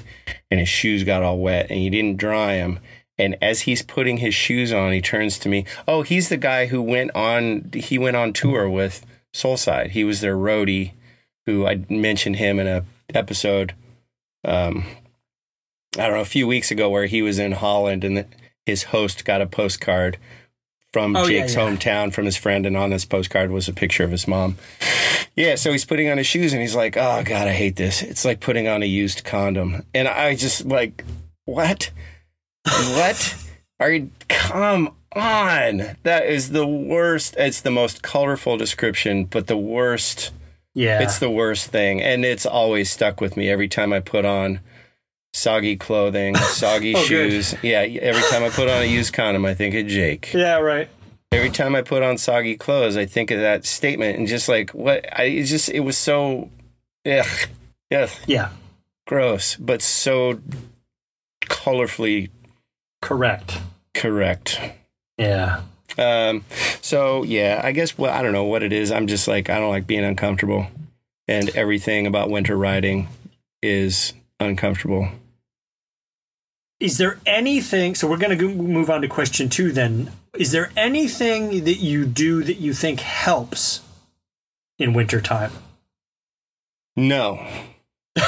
and 0.51 0.61
his 0.61 0.69
shoes 0.69 1.05
got 1.05 1.23
all 1.23 1.39
wet 1.39 1.71
and 1.71 1.79
he 1.79 1.89
didn't 1.91 2.19
dry 2.19 2.57
them. 2.57 2.81
And 3.19 3.37
as 3.41 3.63
he's 3.63 3.83
putting 3.83 4.17
his 4.19 4.35
shoes 4.35 4.73
on, 4.73 4.93
he 4.93 5.01
turns 5.01 5.39
to 5.41 5.49
me. 5.49 5.65
Oh, 5.87 6.03
he's 6.03 6.29
the 6.29 6.37
guy 6.37 6.67
who 6.67 6.83
went 6.83 7.15
on 7.15 7.71
he 7.73 7.99
went 7.99 8.17
on 8.17 8.33
tour 8.33 8.69
with 8.69 9.07
Soulside. 9.35 9.91
He 9.91 10.05
was 10.05 10.21
their 10.21 10.37
roadie 10.37 10.93
who 11.47 11.67
I 11.67 11.85
mentioned 11.89 12.37
him 12.37 12.59
in 12.59 12.67
a 12.67 12.85
episode 13.15 13.75
um 14.45 14.85
I 15.99 16.07
don't 16.07 16.13
know, 16.17 16.21
a 16.21 16.25
few 16.25 16.47
weeks 16.47 16.71
ago 16.71 16.89
where 16.89 17.07
he 17.07 17.21
was 17.21 17.39
in 17.39 17.53
Holland 17.53 18.03
and 18.05 18.25
his 18.65 18.85
host 18.85 19.25
got 19.25 19.43
a 19.43 19.47
postcard 19.47 20.17
from 20.93 21.17
Oh, 21.17 21.27
yeah, 21.27 21.41
Jake's 21.41 21.55
yeah. 21.55 21.69
hometown 21.69 22.13
from 22.13 22.27
his 22.27 22.37
friend, 22.37 22.65
and 22.67 22.77
on 22.77 22.91
this 22.91 23.05
postcard 23.05 23.51
was 23.51 23.67
a 23.69 23.73
picture 23.73 24.05
of 24.05 24.11
his 24.11 24.29
mom. 24.29 24.57
Yeah, 25.35 25.55
so 25.55 25.73
he's 25.73 25.85
putting 25.87 26.09
on 26.11 26.19
his 26.19 26.27
shoes 26.27 26.53
and 26.53 26.61
he's 26.61 26.75
like, 26.75 26.97
Oh 26.97 27.23
God, 27.25 27.49
I 27.49 27.53
hate 27.53 27.77
this. 27.77 28.03
It's 28.03 28.25
like 28.25 28.41
putting 28.41 28.69
on 28.69 28.83
a 28.83 28.87
used 28.87 29.25
condom. 29.25 29.85
And 29.95 30.07
I 30.09 30.35
just 30.35 30.67
like, 30.67 31.05
what? 31.47 31.91
what? 32.65 33.37
Are 33.83 33.91
you 33.91 34.11
come 34.29 34.95
on? 35.13 35.97
That 36.05 36.27
is 36.27 36.51
the 36.51 36.65
worst. 36.67 37.35
It's 37.37 37.61
the 37.61 37.73
most 37.73 38.01
colorful 38.03 38.57
description, 38.57 39.25
but 39.25 39.49
the 39.49 39.57
worst 39.57 40.31
Yeah, 40.73 41.03
it's 41.03 41.19
the 41.19 41.29
worst 41.31 41.67
thing, 41.71 42.01
and 42.01 42.25
it's 42.25 42.47
always 42.47 42.89
stuck 42.91 43.21
with 43.21 43.37
me 43.37 43.51
every 43.51 43.67
time 43.67 43.93
I 43.93 43.99
put 43.99 44.25
on 44.25 44.61
soggy 45.35 45.75
clothing, 45.75 46.37
soggy 46.55 46.95
Oh, 46.95 47.01
good. 47.01 47.07
shoes. 47.33 47.55
Yeah, 47.61 47.81
every 47.81 48.23
time 48.31 48.45
I 48.45 48.51
put 48.51 48.69
on 48.69 48.83
a 48.83 48.87
used 48.87 49.13
condom, 49.13 49.45
I 49.45 49.55
think 49.55 49.75
of 49.75 49.89
Jake. 49.89 50.33
yeah, 50.33 50.59
right. 50.59 50.89
Every 51.33 51.51
time 51.51 51.75
I 51.75 51.83
put 51.83 52.05
on 52.05 52.19
soggy 52.19 52.57
clothes, 52.57 52.97
I 52.97 53.05
think 53.07 53.33
of 53.33 53.41
that 53.41 53.65
statement, 53.65 54.17
and 54.17 54.29
just 54.29 54.49
like 54.49 54.71
what 54.71 55.05
I 55.19 55.25
it 55.25 55.45
just 55.47 55.69
it 55.71 55.81
was 55.81 55.99
so, 55.99 56.51
ugh, 57.05 57.49
ugh, 57.93 58.11
Yeah, 58.29 58.51
gross, 59.09 59.57
but 59.57 59.83
so 59.83 60.39
colorfully 61.47 62.31
correct. 63.03 63.59
correct. 63.93 64.59
Yeah, 65.19 65.61
Um, 65.99 66.45
so 66.81 67.23
yeah, 67.23 67.61
I 67.63 67.73
guess 67.73 67.99
well, 67.99 68.13
I 68.13 68.23
don't 68.23 68.33
know 68.33 68.45
what 68.45 68.63
it 68.63 68.73
is. 68.73 68.91
I'm 68.91 69.07
just 69.07 69.29
like 69.29 69.51
I 69.51 69.59
don't 69.59 69.69
like 69.71 69.87
being 69.87 70.05
uncomfortable, 70.05 70.67
and 71.29 71.51
everything 71.51 72.07
about 72.07 72.31
winter 72.31 72.57
riding 72.57 73.09
is 73.63 74.15
uncomfortable. 74.41 75.09
is 76.81 76.97
there 76.99 77.21
anything? 77.27 77.95
So 77.95 78.09
we're 78.09 78.17
going 78.17 78.37
to 78.37 78.49
move 78.49 78.91
on 78.91 79.03
to 79.03 79.09
question 79.09 79.49
two. 79.49 79.71
Then, 79.71 80.11
is 80.37 80.51
there 80.51 80.73
anything 80.77 81.63
that 81.65 81.77
you 81.79 82.07
do 82.07 82.43
that 82.43 82.57
you 82.57 82.73
think 82.75 83.01
helps 83.01 83.83
in 84.79 84.93
wintertime? 84.95 85.53
No. 86.97 87.47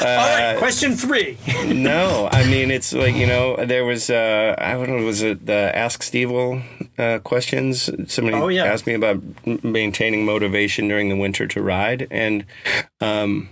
All 0.00 0.06
right, 0.06 0.54
uh, 0.54 0.58
question 0.58 0.94
three. 0.94 1.36
no, 1.66 2.28
I 2.32 2.44
mean 2.46 2.70
it's 2.70 2.92
like 2.92 3.14
you 3.14 3.26
know 3.26 3.56
there 3.64 3.84
was 3.84 4.08
uh, 4.10 4.54
I 4.58 4.72
don't 4.72 4.88
know 4.88 5.04
was 5.04 5.22
it 5.22 5.44
the 5.46 5.70
Ask 5.76 6.02
Stevil 6.02 6.62
uh, 6.98 7.18
questions? 7.18 7.90
Somebody 8.12 8.36
Oh, 8.36 8.48
yeah. 8.48 8.64
asked 8.64 8.86
me 8.86 8.94
about 8.94 9.22
maintaining 9.62 10.24
motivation 10.24 10.88
during 10.88 11.08
the 11.10 11.16
winter 11.16 11.46
to 11.48 11.62
ride, 11.62 12.06
and 12.10 12.44
um, 13.00 13.50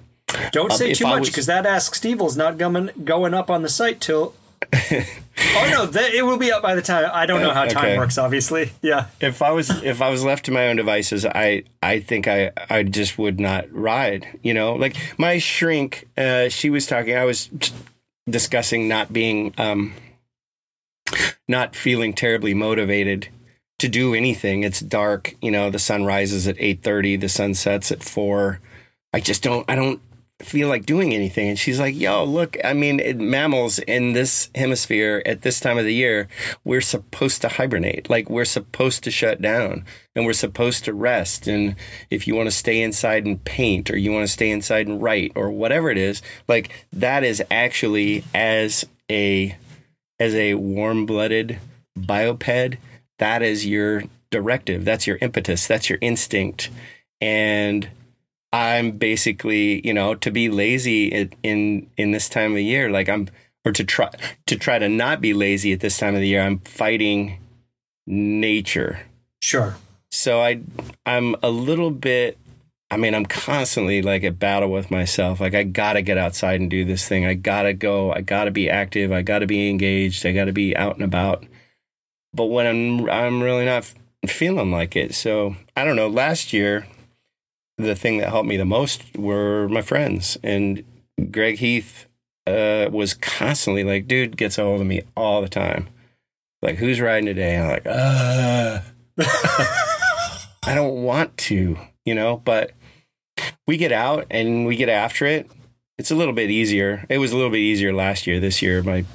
Don't 0.52 0.72
Uh, 0.72 0.76
say 0.76 0.94
too 0.94 1.04
much 1.04 1.26
because 1.26 1.46
that 1.46 1.66
Ask 1.66 1.94
Stevil's 1.94 2.36
not 2.36 2.56
going 2.58 2.90
going 3.04 3.34
up 3.34 3.50
on 3.50 3.62
the 3.62 3.68
site 3.68 4.00
till 4.00 4.34
Oh 4.72 5.68
no, 5.70 5.86
th- 5.86 6.14
it 6.14 6.22
will 6.24 6.36
be 6.36 6.50
up 6.50 6.62
by 6.62 6.74
the 6.74 6.82
time. 6.82 7.08
I 7.12 7.24
don't 7.26 7.40
know 7.40 7.54
how 7.54 7.64
time 7.66 7.84
Okay. 7.84 7.98
works. 7.98 8.18
Obviously, 8.18 8.72
yeah. 8.82 9.06
if 9.20 9.40
I 9.40 9.50
was 9.52 9.70
if 9.82 10.02
I 10.02 10.10
was 10.10 10.24
left 10.24 10.44
to 10.46 10.50
my 10.50 10.66
own 10.68 10.76
devices, 10.76 11.24
I 11.24 11.62
I 11.82 12.00
think 12.00 12.26
I 12.26 12.50
I 12.68 12.82
just 12.82 13.18
would 13.18 13.38
not 13.38 13.72
ride. 13.72 14.26
You 14.42 14.54
know, 14.54 14.74
like 14.74 14.96
my 15.16 15.38
shrink, 15.38 16.08
uh, 16.16 16.48
she 16.48 16.70
was 16.70 16.86
talking. 16.86 17.16
I 17.16 17.24
was 17.24 17.48
discussing 18.28 18.88
not 18.88 19.12
being 19.12 19.54
um, 19.58 19.94
not 21.46 21.74
feeling 21.76 22.12
terribly 22.12 22.52
motivated 22.54 23.28
to 23.78 23.88
do 23.88 24.14
anything. 24.14 24.64
It's 24.64 24.80
dark. 24.80 25.34
You 25.40 25.50
know, 25.52 25.70
the 25.70 25.78
sun 25.78 26.04
rises 26.04 26.48
at 26.48 26.56
eight 26.58 26.82
thirty. 26.82 27.16
The 27.16 27.28
sun 27.28 27.54
sets 27.54 27.92
at 27.92 28.02
four. 28.02 28.60
I 29.12 29.20
just 29.20 29.42
don't. 29.42 29.64
I 29.70 29.76
don't 29.76 30.00
feel 30.40 30.68
like 30.68 30.86
doing 30.86 31.12
anything. 31.12 31.48
And 31.48 31.58
she's 31.58 31.80
like, 31.80 31.96
yo, 31.96 32.24
look, 32.24 32.56
I 32.64 32.72
mean, 32.72 33.00
it, 33.00 33.18
mammals 33.18 33.78
in 33.80 34.12
this 34.12 34.50
hemisphere 34.54 35.22
at 35.26 35.42
this 35.42 35.58
time 35.58 35.78
of 35.78 35.84
the 35.84 35.94
year, 35.94 36.28
we're 36.64 36.80
supposed 36.80 37.42
to 37.42 37.48
hibernate. 37.48 38.08
Like, 38.08 38.30
we're 38.30 38.44
supposed 38.44 39.02
to 39.04 39.10
shut 39.10 39.42
down 39.42 39.84
and 40.14 40.24
we're 40.24 40.32
supposed 40.32 40.84
to 40.84 40.92
rest. 40.92 41.48
And 41.48 41.74
if 42.10 42.28
you 42.28 42.36
want 42.36 42.46
to 42.46 42.54
stay 42.54 42.80
inside 42.80 43.26
and 43.26 43.42
paint 43.44 43.90
or 43.90 43.96
you 43.96 44.12
want 44.12 44.26
to 44.26 44.32
stay 44.32 44.50
inside 44.50 44.86
and 44.86 45.02
write 45.02 45.32
or 45.34 45.50
whatever 45.50 45.90
it 45.90 45.98
is, 45.98 46.22
like, 46.46 46.86
that 46.92 47.24
is 47.24 47.42
actually 47.50 48.24
as 48.34 48.84
a 49.10 49.56
as 50.20 50.34
a 50.34 50.54
warm-blooded 50.54 51.58
bioped 51.98 52.76
that 53.18 53.42
is 53.42 53.66
your 53.66 54.04
directive 54.30 54.84
that's 54.84 55.06
your 55.06 55.16
impetus 55.20 55.66
that's 55.66 55.88
your 55.88 55.98
instinct 56.00 56.70
and 57.20 57.88
i'm 58.52 58.92
basically 58.92 59.86
you 59.86 59.92
know 59.92 60.14
to 60.14 60.30
be 60.30 60.48
lazy 60.48 61.08
in 61.08 61.32
in, 61.42 61.90
in 61.96 62.10
this 62.12 62.28
time 62.28 62.52
of 62.52 62.60
year 62.60 62.90
like 62.90 63.08
i'm 63.08 63.28
or 63.64 63.72
to 63.72 63.84
try 63.84 64.10
to 64.46 64.56
try 64.56 64.78
to 64.78 64.88
not 64.88 65.20
be 65.20 65.34
lazy 65.34 65.72
at 65.72 65.80
this 65.80 65.98
time 65.98 66.14
of 66.14 66.20
the 66.20 66.28
year 66.28 66.42
i'm 66.42 66.58
fighting 66.60 67.38
nature. 68.06 69.00
Sure. 69.40 69.76
so 70.10 70.40
i 70.40 70.60
i'm 71.06 71.36
a 71.42 71.50
little 71.50 71.90
bit 71.90 72.38
i 72.90 72.96
mean 72.96 73.14
i'm 73.14 73.26
constantly 73.26 74.00
like 74.02 74.24
at 74.24 74.38
battle 74.38 74.70
with 74.70 74.90
myself. 74.90 75.40
Like 75.40 75.54
i 75.54 75.62
gotta 75.62 76.02
get 76.02 76.18
outside 76.18 76.60
and 76.60 76.70
do 76.70 76.84
this 76.84 77.06
thing. 77.06 77.26
I 77.26 77.34
gotta 77.34 77.74
go. 77.74 78.12
I 78.12 78.22
gotta 78.22 78.50
be 78.50 78.68
active. 78.70 79.12
I 79.12 79.22
gotta 79.22 79.46
be 79.46 79.68
engaged. 79.68 80.24
I 80.24 80.32
gotta 80.32 80.52
be 80.52 80.74
out 80.76 80.94
and 80.94 81.04
about. 81.04 81.44
But 82.32 82.46
when 82.46 82.66
i'm 82.66 83.10
i'm 83.10 83.42
really 83.42 83.66
not 83.66 83.84
f- 83.84 83.94
feeling 84.26 84.72
like 84.72 84.96
it. 84.96 85.14
So 85.14 85.56
i 85.76 85.84
don't 85.84 85.96
know. 85.96 86.08
Last 86.08 86.52
year 86.54 86.86
the 87.78 87.94
thing 87.94 88.18
that 88.18 88.28
helped 88.28 88.48
me 88.48 88.56
the 88.56 88.64
most 88.64 89.16
were 89.16 89.68
my 89.68 89.82
friends 89.82 90.36
and 90.42 90.84
greg 91.30 91.58
heath 91.58 92.06
uh, 92.46 92.88
was 92.90 93.14
constantly 93.14 93.84
like 93.84 94.08
dude 94.08 94.36
gets 94.36 94.58
a 94.58 94.62
hold 94.62 94.80
of 94.80 94.86
me 94.86 95.02
all 95.16 95.40
the 95.42 95.48
time 95.48 95.88
like 96.62 96.76
who's 96.76 97.00
riding 97.00 97.26
today 97.26 97.54
and 97.54 97.64
i'm 97.64 97.70
like 97.70 97.86
uh 97.86 98.80
I 100.68 100.74
don't 100.74 101.02
want 101.02 101.34
to, 101.38 101.78
you 102.04 102.14
know, 102.14 102.36
but 102.44 102.72
we 103.66 103.78
get 103.78 103.90
out 103.90 104.26
and 104.30 104.66
we 104.66 104.76
get 104.76 104.90
after 104.90 105.24
it. 105.24 105.50
It's 105.96 106.10
a 106.10 106.14
little 106.14 106.34
bit 106.34 106.50
easier. 106.50 107.06
It 107.08 107.18
was 107.18 107.32
a 107.32 107.36
little 107.36 107.50
bit 107.50 107.60
easier 107.60 107.92
last 107.94 108.26
year. 108.26 108.38
This 108.38 108.60
year, 108.60 108.82
my 108.82 109.06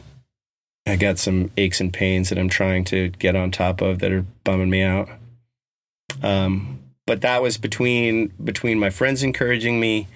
I 0.88 0.96
got 0.96 1.20
some 1.20 1.52
aches 1.56 1.80
and 1.80 1.94
pains 1.94 2.30
that 2.30 2.40
I'm 2.40 2.50
trying 2.50 2.84
to 2.86 3.10
get 3.10 3.36
on 3.36 3.52
top 3.52 3.82
of 3.82 4.00
that 4.00 4.12
are 4.12 4.26
bumming 4.44 4.72
me 4.72 4.82
out. 4.82 5.10
Um, 6.22 6.80
but 7.06 7.22
that 7.22 7.42
was 7.42 7.58
between 7.58 8.28
between 8.44 8.80
my 8.80 8.90
friends 8.90 9.24
encouraging 9.24 9.80
me 9.80 10.08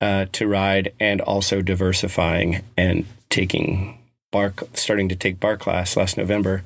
uh, 0.00 0.26
to 0.32 0.46
ride 0.46 0.92
and 0.98 1.20
also 1.20 1.62
diversifying 1.62 2.62
and 2.76 3.06
taking 3.28 3.98
barre, 4.30 4.54
starting 4.74 5.08
to 5.08 5.16
take 5.16 5.40
barre 5.40 5.56
class 5.56 5.96
last 5.96 6.16
November. 6.16 6.62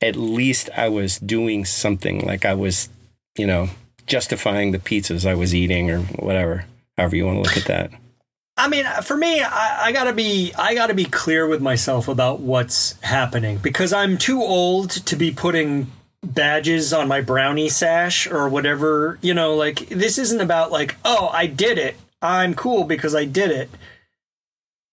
At 0.00 0.16
least 0.16 0.70
I 0.76 0.88
was 0.88 1.18
doing 1.18 1.64
something. 1.64 2.24
Like 2.24 2.44
I 2.44 2.54
was, 2.54 2.88
you 3.36 3.46
know, 3.46 3.70
justifying 4.06 4.72
the 4.72 4.78
pizzas 4.78 5.28
I 5.28 5.34
was 5.34 5.54
eating 5.54 5.90
or 5.90 6.00
whatever. 6.00 6.66
However 6.96 7.16
you 7.16 7.26
want 7.26 7.36
to 7.36 7.42
look 7.42 7.56
at 7.56 7.64
that. 7.66 7.90
I 8.56 8.66
mean, 8.66 8.86
for 9.04 9.16
me, 9.16 9.40
I, 9.40 9.86
I 9.86 9.92
gotta 9.92 10.12
be 10.12 10.52
I 10.58 10.74
gotta 10.74 10.94
be 10.94 11.04
clear 11.04 11.46
with 11.46 11.62
myself 11.62 12.08
about 12.08 12.40
what's 12.40 13.00
happening 13.02 13.58
because 13.58 13.92
I'm 13.92 14.18
too 14.18 14.42
old 14.42 14.90
to 14.90 15.14
be 15.14 15.30
putting 15.30 15.92
badges 16.22 16.92
on 16.92 17.08
my 17.08 17.20
brownie 17.20 17.68
sash 17.68 18.26
or 18.26 18.48
whatever. 18.48 19.18
You 19.22 19.34
know, 19.34 19.54
like 19.54 19.88
this 19.88 20.18
isn't 20.18 20.40
about 20.40 20.70
like, 20.72 20.96
oh, 21.04 21.28
I 21.32 21.46
did 21.46 21.78
it. 21.78 21.96
I'm 22.20 22.54
cool 22.54 22.84
because 22.84 23.14
I 23.14 23.24
did 23.24 23.50
it. 23.50 23.70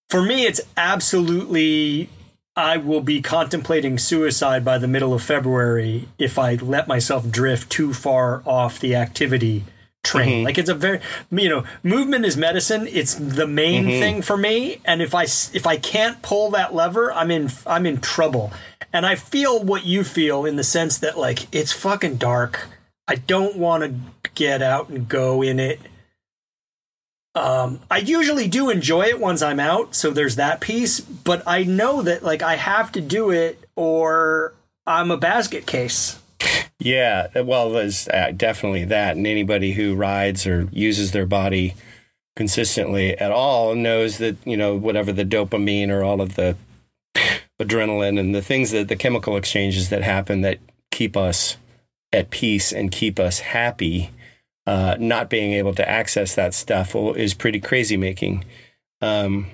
For 0.09 0.21
me, 0.21 0.45
it's 0.45 0.61
absolutely. 0.77 2.09
I 2.57 2.77
will 2.77 3.01
be 3.01 3.21
contemplating 3.21 3.97
suicide 3.97 4.63
by 4.63 4.77
the 4.77 4.87
middle 4.87 5.13
of 5.13 5.21
February 5.21 6.07
if 6.17 6.39
I 6.39 6.55
let 6.55 6.87
myself 6.87 7.29
drift 7.29 7.69
too 7.69 7.93
far 7.93 8.41
off 8.45 8.79
the 8.79 8.95
activity 8.95 9.65
train. 10.05 10.43
Mhm. 10.43 10.45
Like 10.45 10.57
it's 10.57 10.69
a 10.69 10.73
very, 10.75 11.01
you 11.31 11.49
know, 11.49 11.65
movement 11.83 12.23
is 12.23 12.37
medicine. 12.37 12.87
It's 12.89 13.13
the 13.15 13.47
main 13.47 13.87
Mhm. 13.87 13.99
thing 13.99 14.21
for 14.21 14.37
me. 14.37 14.79
And 14.85 15.01
if 15.01 15.13
I 15.13 15.23
if 15.23 15.67
I 15.67 15.75
can't 15.75 16.21
pull 16.21 16.49
that 16.51 16.73
lever, 16.73 17.11
I'm 17.11 17.29
in 17.29 17.51
I'm 17.67 17.85
in 17.85 17.99
trouble. 17.99 18.53
And 18.95 19.05
I 19.05 19.15
feel 19.15 19.61
what 19.61 19.85
you 19.85 20.05
feel 20.05 20.45
in 20.45 20.55
the 20.55 20.63
sense 20.63 20.97
that 20.99 21.17
like 21.17 21.53
it's 21.53 21.73
fucking 21.73 22.15
dark. 22.15 22.69
I 23.09 23.15
don't 23.15 23.57
want 23.57 23.83
to 23.83 24.29
get 24.35 24.61
out 24.61 24.87
and 24.87 25.09
go 25.09 25.41
in 25.41 25.59
it. 25.59 25.81
Um, 27.35 27.81
I 27.91 27.97
usually 27.97 28.47
do 28.47 28.69
enjoy 28.69 29.07
it 29.07 29.19
once 29.19 29.41
I'm 29.41 29.59
out, 29.59 29.95
so 29.95 30.11
there's 30.11 30.37
that 30.37 30.61
piece. 30.61 31.01
But 31.01 31.43
I 31.45 31.63
know 31.63 32.03
that 32.03 32.23
like 32.23 32.41
I 32.41 32.55
have 32.55 32.93
to 32.93 33.01
do 33.01 33.31
it, 33.31 33.67
or 33.75 34.53
I'm 34.87 35.11
a 35.11 35.17
basket 35.17 35.67
case. 35.67 36.21
Yeah, 36.79 37.27
well, 37.41 37.71
there's 37.71 38.07
uh, 38.07 38.31
definitely 38.31 38.85
that. 38.85 39.17
And 39.17 39.27
anybody 39.27 39.73
who 39.73 39.93
rides 39.93 40.47
or 40.47 40.69
uses 40.71 41.11
their 41.11 41.25
body 41.25 41.75
consistently 42.37 43.17
at 43.17 43.33
all 43.33 43.75
knows 43.75 44.19
that, 44.19 44.37
you 44.45 44.55
know, 44.55 44.73
whatever 44.73 45.11
the 45.11 45.25
dopamine 45.25 45.89
or 45.89 46.01
all 46.01 46.21
of 46.21 46.35
the 46.35 46.55
adrenaline 47.59 48.19
and 48.19 48.35
the 48.35 48.41
things 48.41 48.71
that 48.71 48.87
the 48.87 48.95
chemical 48.95 49.37
exchanges 49.37 49.89
that 49.89 50.03
happen 50.03 50.41
that 50.41 50.59
keep 50.91 51.15
us 51.15 51.57
at 52.11 52.29
peace 52.29 52.71
and 52.71 52.91
keep 52.91 53.19
us 53.19 53.39
happy, 53.39 54.09
uh, 54.65 54.95
not 54.99 55.29
being 55.29 55.53
able 55.53 55.73
to 55.73 55.87
access 55.87 56.35
that 56.35 56.53
stuff 56.53 56.95
is 56.95 57.33
pretty 57.33 57.59
crazy 57.59 57.97
making. 57.97 58.43
Um, 59.01 59.47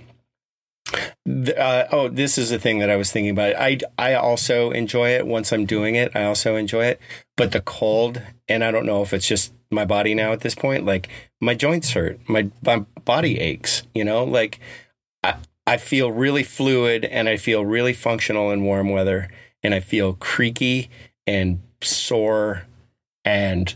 th- 1.25 1.57
uh, 1.57 1.87
oh, 1.91 2.07
this 2.07 2.37
is 2.37 2.49
the 2.49 2.59
thing 2.59 2.79
that 2.79 2.89
I 2.89 2.95
was 2.95 3.11
thinking 3.11 3.31
about. 3.31 3.55
I 3.55 3.79
I 3.97 4.13
also 4.13 4.71
enjoy 4.71 5.09
it 5.09 5.25
once 5.25 5.51
I'm 5.51 5.65
doing 5.65 5.95
it. 5.95 6.11
I 6.15 6.23
also 6.23 6.55
enjoy 6.55 6.85
it, 6.85 6.99
but 7.35 7.51
the 7.51 7.61
cold, 7.61 8.21
and 8.47 8.63
I 8.63 8.71
don't 8.71 8.85
know 8.85 9.01
if 9.01 9.13
it's 9.13 9.27
just 9.27 9.53
my 9.69 9.85
body 9.85 10.13
now 10.13 10.31
at 10.31 10.41
this 10.41 10.55
point. 10.55 10.85
Like 10.85 11.09
my 11.39 11.55
joints 11.55 11.91
hurt, 11.91 12.19
my 12.27 12.49
my 12.63 12.85
body 13.05 13.39
aches. 13.39 13.83
You 13.93 14.05
know, 14.05 14.23
like 14.23 14.59
I 15.67 15.77
feel 15.77 16.11
really 16.11 16.43
fluid 16.43 17.05
and 17.05 17.29
I 17.29 17.37
feel 17.37 17.65
really 17.65 17.93
functional 17.93 18.51
in 18.51 18.63
warm 18.63 18.89
weather, 18.89 19.29
and 19.63 19.73
I 19.73 19.79
feel 19.79 20.13
creaky 20.13 20.89
and 21.27 21.61
sore 21.81 22.63
and 23.23 23.73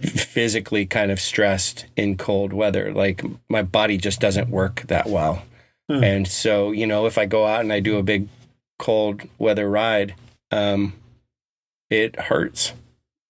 physically 0.00 0.86
kind 0.86 1.10
of 1.10 1.20
stressed 1.20 1.86
in 1.96 2.16
cold 2.16 2.52
weather. 2.52 2.92
Like 2.92 3.22
my 3.48 3.62
body 3.62 3.96
just 3.96 4.20
doesn't 4.20 4.48
work 4.48 4.84
that 4.88 5.08
well. 5.08 5.42
Hmm. 5.88 6.02
And 6.02 6.28
so, 6.28 6.72
you 6.72 6.86
know, 6.86 7.06
if 7.06 7.18
I 7.18 7.26
go 7.26 7.46
out 7.46 7.60
and 7.60 7.72
I 7.72 7.80
do 7.80 7.98
a 7.98 8.02
big 8.02 8.28
cold 8.78 9.22
weather 9.38 9.68
ride, 9.68 10.14
um, 10.50 10.94
it 11.90 12.18
hurts 12.18 12.72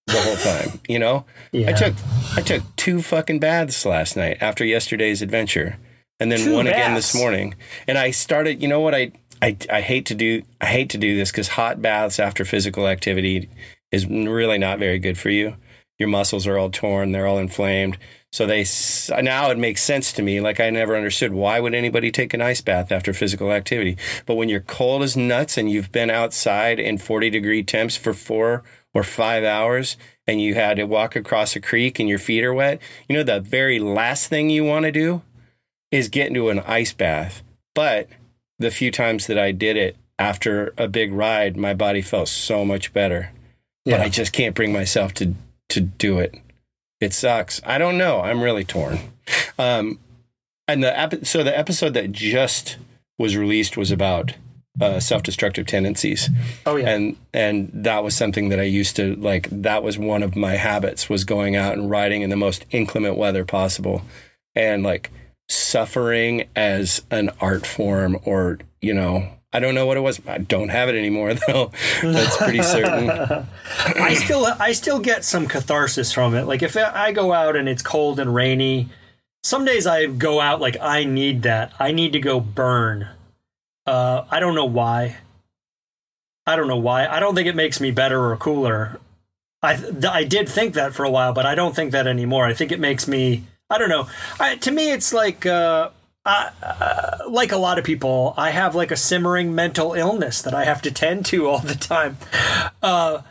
the 0.07 0.21
whole 0.21 0.37
time, 0.37 0.81
you 0.89 0.99
know? 0.99 1.25
Yeah. 1.53 1.71
I 1.71 1.73
took 1.73 1.95
I 2.37 2.41
took 2.41 2.63
two 2.77 3.03
fucking 3.03 3.41
baths 3.41 3.85
last 3.85 4.17
night 4.17 4.39
after 4.41 4.65
yesterday's 4.65 5.21
adventure. 5.21 5.77
And 6.19 6.33
then 6.33 6.41
Two 6.41 6.55
one 6.55 6.67
again 6.67 6.95
this 6.95 7.15
morning. 7.15 7.55
And 7.87 7.99
I 7.99 8.11
started, 8.11 8.63
you 8.63 8.69
know 8.69 8.81
what 8.81 8.95
I 8.95 9.13
I, 9.43 9.57
I 9.71 9.81
hate 9.83 10.07
to 10.07 10.15
do 10.15 10.43
I 10.61 10.67
hate 10.67 10.91
to 10.91 10.99
do 10.99 11.17
this 11.17 11.31
cuz 11.31 11.49
hot 11.49 11.83
baths 11.83 12.19
after 12.19 12.45
physical 12.45 12.89
activity 12.89 13.51
is 13.93 14.07
really 14.07 14.59
not 14.59 14.79
very 14.79 14.99
good 14.99 15.19
for 15.19 15.31
you. 15.31 15.57
Your 15.99 16.09
muscles 16.09 16.47
are 16.47 16.59
all 16.59 16.71
torn, 16.71 17.13
they're 17.13 17.27
all 17.27 17.39
inflamed. 17.39 17.99
So 18.33 18.47
they 18.47 18.65
now 19.23 19.51
it 19.51 19.59
makes 19.59 19.83
sense 19.83 20.13
to 20.13 20.23
me. 20.23 20.41
Like 20.41 20.59
I 20.59 20.71
never 20.71 20.97
understood 20.97 21.33
why 21.33 21.61
would 21.61 21.75
anybody 21.75 22.11
take 22.11 22.35
an 22.35 22.43
ice 22.43 22.61
bath 22.61 22.93
after 22.93 23.13
physical 23.13 23.53
activity. 23.53 23.97
But 24.25 24.35
when 24.35 24.49
you're 24.49 24.61
cold 24.61 25.03
as 25.03 25.17
nuts 25.17 25.57
and 25.57 25.71
you've 25.71 25.93
been 25.93 26.11
outside 26.11 26.79
in 26.79 26.99
40 26.99 27.31
degree 27.31 27.63
temps 27.63 27.97
for 27.97 28.15
four 28.15 28.63
or 28.95 29.03
five 29.03 29.45
hours 29.45 29.97
and 30.27 30.41
you 30.41 30.55
had 30.55 30.77
to 30.77 30.85
walk 30.85 31.15
across 31.15 31.57
a 31.57 31.61
creek 31.61 31.99
and 31.99 32.09
your 32.09 32.19
feet 32.19 32.45
are 32.45 32.55
wet, 32.55 32.81
you 33.09 33.17
know 33.17 33.23
the 33.23 33.41
very 33.41 33.79
last 33.79 34.29
thing 34.29 34.51
you 34.51 34.65
want 34.65 34.85
to 34.85 34.93
do 34.93 35.23
is 35.97 36.09
get 36.09 36.29
into 36.29 36.49
an 36.51 36.61
ice 36.61 36.93
bath. 36.93 37.43
But 37.75 38.09
the 38.59 38.71
few 38.71 38.91
times 38.91 39.27
that 39.27 39.39
I 39.39 39.53
did 39.53 39.77
it 39.77 39.97
after 40.19 40.73
a 40.79 40.89
big 40.89 41.13
ride, 41.13 41.57
my 41.57 41.75
body 41.75 42.03
felt 42.03 42.29
so 42.29 42.65
much 42.65 42.93
better. 42.93 43.31
But 43.85 44.01
I 44.01 44.09
just 44.09 44.33
can't 44.33 44.55
bring 44.55 44.73
myself 44.73 45.15
to 45.15 45.35
to 45.69 45.81
do 45.81 46.19
it. 46.19 46.35
It 47.01 47.13
sucks. 47.13 47.61
I 47.65 47.79
don't 47.79 47.99
know. 47.99 48.21
I'm 48.21 48.43
really 48.43 48.65
torn. 48.65 48.99
Um, 49.59 50.01
and 50.67 50.83
the 50.83 50.99
epi- 50.99 51.25
so 51.25 51.45
the 51.45 51.57
episode 51.57 51.95
that 51.95 52.11
just 52.11 52.79
was 53.19 53.37
released 53.37 53.77
was 53.77 53.93
about 53.93 54.35
uh, 54.81 54.99
self-destructive 54.99 55.67
tendencies. 55.67 56.31
Oh 56.67 56.77
yeah. 56.77 56.89
And 56.89 57.17
and 57.33 57.71
that 57.73 58.03
was 58.03 58.17
something 58.17 58.49
that 58.49 58.59
I 58.59 58.65
used 58.65 58.97
to 58.97 59.15
like. 59.17 59.49
That 59.53 59.85
was 59.85 59.99
one 59.99 60.25
of 60.25 60.35
my 60.35 60.57
habits 60.57 61.09
was 61.09 61.25
going 61.25 61.55
out 61.55 61.75
and 61.75 61.89
riding 61.89 62.23
in 62.23 62.31
the 62.31 62.37
most 62.37 62.65
inclement 62.73 63.17
weather 63.17 63.45
possible, 63.45 64.03
and 64.55 64.83
like 64.83 65.11
suffering 65.49 66.49
as 66.57 67.03
an 67.11 67.31
art 67.41 67.67
form 67.67 68.19
or 68.25 68.59
you 68.81 68.93
know 68.93 69.29
I 69.53 69.59
don't 69.61 69.75
know 69.75 69.87
what 69.87 69.97
it 69.97 70.01
was. 70.01 70.21
I 70.27 70.37
don't 70.39 70.69
have 70.69 70.91
it 70.91 70.97
anymore 70.97 71.33
though. 71.47 71.71
That's 72.03 72.37
pretty 72.37 72.63
certain. 72.63 73.09
I 73.97 74.13
still 74.15 74.45
I 74.45 74.73
still 74.73 74.99
get 74.99 75.25
some 75.25 75.47
catharsis 75.47 76.13
from 76.13 76.35
it. 76.35 76.45
Like 76.45 76.63
if 76.63 76.77
I 76.77 77.13
go 77.13 77.33
out 77.33 77.57
and 77.57 77.69
it's 77.69 77.83
cold 77.83 78.21
and 78.21 78.35
rainy, 78.35 78.91
some 79.43 79.65
days 79.65 79.87
I 79.87 80.07
go 80.07 80.41
out 80.41 80.61
like 80.61 80.77
I 80.81 81.05
need 81.05 81.43
that. 81.43 81.73
I 81.79 81.93
need 81.93 82.13
to 82.13 82.21
go 82.21 82.39
burn. 82.39 83.09
Uh, 83.87 84.25
I 84.31 84.41
don't 84.41 84.57
know 84.57 84.67
why. 84.67 85.17
I 86.47 86.57
don't 86.57 86.69
know 86.69 86.77
why. 86.77 87.07
I 87.07 87.19
don't 87.19 87.35
think 87.35 87.49
it 87.49 87.57
makes 87.57 87.81
me 87.81 87.91
better 87.91 88.31
or 88.31 88.37
cooler. 88.37 89.01
I 89.63 89.81
I 90.09 90.25
did 90.25 90.49
think 90.49 90.75
that 90.75 90.93
for 90.95 91.05
a 91.05 91.11
while, 91.11 91.33
but 91.33 91.47
I 91.47 91.55
don't 91.55 91.75
think 91.75 91.93
that 91.93 92.07
anymore. 92.07 92.45
I 92.45 92.53
think 92.55 92.73
it 92.73 92.81
makes 92.81 93.09
me. 93.09 93.45
I 93.69 93.79
don't 93.79 93.89
know. 93.89 94.09
I, 94.39 94.57
to 94.57 94.71
me, 94.71 94.93
it's 94.93 95.13
like 95.13 95.45
uh, 95.45 95.91
uh, 96.25 97.19
like 97.29 97.53
a 97.53 97.57
lot 97.57 97.79
of 97.79 97.85
people, 97.85 98.35
I 98.37 98.51
have 98.51 98.75
like 98.75 98.91
a 98.91 98.97
simmering 98.97 99.55
mental 99.55 99.95
illness 99.95 100.43
that 100.43 100.55
I 100.55 100.65
have 100.65 100.83
to 100.83 100.91
tend 100.91 101.27
to 101.27 101.47
all 101.47 101.59
the 101.59 101.75
time. 101.75 102.19
Uh, 102.83 103.23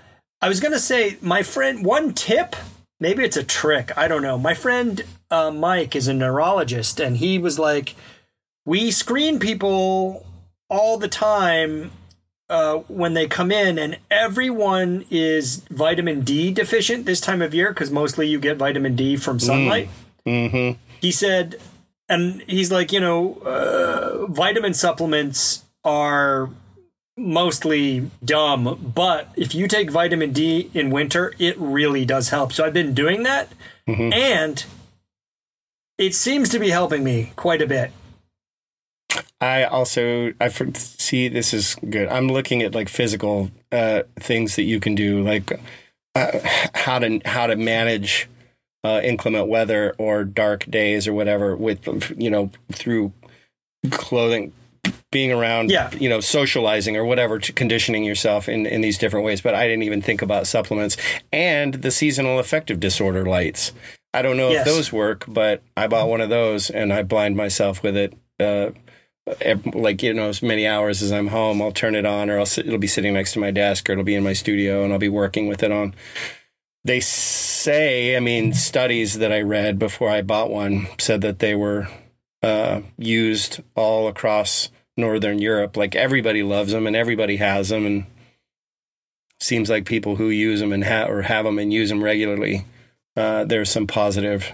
I 0.41 0.49
was 0.49 0.59
gonna 0.59 0.79
say, 0.79 1.17
my 1.21 1.43
friend, 1.43 1.85
one 1.85 2.13
tip. 2.13 2.55
Maybe 2.99 3.23
it's 3.23 3.37
a 3.37 3.43
trick. 3.43 3.91
I 3.97 4.07
don't 4.07 4.21
know. 4.21 4.37
My 4.37 4.53
friend 4.53 5.03
uh, 5.29 5.51
Mike 5.51 5.95
is 5.95 6.07
a 6.07 6.13
neurologist, 6.13 6.99
and 6.99 7.17
he 7.17 7.37
was 7.37 7.59
like, 7.59 7.95
"We 8.65 8.91
screen 8.91 9.39
people 9.39 10.25
all 10.69 10.97
the 10.97 11.09
time 11.09 11.91
uh, 12.49 12.77
when 12.87 13.13
they 13.13 13.27
come 13.27 13.51
in, 13.51 13.77
and 13.77 13.97
everyone 14.09 15.05
is 15.09 15.57
vitamin 15.69 16.21
D 16.21 16.51
deficient 16.51 17.05
this 17.05 17.19
time 17.19 17.41
of 17.41 17.53
year 17.53 17.71
because 17.71 17.91
mostly 17.91 18.27
you 18.27 18.39
get 18.39 18.57
vitamin 18.57 18.95
D 18.95 19.17
from 19.17 19.39
sunlight. 19.39 19.87
Mm. 19.87 20.04
Mm-hmm. 20.27 20.79
He 21.01 21.11
said, 21.11 21.55
and 22.09 22.41
he's 22.47 22.71
like, 22.71 22.91
you 22.91 22.99
know, 22.99 23.35
uh, 23.45 24.25
vitamin 24.27 24.73
supplements 24.73 25.63
are 25.83 26.49
mostly 27.17 28.09
dumb, 28.23 28.91
but 28.93 29.29
if 29.37 29.55
you 29.55 29.67
take 29.67 29.89
vitamin 29.89 30.31
D 30.33 30.69
in 30.73 30.89
winter, 30.89 31.33
it 31.39 31.57
really 31.57 32.05
does 32.05 32.29
help. 32.29 32.51
So 32.51 32.65
I've 32.65 32.73
been 32.73 32.93
doing 32.93 33.23
that, 33.23 33.49
Mhm. 33.87 34.13
and 34.13 34.63
it 35.97 36.13
seems 36.13 36.49
to 36.49 36.59
be 36.59 36.69
helping 36.71 37.03
me 37.03 37.31
quite 37.35 37.61
a 37.61 37.67
bit. 37.67 37.91
I 39.39 39.63
also 39.63 40.33
I 40.41 40.49
see 40.49 41.27
this 41.29 41.53
is 41.53 41.75
good. 41.89 42.09
I'm 42.09 42.27
looking 42.27 42.61
at 42.63 42.73
like 42.75 42.89
physical 42.89 43.51
uh, 43.71 44.03
things 44.19 44.55
that 44.55 44.63
you 44.63 44.79
can 44.79 44.95
do, 44.95 45.23
like 45.23 45.57
uh, 46.15 46.39
how 46.73 46.99
to 46.99 47.21
how 47.25 47.47
to 47.47 47.55
manage 47.55 48.27
uh, 48.85 49.01
inclement 49.03 49.47
weather 49.47 49.93
or 49.97 50.23
dark 50.23 50.65
days 50.69 51.07
or 51.07 51.13
whatever 51.13 51.55
with 51.55 51.79
you 52.17 52.29
know 52.29 52.49
through 52.71 53.11
clothing 53.91 54.51
being 55.11 55.31
around 55.31 55.71
Yeah. 55.71 55.89
you 55.97 56.09
know 56.09 56.19
socializing 56.19 56.95
or 56.95 57.05
whatever 57.05 57.39
to 57.39 57.51
conditioning 57.53 58.03
yourself 58.03 58.47
in 58.47 58.65
in 58.65 58.81
these 58.81 58.97
different 58.97 59.25
ways 59.25 59.41
but 59.41 59.55
i 59.55 59.67
didn't 59.67 59.83
even 59.83 60.01
think 60.01 60.21
about 60.21 60.45
supplements 60.47 60.97
and 61.31 61.75
the 61.75 61.91
seasonal 61.91 62.37
affective 62.39 62.79
disorder 62.79 63.25
lights 63.25 63.71
i 64.13 64.21
don't 64.21 64.37
know 64.37 64.49
Yes. 64.51 64.67
if 64.67 64.73
those 64.73 64.91
work 64.91 65.25
but 65.27 65.63
i 65.75 65.87
bought 65.87 66.09
one 66.09 66.21
of 66.21 66.29
those 66.29 66.69
and 66.69 66.91
i 66.93 67.01
blind 67.03 67.35
myself 67.35 67.81
with 67.81 67.95
it 67.97 68.13
uh 68.39 68.71
like 69.73 70.03
you 70.03 70.13
know 70.13 70.29
as 70.29 70.43
many 70.43 70.67
hours 70.67 71.01
as 71.01 71.11
i'm 71.11 71.27
home 71.29 71.61
i'll 71.61 71.71
turn 71.71 71.95
it 71.95 72.05
on 72.05 72.29
or 72.29 72.37
I'll 72.37 72.45
sit, 72.45 72.67
it'll 72.67 72.77
be 72.77 72.85
sitting 72.87 73.13
next 73.15 73.33
to 73.33 73.39
my 73.39 73.49
desk 73.51 73.89
or 73.89 73.93
it'll 73.93 74.03
be 74.03 74.15
in 74.15 74.23
my 74.23 74.33
studio 74.33 74.83
and 74.83 74.93
i'll 74.93 74.99
be 74.99 75.09
working 75.09 75.47
with 75.47 75.63
it 75.63 75.71
on 75.71 75.95
they 76.83 76.99
say, 77.65 78.15
I 78.15 78.19
mean, 78.19 78.53
studies 78.53 79.17
that 79.17 79.31
I 79.31 79.41
read 79.41 79.79
before 79.79 80.09
I 80.09 80.21
bought 80.21 80.51
one 80.51 80.87
said 80.99 81.21
that 81.21 81.39
they 81.39 81.55
were 81.55 81.87
uh, 82.43 82.81
used 82.95 83.61
all 83.73 84.07
across 84.07 84.69
Northern 84.95 85.39
Europe. 85.39 85.75
Like 85.75 85.95
everybody 85.95 86.43
loves 86.43 86.71
them 86.71 86.85
and 86.85 86.95
everybody 86.95 87.37
has 87.37 87.69
them, 87.69 87.85
and 87.87 88.05
seems 89.39 89.67
like 89.67 89.85
people 89.85 90.17
who 90.17 90.29
use 90.29 90.59
them 90.59 90.71
and 90.71 90.83
ha- 90.83 91.07
or 91.07 91.23
have 91.23 91.45
them 91.45 91.57
and 91.57 91.73
use 91.73 91.89
them 91.89 92.03
regularly, 92.03 92.65
uh, 93.17 93.45
there's 93.45 93.71
some 93.71 93.87
positive 93.87 94.51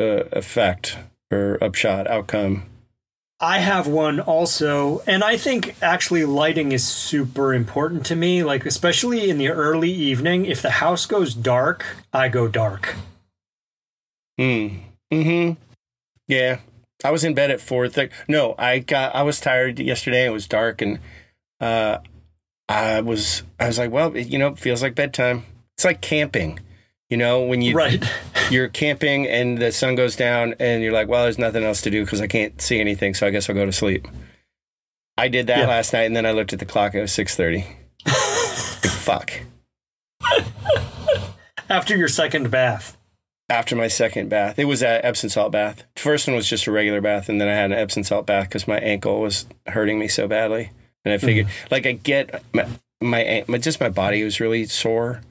uh, 0.00 0.24
effect 0.32 0.98
or 1.30 1.58
upshot 1.62 2.10
outcome. 2.10 2.64
I 3.42 3.60
have 3.60 3.86
one 3.86 4.20
also, 4.20 5.02
and 5.06 5.24
I 5.24 5.38
think 5.38 5.74
actually 5.80 6.26
lighting 6.26 6.72
is 6.72 6.86
super 6.86 7.54
important 7.54 8.04
to 8.06 8.16
me. 8.16 8.44
Like, 8.44 8.66
especially 8.66 9.30
in 9.30 9.38
the 9.38 9.48
early 9.48 9.90
evening, 9.90 10.44
if 10.44 10.60
the 10.60 10.70
house 10.70 11.06
goes 11.06 11.34
dark, 11.34 11.86
I 12.12 12.28
go 12.28 12.48
dark. 12.48 12.96
Mm. 14.38 14.80
Hmm. 15.10 15.52
Yeah. 16.28 16.58
I 17.02 17.10
was 17.10 17.24
in 17.24 17.34
bed 17.34 17.50
at 17.50 17.62
four 17.62 17.88
thirty. 17.88 18.12
No, 18.28 18.54
I 18.58 18.80
got. 18.80 19.14
I 19.14 19.22
was 19.22 19.40
tired 19.40 19.78
yesterday. 19.78 20.26
It 20.26 20.32
was 20.32 20.46
dark, 20.46 20.82
and 20.82 20.98
uh, 21.60 21.98
I 22.68 23.00
was. 23.00 23.42
I 23.58 23.68
was 23.68 23.78
like, 23.78 23.90
well, 23.90 24.14
you 24.16 24.38
know, 24.38 24.48
it 24.48 24.58
feels 24.58 24.82
like 24.82 24.94
bedtime. 24.94 25.44
It's 25.76 25.84
like 25.86 26.02
camping. 26.02 26.60
You 27.10 27.16
know, 27.16 27.42
when 27.42 27.60
you 27.60 27.74
Right. 27.74 28.02
you're 28.50 28.68
camping 28.68 29.26
and 29.26 29.58
the 29.58 29.72
sun 29.72 29.96
goes 29.96 30.16
down, 30.16 30.54
and 30.60 30.82
you're 30.82 30.92
like, 30.92 31.08
well, 31.08 31.24
there's 31.24 31.38
nothing 31.38 31.64
else 31.64 31.82
to 31.82 31.90
do 31.90 32.04
because 32.04 32.20
I 32.20 32.26
can't 32.28 32.60
see 32.62 32.80
anything, 32.80 33.14
so 33.14 33.26
I 33.26 33.30
guess 33.30 33.50
I'll 33.50 33.56
go 33.56 33.66
to 33.66 33.72
sleep. 33.72 34.06
I 35.18 35.28
did 35.28 35.48
that 35.48 35.58
Yeah. 35.58 35.66
last 35.66 35.92
night, 35.92 36.04
and 36.04 36.16
then 36.16 36.24
I 36.24 36.30
looked 36.32 36.52
at 36.52 36.60
the 36.60 36.64
clock. 36.64 36.94
It 36.94 37.00
was 37.02 37.12
six 37.12 37.34
thirty. 37.36 37.66
Fuck. 38.06 39.40
After 41.68 41.96
your 41.96 42.08
second 42.08 42.50
bath. 42.50 42.96
after 43.48 43.74
my 43.74 43.88
second 43.88 44.28
bath. 44.28 44.60
It 44.60 44.66
was 44.66 44.80
an 44.80 45.00
Epsom 45.02 45.28
salt 45.28 45.50
bath. 45.50 45.82
First 45.96 46.28
one 46.28 46.36
was 46.36 46.48
just 46.48 46.68
a 46.68 46.70
regular 46.72 47.00
bath, 47.00 47.28
and 47.28 47.40
then 47.40 47.48
I 47.48 47.54
had 47.54 47.72
an 47.72 47.78
Epsom 47.78 48.04
salt 48.04 48.24
bath 48.24 48.48
because 48.48 48.68
my 48.68 48.78
ankle 48.78 49.20
was 49.20 49.46
hurting 49.66 49.98
me 49.98 50.06
so 50.06 50.28
badly. 50.28 50.70
And 51.04 51.12
I 51.12 51.18
figured, 51.18 51.46
mm. 51.46 51.70
like, 51.70 51.84
I 51.84 51.92
get 51.92 52.44
my, 52.54 52.68
my, 53.00 53.44
my 53.48 53.58
just 53.58 53.80
my 53.80 53.88
body 53.88 54.22
was 54.22 54.38
really 54.38 54.66
sore. 54.66 55.22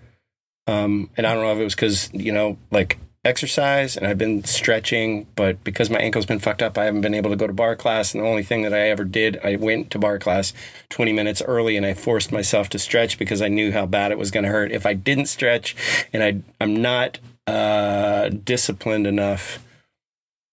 Um, 0.70 1.10
and 1.18 1.26
I 1.26 1.34
don't 1.34 1.44
know 1.44 1.54
if 1.54 1.60
it 1.60 1.64
was 1.64 1.76
because 1.76 2.14
you 2.14 2.32
know, 2.32 2.58
like 2.70 3.00
exercise, 3.26 3.98
and 3.98 4.06
I've 4.06 4.18
been 4.18 4.44
stretching, 4.44 5.26
but 5.36 5.64
because 5.64 5.90
my 5.90 6.00
ankle's 6.00 6.28
been 6.28 6.40
fucked 6.40 6.62
up, 6.62 6.78
I 6.78 6.86
haven't 6.86 7.02
been 7.02 7.16
able 7.16 7.32
to 7.32 7.36
go 7.36 7.48
to 7.48 7.54
barre 7.54 7.76
class. 7.76 8.14
And 8.14 8.24
the 8.24 8.28
only 8.28 8.44
thing 8.44 8.62
that 8.62 8.74
I 8.74 8.90
ever 8.90 9.04
did, 9.04 9.40
I 9.44 9.56
went 9.56 9.90
to 9.92 10.00
barre 10.00 10.20
class 10.20 10.54
20 10.90 11.12
minutes 11.12 11.42
early, 11.42 11.76
and 11.76 11.86
I 11.86 11.96
forced 11.96 12.32
myself 12.32 12.70
to 12.70 12.80
stretch 12.80 13.18
because 13.18 13.42
I 13.42 13.48
knew 13.48 13.72
how 13.72 13.88
bad 13.88 14.12
it 14.12 14.20
was 14.20 14.32
going 14.32 14.44
to 14.44 14.50
hurt 14.52 14.72
if 14.72 14.86
I 14.86 14.94
didn't 14.94 15.26
stretch. 15.26 15.76
And 16.14 16.24
I, 16.24 16.42
I'm 16.62 16.82
not 16.82 17.18
uh, 17.48 18.30
disciplined 18.30 19.08
enough 19.08 19.64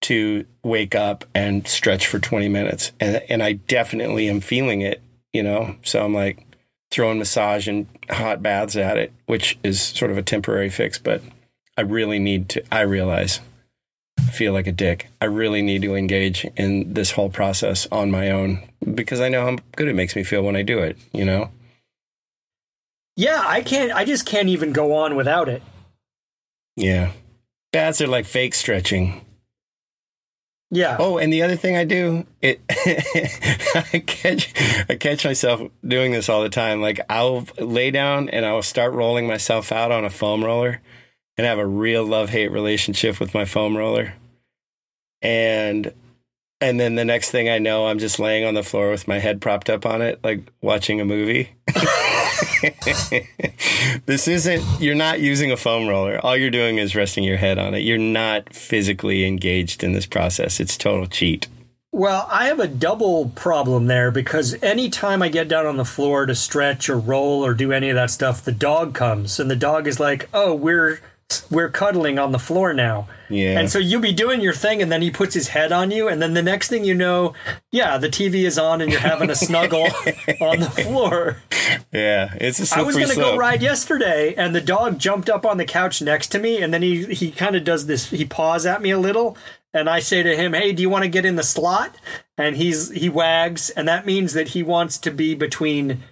to 0.03 0.47
wake 0.63 0.95
up 0.95 1.25
and 1.35 1.67
stretch 1.69 2.07
for 2.07 2.19
20 2.19 2.49
minutes. 2.49 2.93
And, 3.01 3.23
and 3.29 3.43
I 3.43 3.53
definitely 3.53 4.29
am 4.29 4.41
feeling 4.41 4.81
it, 4.81 5.03
you 5.33 5.43
know? 5.43 5.77
So 5.83 6.05
I'm 6.05 6.15
like 6.15 6.46
throwing 6.97 7.19
massage 7.19 7.69
and 7.69 7.87
hot 8.09 8.43
baths 8.43 8.75
at 8.75 8.97
it, 8.97 9.13
which 9.27 9.59
is 9.63 9.83
sort 9.83 10.11
of 10.11 10.17
a 10.17 10.23
temporary 10.23 10.71
fix, 10.71 10.99
but 10.99 11.21
I 11.77 11.83
really 11.83 12.19
need 12.19 12.49
to, 12.49 12.65
I 12.73 12.81
realize, 12.81 13.41
I 14.19 14.31
feel 14.31 14.55
like 14.55 14.67
a 14.67 14.73
dick. 14.73 15.09
I 15.21 15.27
really 15.27 15.61
need 15.61 15.83
to 15.83 15.95
engage 15.95 16.47
in 16.57 16.95
this 16.95 17.11
whole 17.11 17.29
process 17.29 17.87
on 17.93 18.11
my 18.11 18.31
own 18.31 18.63
because 18.95 19.21
I 19.21 19.29
know 19.29 19.45
how 19.45 19.59
good 19.77 19.89
it 19.89 19.95
makes 19.95 20.17
me 20.17 20.25
feel 20.25 20.43
when 20.43 20.57
I 20.57 20.63
do 20.63 20.79
it, 20.79 20.97
you 21.13 21.27
know? 21.27 21.51
Yeah, 23.15 23.45
I 23.45 23.61
can't, 23.61 23.93
I 23.93 24.07
just 24.07 24.25
can't 24.25 24.49
even 24.49 24.73
go 24.73 24.95
on 24.95 25.17
without 25.17 25.51
it. 25.51 25.63
Yeah. 26.77 27.13
Baths 27.75 28.01
are 28.01 28.07
like 28.07 28.25
fake 28.25 28.55
stretching. 28.55 29.21
Yeah. 30.71 30.97
Oh, 30.99 31.19
and 31.19 31.33
the 31.33 31.43
other 31.43 31.57
thing 31.57 31.77
I 31.77 31.85
do, 31.85 32.27
it 32.43 32.61
I 32.71 34.03
catch 34.05 34.53
I 34.89 34.97
catch 34.97 35.25
myself 35.25 35.63
doing 35.87 36.13
this 36.13 36.29
all 36.29 36.43
the 36.43 36.49
time. 36.49 36.81
Like 36.81 37.01
I'll 37.09 37.47
lay 37.59 37.91
down 37.91 38.29
and 38.31 38.45
I'll 38.45 38.63
start 38.63 38.93
rolling 38.93 39.27
myself 39.27 39.71
out 39.71 39.93
on 39.93 40.05
a 40.05 40.11
foam 40.11 40.45
roller 40.45 40.81
and 41.37 41.47
have 41.47 41.59
a 41.59 41.67
real 41.67 42.05
love-hate 42.05 42.51
relationship 42.51 43.21
with 43.21 43.35
my 43.35 43.45
foam 43.45 43.77
roller. 43.77 44.15
And 45.23 45.93
and 46.61 46.81
then 46.81 46.95
the 46.95 47.05
next 47.05 47.31
thing 47.31 47.49
I 47.49 47.59
know, 47.59 47.87
I'm 47.87 47.99
just 47.99 48.19
laying 48.19 48.45
on 48.45 48.55
the 48.55 48.63
floor 48.63 48.91
with 48.91 49.07
my 49.07 49.19
head 49.19 49.41
propped 49.41 49.71
up 49.71 49.87
on 49.87 50.03
it, 50.03 50.19
like 50.25 50.41
watching 50.63 51.01
a 51.01 51.05
movie. 51.05 51.55
this 54.07 54.29
isn't, 54.29 54.65
you're 54.81 54.95
not 54.95 55.21
using 55.21 55.53
a 55.53 55.57
foam 55.57 55.89
roller. 55.89 56.19
All 56.25 56.37
you're 56.37 56.51
doing 56.51 56.79
is 56.79 56.95
resting 56.95 57.25
your 57.25 57.37
head 57.37 57.59
on 57.59 57.75
it. 57.75 57.81
You're 57.81 57.99
not 57.99 58.53
physically 58.53 59.25
engaged 59.25 59.83
in 59.83 59.93
this 59.93 60.07
process. 60.07 60.61
It's 60.61 60.77
total 60.77 61.07
cheat. 61.07 61.49
Well, 61.93 62.29
I 62.31 62.49
have 62.49 62.61
a 62.61 62.69
double 62.69 63.31
problem 63.31 63.87
there 63.87 64.11
because 64.11 64.63
anytime 64.63 65.23
I 65.23 65.29
get 65.29 65.49
down 65.49 65.65
on 65.65 65.79
the 65.79 65.85
floor 65.85 66.27
to 66.27 66.35
stretch 66.35 66.91
or 66.91 66.99
roll 66.99 67.45
or 67.45 67.55
do 67.55 67.73
any 67.73 67.89
of 67.89 67.95
that 67.95 68.11
stuff, 68.11 68.45
the 68.45 68.53
dog 68.53 68.93
comes 68.93 69.41
and 69.41 69.51
the 69.51 69.57
dog 69.57 69.87
is 69.87 69.99
like, 69.99 70.29
"Oh, 70.35 70.55
we're 70.55 71.01
we're 71.51 71.69
cuddling 71.69 72.19
on 72.19 72.33
the 72.33 72.39
floor 72.39 72.73
now. 72.73 73.09
Yeah. 73.29 73.59
And 73.59 73.69
so 73.71 73.79
you'll 73.79 74.01
be 74.01 74.13
doing 74.13 74.41
your 74.41 74.53
thing, 74.53 74.81
and 74.81 74.91
then 74.93 75.03
he 75.03 75.11
puts 75.11 75.35
his 75.35 75.49
head 75.49 75.73
on 75.73 75.91
you, 75.91 76.07
and 76.09 76.23
then 76.23 76.35
the 76.35 76.43
next 76.43 76.69
thing 76.69 76.85
you 76.85 76.95
know, 76.95 77.35
yeah, 77.73 77.99
the 77.99 78.09
TV 78.09 78.45
is 78.45 78.59
on, 78.59 78.81
and 78.81 78.91
you're 78.93 79.01
having 79.01 79.31
a 79.31 79.35
snuggle 79.47 79.89
on 80.41 80.61
the 80.61 80.71
floor. 80.71 81.39
yeah, 81.93 82.35
it's 82.41 82.61
a 82.73 82.79
I 82.79 82.83
was 82.83 82.95
going 82.95 83.09
to 83.09 83.15
slope. 83.15 83.33
go 83.33 83.37
ride 83.37 83.63
yesterday, 83.63 84.35
and 84.37 84.55
the 84.55 84.61
dog 84.61 84.99
jumped 84.99 85.29
up 85.29 85.45
on 85.45 85.57
the 85.59 85.65
couch 85.65 86.01
next 86.01 86.29
to 86.29 86.39
me, 86.39 86.63
and 86.63 86.73
then 86.73 86.83
he 86.83 87.05
he 87.07 87.31
kind 87.33 87.57
of 87.57 87.65
does 87.65 87.87
this. 87.87 88.11
He 88.11 88.25
paws 88.25 88.65
at 88.65 88.81
me 88.81 88.91
a 88.91 88.99
little, 88.99 89.37
and 89.75 89.91
I 89.91 89.99
say 89.99 90.23
to 90.23 90.37
him, 90.37 90.53
"Hey, 90.53 90.73
do 90.73 90.83
you 90.83 90.91
want 90.91 91.03
to 91.03 91.11
get 91.11 91.25
in 91.27 91.35
the 91.37 91.43
slot?" 91.43 91.97
And 92.39 92.57
he's 92.57 92.91
he 92.91 93.09
wags, 93.09 93.71
and 93.71 93.89
that 93.89 94.07
means 94.07 94.33
that 94.35 94.49
he 94.49 94.63
wants 94.63 94.97
to 94.99 95.11
be 95.11 95.35
between 95.35 96.03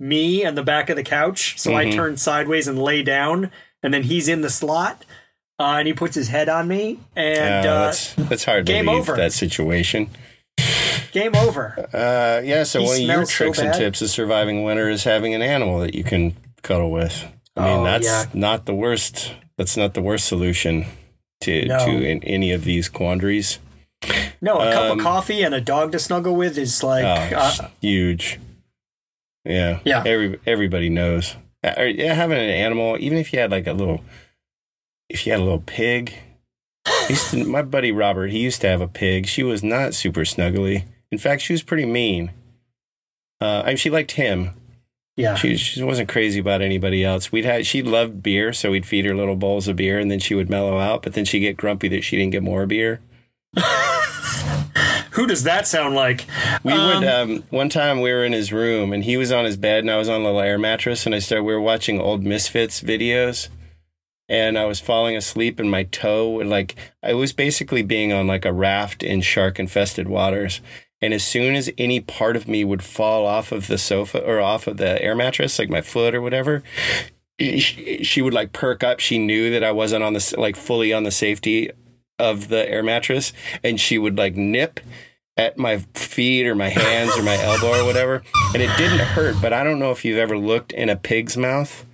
me 0.00 0.42
and 0.44 0.58
the 0.58 0.62
back 0.64 0.90
of 0.90 0.96
the 0.96 1.04
couch. 1.04 1.54
So 1.60 1.70
Mm-hmm. 1.70 1.90
I 1.92 1.94
turn 1.94 2.16
sideways 2.16 2.66
and 2.66 2.76
lay 2.82 3.02
down, 3.04 3.52
and 3.84 3.94
then 3.94 4.02
he's 4.04 4.26
in 4.26 4.40
the 4.40 4.50
slot, 4.50 5.04
uh, 5.60 5.76
and 5.78 5.86
he 5.86 5.92
puts 5.94 6.16
his 6.16 6.28
head 6.28 6.48
on 6.48 6.66
me, 6.66 6.98
and 7.14 7.64
Uh, 7.64 7.68
uh, 7.70 7.84
that's 7.86 8.14
that's 8.14 8.44
hard 8.44 8.66
to 8.66 8.72
leave 8.72 8.88
over. 8.88 9.14
that 9.14 9.32
situation. 9.32 10.08
game 11.12 11.36
over. 11.36 11.88
Uh, 11.92 12.40
yeah, 12.44 12.64
so 12.64 12.80
He 12.80 12.86
one 12.86 12.94
of 12.96 13.00
your 13.02 13.06
smells 13.14 13.28
so 13.30 13.36
tricks 13.44 13.58
and 13.60 13.72
tips 13.74 14.02
of 14.02 14.10
surviving 14.10 14.64
winter 14.64 14.88
is 14.88 15.04
having 15.04 15.32
an 15.34 15.42
animal 15.42 15.78
that 15.78 15.94
you 15.94 16.02
can 16.02 16.34
cuddle 16.62 16.90
with. 16.90 17.24
I 17.56 17.60
mean, 17.66 17.78
Oh, 17.80 17.84
that's 17.84 18.04
yeah. 18.06 18.24
not 18.34 18.66
the 18.66 18.74
worst. 18.74 19.32
That's 19.56 19.76
not 19.76 19.94
the 19.94 20.02
worst 20.02 20.26
solution 20.26 20.86
to 21.42 21.66
No. 21.66 21.78
to 21.86 21.90
in, 22.04 22.20
any 22.24 22.50
of 22.50 22.64
these 22.64 22.88
quandaries. 22.88 23.60
No, 24.40 24.58
a 24.60 24.72
cup 24.72 24.90
Um, 24.90 24.98
of 24.98 25.04
coffee 25.04 25.42
and 25.44 25.54
a 25.54 25.60
dog 25.60 25.92
to 25.92 25.98
snuggle 26.00 26.34
with 26.34 26.58
is 26.58 26.82
like 26.82 27.04
Oh, 27.04 27.36
uh, 27.36 27.68
huge. 27.80 28.40
Yeah. 29.44 29.78
Yeah. 29.84 30.02
Every 30.04 30.40
everybody 30.46 30.88
knows. 30.90 31.36
Uh, 31.64 31.72
or, 31.78 31.86
yeah, 31.86 32.12
having 32.14 32.36
an 32.38 32.50
animal, 32.50 32.96
even 33.00 33.16
if 33.16 33.32
you 33.32 33.38
had 33.38 33.50
like 33.50 33.66
a 33.66 33.72
little, 33.72 34.02
if 35.08 35.24
you 35.26 35.32
had 35.32 35.40
a 35.40 35.44
little 35.44 35.62
pig. 35.64 36.12
To- 37.08 37.44
my 37.46 37.62
buddy 37.62 37.90
Robert, 37.92 38.28
he 38.28 38.38
used 38.40 38.60
to 38.60 38.68
have 38.68 38.80
a 38.82 38.88
pig. 38.88 39.26
She 39.26 39.42
was 39.42 39.62
not 39.64 39.94
super 39.94 40.20
snuggly. 40.20 40.84
In 41.10 41.16
fact, 41.18 41.40
she 41.42 41.52
was 41.54 41.62
pretty 41.62 41.86
mean. 41.86 42.30
Uh, 43.40 43.62
I 43.64 43.68
mean, 43.68 43.76
she 43.78 43.88
liked 43.90 44.12
him. 44.12 44.50
yeah. 45.16 45.34
She 45.34 45.56
she 45.56 45.82
wasn't 45.82 46.08
crazy 46.08 46.40
about 46.40 46.60
anybody 46.60 47.02
else. 47.04 47.32
We'd 47.32 47.44
had 47.46 47.64
she 47.66 47.82
loved 47.82 48.22
beer, 48.22 48.52
so 48.52 48.70
we'd 48.70 48.84
feed 48.86 49.04
her 49.06 49.14
little 49.14 49.36
bowls 49.36 49.66
of 49.68 49.76
beer, 49.76 49.98
and 49.98 50.10
then 50.10 50.18
she 50.18 50.34
would 50.34 50.50
mellow 50.50 50.78
out. 50.78 51.02
But 51.02 51.14
then 51.14 51.24
she'd 51.24 51.40
get 51.40 51.56
grumpy 51.56 51.88
that 51.88 52.04
she 52.04 52.16
didn't 52.16 52.32
get 52.32 52.42
more 52.42 52.66
beer. 52.66 53.00
Who 55.14 55.28
does 55.28 55.44
that 55.44 55.66
sound 55.66 55.94
like? 55.94 56.26
We 56.64 56.72
would 56.72 57.04
um, 57.04 57.44
one 57.50 57.68
time 57.68 58.00
we 58.00 58.12
were 58.12 58.24
in 58.24 58.32
his 58.32 58.52
room 58.52 58.92
and 58.92 59.04
he 59.04 59.16
was 59.16 59.30
on 59.30 59.44
his 59.44 59.56
bed 59.56 59.84
and 59.84 59.90
I 59.90 59.96
was 59.96 60.08
on 60.08 60.22
the 60.22 60.28
little 60.28 60.40
air 60.40 60.58
mattress 60.58 61.06
and 61.06 61.14
I 61.14 61.20
started 61.20 61.44
we 61.44 61.52
were 61.52 61.60
watching 61.60 62.00
old 62.00 62.24
Misfits 62.24 62.80
videos 62.80 63.48
and 64.28 64.58
I 64.58 64.64
was 64.64 64.80
falling 64.80 65.16
asleep 65.16 65.60
and 65.60 65.70
my 65.70 65.84
toe 65.84 66.30
would 66.30 66.48
like 66.48 66.74
I 67.00 67.14
was 67.14 67.32
basically 67.32 67.82
being 67.82 68.12
on 68.12 68.26
like 68.26 68.44
a 68.44 68.52
raft 68.52 69.04
in 69.04 69.20
shark 69.20 69.60
infested 69.60 70.08
waters 70.08 70.60
and 71.00 71.14
as 71.14 71.24
soon 71.24 71.54
as 71.54 71.70
any 71.78 72.00
part 72.00 72.34
of 72.34 72.48
me 72.48 72.64
would 72.64 72.82
fall 72.82 73.24
off 73.24 73.52
of 73.52 73.68
the 73.68 73.78
sofa 73.78 74.18
or 74.18 74.40
off 74.40 74.66
of 74.66 74.78
the 74.78 75.00
air 75.00 75.14
mattress 75.14 75.60
like 75.60 75.70
my 75.70 75.80
foot 75.80 76.14
or 76.14 76.22
whatever 76.22 76.64
she, 77.38 78.02
she 78.02 78.20
would 78.20 78.34
like 78.34 78.52
perk 78.52 78.82
up 78.82 78.98
she 78.98 79.18
knew 79.18 79.50
that 79.50 79.62
I 79.62 79.70
wasn't 79.70 80.02
on 80.02 80.14
the 80.14 80.34
like 80.36 80.56
fully 80.56 80.92
on 80.92 81.04
the 81.04 81.12
safety 81.12 81.70
of 82.18 82.48
the 82.48 82.68
air 82.68 82.82
mattress 82.82 83.32
and 83.62 83.80
she 83.80 83.98
would 83.98 84.16
like 84.16 84.34
nip 84.36 84.80
at 85.36 85.58
my 85.58 85.78
feet 85.94 86.46
or 86.46 86.54
my 86.54 86.68
hands 86.68 87.16
or 87.18 87.22
my 87.22 87.36
elbow 87.42 87.80
or 87.80 87.84
whatever 87.84 88.22
and 88.54 88.62
it 88.62 88.70
didn't 88.78 88.98
hurt 89.00 89.34
but 89.42 89.52
i 89.52 89.64
don't 89.64 89.78
know 89.80 89.90
if 89.90 90.04
you've 90.04 90.18
ever 90.18 90.38
looked 90.38 90.70
in 90.72 90.88
a 90.88 90.94
pig's 90.96 91.36
mouth 91.36 91.84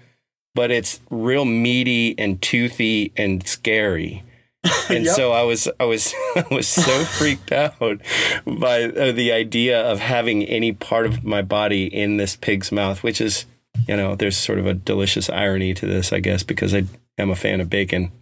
but 0.55 0.71
it's 0.71 1.01
real 1.11 1.45
meaty 1.47 2.15
and 2.19 2.43
toothy 2.43 3.13
and 3.17 3.47
scary 3.47 4.23
and 4.91 5.07
Yep. 5.07 5.15
so 5.17 5.33
i 5.33 5.43
was 5.43 5.69
i 5.81 5.85
was 5.85 6.13
i 6.37 6.45
was 6.51 6.69
so 6.69 7.03
freaked 7.05 7.51
out 7.51 7.79
by 7.79 8.83
uh, 8.85 9.13
the 9.13 9.33
idea 9.33 9.81
of 9.81 10.01
having 10.01 10.45
any 10.45 10.73
part 10.73 11.07
of 11.07 11.25
my 11.25 11.41
body 11.41 11.87
in 11.87 12.19
this 12.19 12.37
pig's 12.37 12.71
mouth 12.71 13.03
which 13.03 13.23
is 13.23 13.47
you 13.89 13.97
know 13.97 14.15
there's 14.15 14.37
sort 14.37 14.59
of 14.59 14.67
a 14.67 14.75
delicious 14.75 15.31
irony 15.31 15.73
to 15.73 15.87
this 15.87 16.13
i 16.13 16.21
guess 16.21 16.43
because 16.43 16.75
i 16.75 16.85
am 17.17 17.31
a 17.31 17.37
fan 17.37 17.59
of 17.63 17.71
bacon 17.71 18.13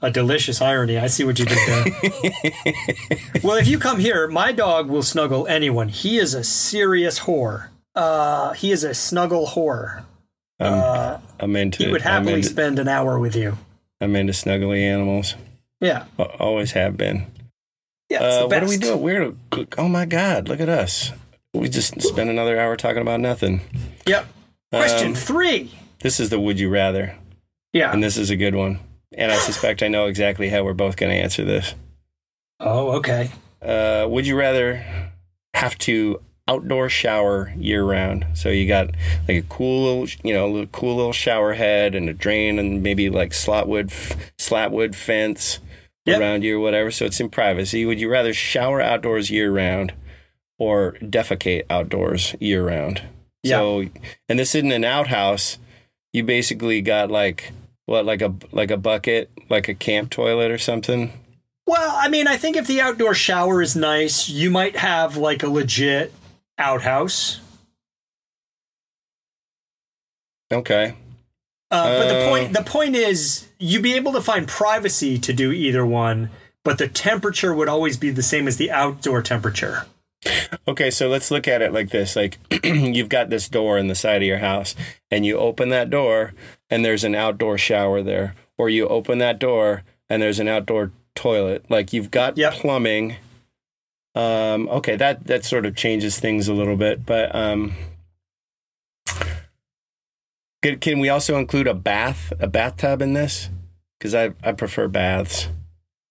A 0.00 0.10
delicious 0.10 0.60
irony. 0.60 0.98
I 0.98 1.06
see 1.06 1.24
what 1.24 1.38
you 1.38 1.44
did 1.44 1.58
there. 1.66 1.84
well, 3.42 3.56
if 3.56 3.66
you 3.68 3.78
come 3.78 3.98
here, 4.00 4.28
my 4.28 4.52
dog 4.52 4.88
will 4.88 5.02
snuggle 5.02 5.46
anyone. 5.46 5.88
He 5.88 6.18
is 6.18 6.34
a 6.34 6.42
serious 6.44 7.20
whore. 7.20 7.68
Uh, 7.94 8.52
he 8.54 8.72
is 8.72 8.84
a 8.84 8.94
snuggle 8.94 9.46
whore. 9.48 10.04
i'm, 10.60 11.20
I'm 11.40 11.56
into 11.56 11.84
He 11.84 11.90
would 11.90 12.02
happily 12.02 12.34
into, 12.34 12.48
spend 12.48 12.78
an 12.78 12.88
hour 12.88 13.18
with 13.18 13.36
you. 13.36 13.58
I'm 14.00 14.16
into 14.16 14.32
snuggly 14.32 14.80
animals 14.82 15.34
Yeah. 15.80 16.04
Al- 16.18 16.26
always 16.38 16.72
have 16.72 16.96
been 16.96 17.26
Yeah. 18.08 18.24
It's 18.24 18.36
Uh, 18.36 18.46
what 18.46 18.62
are 18.62 18.68
we 18.68 18.76
doing? 18.78 19.00
We're 19.02 19.34
oh 19.78 19.88
my 19.88 20.04
god! 20.06 20.48
Look 20.48 20.60
at 20.60 20.68
us. 20.68 21.12
We 21.54 21.68
just 21.68 22.00
spent 22.00 22.30
another 22.30 22.58
hour 22.58 22.76
talking 22.76 23.02
about 23.02 23.20
nothing. 23.20 23.60
Yep. 24.06 24.26
Question 24.72 25.08
Um, 25.08 25.14
three. 25.14 25.70
This 26.00 26.18
is 26.18 26.30
the 26.30 26.40
would 26.40 26.58
you 26.58 26.68
rather, 26.70 27.14
Yeah. 27.74 27.92
and 27.92 28.02
this 28.02 28.16
is 28.16 28.30
a 28.30 28.36
good 28.36 28.54
one. 28.54 28.78
And 29.14 29.30
I 29.32 29.36
suspect 29.36 29.82
I 29.82 29.88
know 29.88 30.06
exactly 30.06 30.48
how 30.48 30.64
we're 30.64 30.72
both 30.74 30.96
going 30.96 31.10
to 31.12 31.18
answer 31.18 31.44
this. 31.44 31.74
oh, 32.60 32.92
okay. 32.98 33.30
Uh, 33.60 34.06
would 34.08 34.26
you 34.26 34.36
rather 34.36 34.84
have 35.54 35.76
to 35.78 36.20
outdoor 36.48 36.88
shower 36.88 37.52
year 37.56 37.84
round? 37.84 38.26
So 38.34 38.48
you 38.48 38.66
got 38.66 38.86
like 39.28 39.36
a 39.36 39.46
cool, 39.48 39.84
little, 40.02 40.20
you 40.24 40.34
know, 40.34 40.48
little 40.50 40.66
cool 40.68 40.96
little 40.96 41.12
shower 41.12 41.52
head 41.54 41.94
and 41.94 42.08
a 42.08 42.12
drain 42.14 42.58
and 42.58 42.82
maybe 42.82 43.08
like 43.10 43.30
slotwood, 43.30 43.90
f- 43.92 44.32
slatwood 44.38 44.94
fence 44.94 45.58
Yep. 46.04 46.20
around 46.20 46.42
you 46.42 46.56
or 46.56 46.60
whatever. 46.60 46.90
So 46.90 47.04
it's 47.04 47.20
in 47.20 47.30
privacy. 47.30 47.86
Would 47.86 48.00
you 48.00 48.10
rather 48.10 48.34
shower 48.34 48.80
outdoors 48.80 49.30
year 49.30 49.52
round 49.52 49.92
or 50.58 50.96
defecate 51.00 51.62
outdoors 51.70 52.34
year 52.40 52.66
round? 52.66 53.02
So, 53.46 53.84
and 54.28 54.38
this 54.40 54.56
isn't 54.56 54.72
an 54.72 54.82
outhouse. 54.84 55.58
You 56.12 56.24
basically 56.24 56.80
got 56.80 57.08
like 57.12 57.52
what, 57.86 58.04
like 58.04 58.22
a 58.22 58.34
like 58.52 58.70
a 58.70 58.76
bucket, 58.76 59.30
like 59.48 59.68
a 59.68 59.74
camp 59.74 60.10
toilet 60.10 60.50
or 60.50 60.58
something. 60.58 61.12
Well, 61.66 61.94
I 61.96 62.08
mean, 62.08 62.26
I 62.26 62.36
think 62.36 62.56
if 62.56 62.66
the 62.66 62.80
outdoor 62.80 63.14
shower 63.14 63.62
is 63.62 63.76
nice, 63.76 64.28
you 64.28 64.50
might 64.50 64.76
have 64.76 65.16
like 65.16 65.42
a 65.42 65.48
legit 65.48 66.12
outhouse. 66.58 67.40
Okay. 70.52 70.94
Uh, 71.70 71.98
but 71.98 72.08
the 72.08 72.24
Uh, 72.24 72.28
point 72.28 72.52
the 72.52 72.62
point 72.62 72.96
is 72.96 73.46
you'd 73.58 73.82
be 73.82 73.94
able 73.94 74.12
to 74.12 74.20
find 74.20 74.46
privacy 74.46 75.18
to 75.18 75.32
do 75.32 75.50
either 75.52 75.86
one, 75.86 76.30
but 76.64 76.78
the 76.78 76.88
temperature 76.88 77.54
would 77.54 77.68
always 77.68 77.96
be 77.96 78.10
the 78.10 78.22
same 78.22 78.46
as 78.46 78.58
the 78.58 78.70
outdoor 78.70 79.22
temperature. 79.22 79.86
Okay, 80.68 80.90
so 80.90 81.08
let's 81.08 81.30
look 81.30 81.48
at 81.48 81.62
it 81.62 81.72
like 81.72 81.90
this. 81.90 82.14
Like 82.14 82.38
you've 82.64 83.08
got 83.08 83.30
this 83.30 83.48
door 83.48 83.76
in 83.78 83.88
the 83.88 83.94
side 83.94 84.22
of 84.22 84.28
your 84.28 84.38
house 84.38 84.74
and 85.10 85.26
you 85.26 85.36
open 85.38 85.68
that 85.70 85.90
door 85.90 86.32
and 86.70 86.84
there's 86.84 87.04
an 87.04 87.14
outdoor 87.14 87.58
shower 87.58 88.02
there 88.02 88.34
or 88.56 88.68
you 88.68 88.86
open 88.86 89.18
that 89.18 89.38
door 89.38 89.82
and 90.08 90.22
there's 90.22 90.38
an 90.38 90.48
outdoor 90.48 90.92
toilet. 91.14 91.64
Like 91.68 91.92
you've 91.92 92.10
got 92.10 92.38
Yep. 92.38 92.52
plumbing. 92.54 93.16
Um 94.14 94.68
okay, 94.68 94.94
that 94.96 95.26
that 95.26 95.44
sort 95.44 95.66
of 95.66 95.74
changes 95.74 96.20
things 96.20 96.46
a 96.46 96.54
little 96.54 96.76
bit, 96.76 97.04
but 97.04 97.34
um 97.34 97.74
can, 100.62 100.78
can 100.78 101.00
we 101.00 101.08
also 101.08 101.36
include 101.38 101.66
a 101.66 101.74
bath, 101.74 102.32
a 102.38 102.46
bathtub 102.46 103.02
in 103.02 103.14
this? 103.14 103.48
Cuz 104.00 104.14
I 104.14 104.34
I 104.44 104.52
prefer 104.52 104.86
baths. 104.86 105.48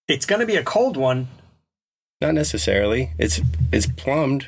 It's 0.07 0.25
going 0.25 0.41
to 0.41 0.45
be 0.45 0.57
a 0.57 0.63
cold 0.63 0.97
one. 0.97 1.29
Not 2.21 2.33
necessarily. 2.35 3.11
It's 3.17 3.41
it's 3.71 3.87
plumbed. 3.87 4.47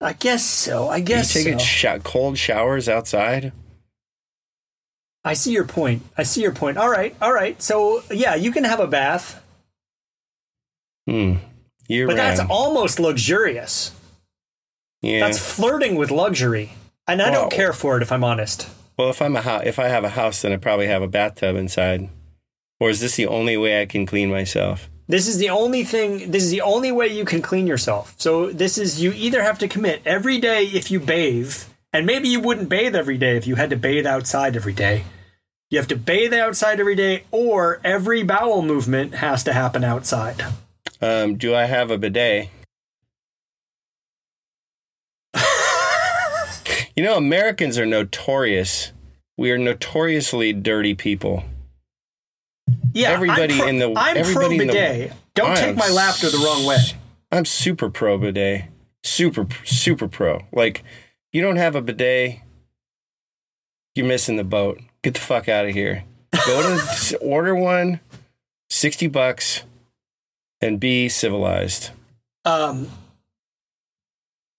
I 0.00 0.12
guess 0.12 0.44
so. 0.44 0.88
I 0.88 0.98
You 0.98 1.04
guess 1.04 1.32
taking 1.32 1.58
so. 1.58 1.64
sho- 1.64 1.98
cold 2.00 2.38
showers 2.38 2.88
outside? 2.88 3.52
I 5.24 5.32
see 5.34 5.52
your 5.52 5.64
point. 5.64 6.02
I 6.18 6.22
see 6.22 6.42
your 6.42 6.52
point. 6.52 6.76
All 6.76 6.90
right. 6.90 7.16
All 7.22 7.32
right. 7.32 7.60
So, 7.62 8.02
yeah, 8.10 8.34
you 8.34 8.52
can 8.52 8.64
have 8.64 8.78
a 8.80 8.86
bath, 8.86 9.42
Hmm. 11.08 11.36
Year 11.88 12.06
but 12.06 12.16
that's 12.16 12.40
almost 12.40 13.00
luxurious. 13.00 13.92
yeah. 15.02 15.20
That's 15.20 15.38
flirting 15.38 15.96
with 15.96 16.10
luxury. 16.10 16.72
And 17.08 17.20
I 17.22 17.30
Well- 17.30 17.42
don't 17.42 17.52
care 17.52 17.72
for 17.72 17.96
it 17.96 18.02
if 18.02 18.12
I'm 18.12 18.24
honest. 18.24 18.68
well, 18.98 19.10
if 19.10 19.20
I'm 19.22 19.36
a 19.36 19.42
ho- 19.42 19.62
if 19.64 19.78
I 19.78 19.88
have 19.88 20.04
a 20.04 20.10
house, 20.10 20.42
then 20.42 20.52
I 20.52 20.56
probably 20.56 20.86
have 20.86 21.02
a 21.02 21.08
bathtub 21.08 21.56
inside. 21.56 22.08
Or 22.80 22.90
is 22.90 23.00
this 23.00 23.16
the 23.16 23.26
only 23.26 23.56
way 23.56 23.80
I 23.80 23.86
can 23.86 24.04
clean 24.06 24.30
myself? 24.30 24.88
This 25.06 25.28
is 25.28 25.36
the 25.36 25.50
only 25.50 25.84
thing, 25.84 26.30
this 26.30 26.42
is 26.42 26.50
the 26.50 26.62
only 26.62 26.90
way 26.90 27.08
you 27.08 27.26
can 27.26 27.42
clean 27.42 27.66
yourself. 27.66 28.14
So, 28.16 28.50
this 28.50 28.78
is 28.78 29.02
you 29.02 29.12
either 29.12 29.42
have 29.42 29.58
to 29.58 29.68
commit 29.68 30.00
every 30.06 30.38
day 30.38 30.64
if 30.64 30.90
you 30.90 30.98
bathe, 30.98 31.54
and 31.92 32.06
maybe 32.06 32.28
you 32.28 32.40
wouldn't 32.40 32.70
bathe 32.70 32.96
every 32.96 33.18
day 33.18 33.36
if 33.36 33.46
you 33.46 33.56
had 33.56 33.68
to 33.70 33.76
bathe 33.76 34.06
outside 34.06 34.56
every 34.56 34.72
day. 34.72 35.04
You 35.70 35.78
have 35.78 35.88
to 35.88 35.96
bathe 35.96 36.32
outside 36.32 36.80
every 36.80 36.94
day, 36.94 37.24
or 37.30 37.80
every 37.84 38.22
bowel 38.22 38.62
movement 38.62 39.16
has 39.16 39.44
to 39.44 39.52
happen 39.52 39.84
outside. 39.84 40.42
Um, 41.02 41.36
do 41.36 41.54
I 41.54 41.64
have 41.64 41.90
a 41.90 41.98
bidet? 41.98 42.48
you 46.96 47.02
know, 47.02 47.16
Americans 47.16 47.78
are 47.78 47.84
notorious. 47.84 48.92
We 49.36 49.50
are 49.50 49.58
notoriously 49.58 50.54
dirty 50.54 50.94
people. 50.94 51.44
Yeah, 52.92 53.10
everybody 53.10 53.58
pro, 53.58 53.66
in 53.66 53.78
the 53.78 53.92
I'm 53.96 54.16
everybody 54.16 54.56
pro 54.56 54.62
in 54.62 54.66
the. 54.68 55.12
Don't 55.34 55.50
I 55.50 55.54
take 55.56 55.76
my 55.76 55.88
laughter 55.88 56.30
the 56.30 56.38
wrong 56.38 56.64
way. 56.64 56.78
I'm 57.32 57.44
super 57.44 57.90
pro 57.90 58.18
bidet. 58.18 58.66
Super 59.02 59.46
super 59.64 60.08
pro. 60.08 60.46
Like 60.52 60.84
you 61.32 61.42
don't 61.42 61.56
have 61.56 61.74
a 61.74 61.82
bidet, 61.82 62.40
you're 63.94 64.06
missing 64.06 64.36
the 64.36 64.44
boat. 64.44 64.80
Get 65.02 65.14
the 65.14 65.20
fuck 65.20 65.48
out 65.48 65.66
of 65.66 65.72
here. 65.72 66.04
Go 66.46 66.78
to 66.78 67.16
order 67.20 67.54
one, 67.54 68.00
60 68.70 69.08
bucks 69.08 69.62
and 70.60 70.80
be 70.80 71.08
civilized. 71.08 71.90
Um, 72.44 72.90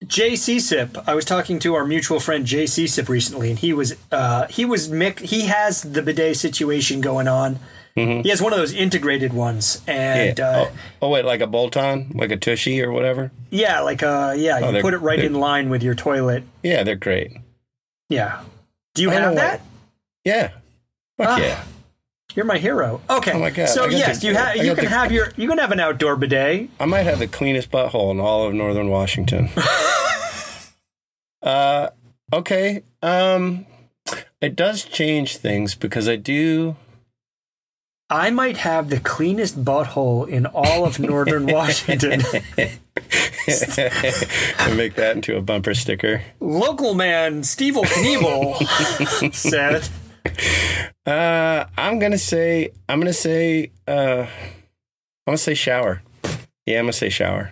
Jay 0.05 0.33
Csip, 0.33 1.03
I 1.07 1.15
was 1.15 1.25
talking 1.25 1.59
to 1.59 1.75
our 1.75 1.85
mutual 1.85 2.19
friend 2.19 2.45
Jay 2.45 2.65
Csip 2.65 3.09
recently, 3.09 3.49
and 3.49 3.59
he 3.59 3.73
was 3.73 3.95
uh, 4.11 4.47
he 4.47 4.65
was 4.65 4.89
Mick. 4.89 5.19
he 5.19 5.47
has 5.47 5.81
the 5.81 6.01
bidet 6.01 6.37
situation 6.37 7.01
going 7.01 7.27
on. 7.27 7.59
Mhm. 7.97 8.23
He 8.23 8.29
has 8.29 8.41
one 8.41 8.51
of 8.51 8.59
those 8.59 8.73
integrated 8.73 9.31
ones, 9.31 9.81
and 9.87 10.37
Yeah. 10.37 10.49
uh, 10.49 10.65
oh, 10.65 10.71
oh 11.03 11.09
wait, 11.09 11.23
like 11.23 11.39
a 11.39 11.47
bolt 11.47 11.77
on, 11.77 12.11
like 12.13 12.29
a 12.31 12.35
tushy 12.37 12.81
or 12.81 12.91
whatever. 12.91 13.31
yeah, 13.51 13.79
like 13.79 14.03
uh, 14.03 14.33
yeah, 14.37 14.59
Oh, 14.61 14.71
you 14.71 14.81
put 14.81 14.93
it 14.93 14.97
right 14.97 15.19
in 15.19 15.33
line 15.35 15.69
with 15.69 15.81
your 15.81 15.95
toilet. 15.95 16.43
Yeah, 16.61 16.83
they're 16.83 16.95
great. 16.95 17.31
Yeah. 18.09 18.41
Do 18.95 19.01
you 19.01 19.11
I 19.11 19.13
have 19.15 19.35
that? 19.35 19.61
Yeah. 20.25 20.49
Fuck 21.17 21.27
Ah. 21.29 21.37
yeah. 21.37 21.63
You're 22.35 22.43
my 22.45 22.57
hero. 22.57 22.99
Okay. 23.09 23.31
Oh 23.31 23.39
my 23.39 23.49
God, 23.49 23.69
So 23.69 23.85
yes, 23.87 24.19
the- 24.19 24.27
you 24.27 24.35
have 24.35 24.57
you 24.57 24.75
can 24.75 24.83
the- 24.85 24.89
have 24.89 25.11
your 25.13 25.31
you 25.37 25.47
can 25.47 25.57
have 25.57 25.71
an 25.71 25.79
outdoor 25.79 26.17
bidet. 26.17 26.69
I 26.81 26.85
might 26.85 27.03
have 27.03 27.19
the 27.19 27.27
cleanest 27.27 27.71
butthole 27.71 28.11
in 28.11 28.19
all 28.19 28.45
of 28.45 28.53
northern 28.53 28.89
Washington. 28.89 29.49
uh 31.41 31.89
okay. 32.33 32.83
Um 33.01 33.65
it 34.41 34.55
does 34.55 34.83
change 34.83 35.37
things 35.37 35.75
because 35.75 36.07
I 36.09 36.15
do 36.15 36.75
I 38.09 38.29
might 38.29 38.57
have 38.57 38.89
the 38.89 38.99
cleanest 38.99 39.63
butthole 39.65 40.27
in 40.27 40.45
all 40.45 40.85
of 40.85 40.99
northern 40.99 41.45
Washington. 41.51 42.21
make 44.75 44.95
that 44.95 45.13
into 45.15 45.35
a 45.37 45.41
bumper 45.41 45.73
sticker. 45.73 46.21
Local 46.39 46.93
man 46.93 47.41
Stevil 47.41 47.83
Kinevil 47.85 49.33
said, 49.33 49.87
Uh 51.05 51.65
I'm 51.77 51.99
gonna 51.99 52.17
say 52.17 52.69
I'm 52.87 52.99
gonna 52.99 53.13
say 53.13 53.71
uh 53.87 54.27
I'm 54.27 55.31
gonna 55.31 55.37
say 55.37 55.53
shower. 55.55 56.01
Yeah, 56.65 56.79
I'm 56.79 56.85
gonna 56.85 56.93
say 56.93 57.09
shower. 57.09 57.51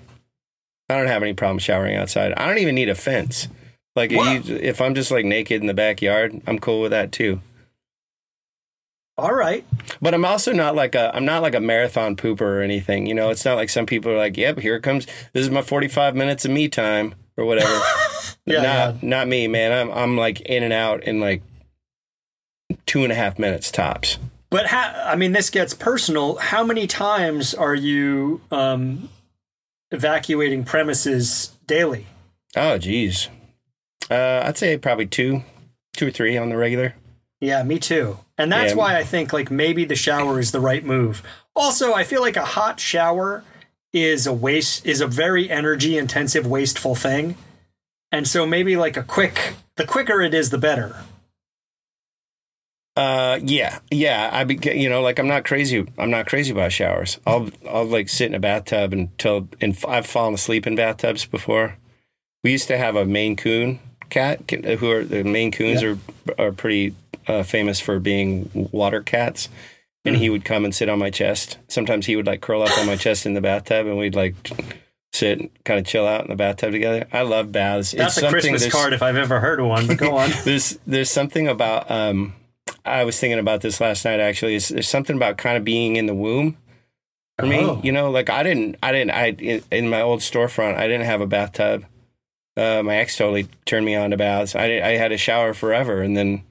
I 0.89 0.97
don't 0.97 1.08
have 1.08 1.24
any 1.24 1.34
problem 1.34 1.60
showering 1.60 1.95
outside. 1.95 2.34
I 2.34 2.47
don't 2.47 2.60
even 2.60 2.76
need 2.76 2.89
a 2.89 2.95
fence. 2.95 3.47
Like 3.95 4.12
What? 4.12 4.45
you, 4.45 4.56
if 4.56 4.82
I'm 4.82 4.93
just 4.95 5.10
like 5.12 5.26
naked 5.26 5.62
in 5.62 5.68
the 5.68 5.74
backyard, 5.74 6.39
I'm 6.45 6.60
cool 6.60 6.82
with 6.82 6.91
that 6.91 7.12
too. 7.12 7.41
"All 9.18 9.34
right, 9.34 9.66
But 10.01 10.14
I'm 10.14 10.26
also 10.26 10.51
not 10.53 10.76
like 10.76 10.95
a 10.95 11.16
I'm 11.16 11.26
not 11.26 11.41
like 11.41 11.55
a 11.55 11.59
marathon 11.59 12.16
pooper 12.16 12.41
or 12.41 12.61
anything. 12.61 13.05
You 13.05 13.14
know, 13.14 13.30
it's 13.30 13.45
not 13.45 13.55
like 13.55 13.70
some 13.70 13.86
people 13.86 14.11
are 14.11 14.18
like, 14.18 14.38
"Yep, 14.38 14.59
here 14.59 14.76
it 14.76 14.82
comes. 14.84 15.05
This 15.34 15.43
is 15.43 15.49
my 15.49 15.61
45 15.61 16.16
minutes 16.16 16.45
of 16.45 16.51
me 16.51 16.68
time 16.70 17.16
or 17.38 17.45
whatever." 17.45 17.80
Yeah, 18.45 18.61
not 18.61 19.03
not 19.03 19.28
me, 19.30 19.47
man. 19.47 19.72
I'm 19.72 19.89
I'm 19.97 20.18
like 20.18 20.41
in 20.41 20.64
and 20.64 20.74
out 20.74 21.03
in 21.03 21.22
like 21.22 21.41
two 22.86 23.03
and 23.03 23.11
a 23.11 23.16
half 23.16 23.39
minutes 23.39 23.72
tops. 23.72 24.18
But 24.49 24.68
ha- 24.68 25.01
I 25.07 25.16
mean, 25.16 25.32
this 25.32 25.49
gets 25.49 25.74
personal. 25.74 26.36
How 26.36 26.61
many 26.64 26.86
times 26.86 27.53
are 27.53 27.74
you 27.74 28.41
um, 28.51 29.07
evacuating 29.91 30.66
premises 30.66 31.53
daily? 31.68 32.05
Oh, 32.55 32.78
geez. 32.78 33.30
Uh, 34.11 34.43
I'd 34.45 34.57
say 34.57 34.78
probably 34.78 35.07
two, 35.07 35.43
two 35.95 36.07
or 36.07 36.11
three 36.11 36.38
on 36.38 36.49
the 36.49 36.57
regular. 36.57 36.95
Yeah, 37.43 37.61
me 37.63 37.77
too. 37.77 38.19
And 38.37 38.49
that's 38.49 38.71
Yeah. 38.71 38.77
why 38.77 38.97
I 38.97 39.03
think 39.03 39.33
like 39.33 39.51
maybe 39.51 39.83
the 39.83 39.97
shower 39.97 40.39
is 40.39 40.51
the 40.53 40.61
right 40.61 40.83
move. 40.85 41.21
Also, 41.53 41.93
I 41.93 42.05
feel 42.05 42.21
like 42.21 42.37
a 42.37 42.45
hot 42.45 42.79
shower 42.79 43.43
is 43.91 44.25
a 44.25 44.31
waste 44.31 44.85
is 44.85 45.01
a 45.01 45.07
very 45.07 45.49
energy 45.49 45.97
intensive 45.97 46.47
wasteful 46.47 46.95
thing. 46.95 47.35
And 48.13 48.25
so 48.29 48.45
maybe 48.45 48.77
like 48.77 48.95
a 48.95 49.03
quick 49.03 49.55
the 49.75 49.85
quicker 49.85 50.21
it 50.21 50.33
is 50.33 50.51
the 50.51 50.57
better. 50.57 50.95
Uh, 52.95 53.39
yeah, 53.43 53.79
yeah. 53.91 54.29
I 54.31 54.45
be, 54.45 54.57
you 54.79 54.87
know, 54.87 55.01
like 55.01 55.19
I'm 55.19 55.27
not 55.27 55.43
crazy. 55.43 55.85
I'm 55.97 56.11
not 56.11 56.27
crazy 56.27 56.51
about 56.51 56.71
showers. 56.71 57.19
I'll, 57.27 57.49
I'll 57.67 57.85
like 57.85 58.07
sit 58.07 58.27
in 58.27 58.35
a 58.35 58.39
bathtub 58.39 58.93
until, 58.93 59.49
and 59.59 59.77
I've 59.85 60.05
fallen 60.05 60.35
asleep 60.35 60.65
in 60.65 60.75
bathtubs 60.75 61.25
before. 61.25 61.75
We 62.43 62.51
used 62.51 62.67
to 62.69 62.77
have 62.77 62.95
a 62.95 63.03
Maine 63.03 63.35
Coon 63.35 63.79
cat, 64.09 64.49
who 64.49 64.91
are 64.91 65.03
the 65.03 65.23
Maine 65.23 65.51
Coons 65.51 65.81
are 65.83 65.97
are 66.37 66.51
pretty 66.51 66.93
uh, 67.28 67.43
famous 67.43 67.80
for 67.80 67.99
being 67.99 68.49
water 68.71 69.01
cats. 69.01 69.49
And 70.05 70.17
he 70.17 70.30
would 70.30 70.43
come 70.43 70.65
and 70.65 70.76
sit 70.76 70.89
on 70.89 70.99
my 70.99 71.09
chest. 71.09 71.57
Sometimes 71.69 72.07
he 72.07 72.17
would 72.17 72.26
like 72.28 72.41
curl 72.41 72.61
up 72.61 72.78
on 72.78 72.86
my 72.86 72.97
chest 72.97 73.26
in 73.26 73.36
the 73.36 73.39
bathtub, 73.41 73.88
and 73.88 73.97
we'd 73.97 74.15
like 74.15 74.36
sit, 75.13 75.39
and 75.39 75.63
kind 75.63 75.80
of 75.80 75.86
chill 75.86 76.05
out 76.05 76.24
in 76.26 76.30
the 76.30 76.36
bathtub 76.36 76.74
together. 76.74 77.07
I 77.13 77.21
love 77.21 77.53
baths. 77.53 77.93
That's 77.93 78.17
It's 78.17 78.17
a 78.17 78.30
something 78.30 78.51
Christmas 78.51 78.69
card 78.69 78.91
if 78.91 79.01
I've 79.01 79.15
ever 79.15 79.39
heard 79.39 79.61
of 79.61 79.67
one, 79.67 79.88
but 79.88 79.97
go 79.97 80.17
on. 80.17 80.30
there's 80.43 80.78
there's 80.86 81.09
something 81.09 81.47
about 81.47 81.89
um 81.89 82.34
I 82.84 83.05
was 83.05 83.17
thinking 83.17 83.39
about 83.39 83.61
this 83.61 83.80
last 83.80 84.03
night 84.03 84.19
actually. 84.19 84.55
Is 84.55 84.67
there's 84.67 84.89
something 84.89 85.15
about 85.15 85.38
kind 85.38 85.55
of 85.55 85.63
being 85.63 85.95
in 85.95 86.05
the 86.05 86.13
womb 86.15 86.57
for 87.39 87.45
Oh. 87.45 87.47
me. 87.76 87.82
You 87.84 87.93
know, 87.93 88.11
like 88.11 88.30
I 88.30 88.43
didn't 88.43 88.76
I 88.84 88.91
didn't 88.91 89.11
I 89.11 89.28
in, 89.30 89.63
in 89.71 89.89
my 89.89 90.01
old 90.01 90.19
storefront 90.19 90.76
I 90.76 90.88
didn't 90.88 91.05
have 91.05 91.21
a 91.21 91.28
bathtub. 91.28 91.86
Uh, 92.57 92.84
my 92.84 92.97
ex 92.97 93.15
totally 93.15 93.47
turned 93.65 93.86
me 93.86 93.95
on 93.95 94.09
to 94.11 94.17
baths. 94.17 94.53
I 94.53 94.65
I 94.82 94.97
had 94.97 95.13
a 95.13 95.17
shower 95.17 95.53
forever, 95.53 96.01
and 96.01 96.17
then 96.17 96.43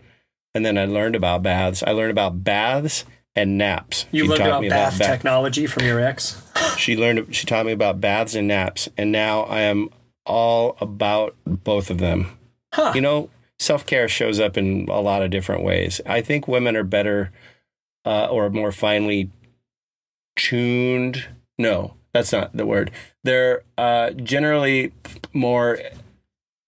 and 0.55 0.65
then 0.65 0.77
I 0.79 0.85
learned 0.85 1.17
about 1.17 1.43
baths. 1.43 1.83
I 1.83 1.93
learned 1.93 2.11
about 2.11 2.45
baths 2.45 3.05
and 3.35 3.57
naps. 3.57 4.07
You 4.13 4.25
She 4.25 4.29
learned 4.29 4.43
about 4.43 4.63
me 4.63 4.69
bath 4.69 4.99
bath- 4.99 5.09
technology 5.11 5.67
from 5.67 5.85
your 5.85 6.01
ex? 6.01 6.43
She 6.77 6.97
learned. 6.97 7.35
She 7.35 7.47
taught 7.47 7.67
me 7.67 7.73
about 7.73 8.01
baths 8.01 8.35
and 8.35 8.49
naps, 8.49 8.89
and 8.97 9.11
now 9.13 9.43
I 9.43 9.61
am 9.61 9.89
all 10.25 10.77
about 10.81 11.35
both 11.47 11.91
of 11.91 11.99
them. 11.99 12.39
Huh. 12.75 12.93
You 12.95 13.01
know, 13.01 13.31
self 13.59 13.85
care 13.87 14.09
shows 14.09 14.39
up 14.41 14.57
in 14.57 14.89
a 14.89 15.01
lot 15.01 15.23
of 15.23 15.31
different 15.31 15.63
ways. 15.63 16.01
I 16.07 16.21
think 16.21 16.47
women 16.49 16.77
are 16.77 16.85
better 16.85 17.31
uh, 18.05 18.27
or 18.27 18.51
more 18.51 18.73
finely 18.73 19.31
tuned. 20.37 21.27
No, 21.59 21.95
that's 22.13 22.33
not 22.33 22.57
the 22.57 22.67
word. 22.67 22.91
They're 23.25 23.63
uh, 23.79 24.11
generally 24.11 24.93
more 25.33 25.79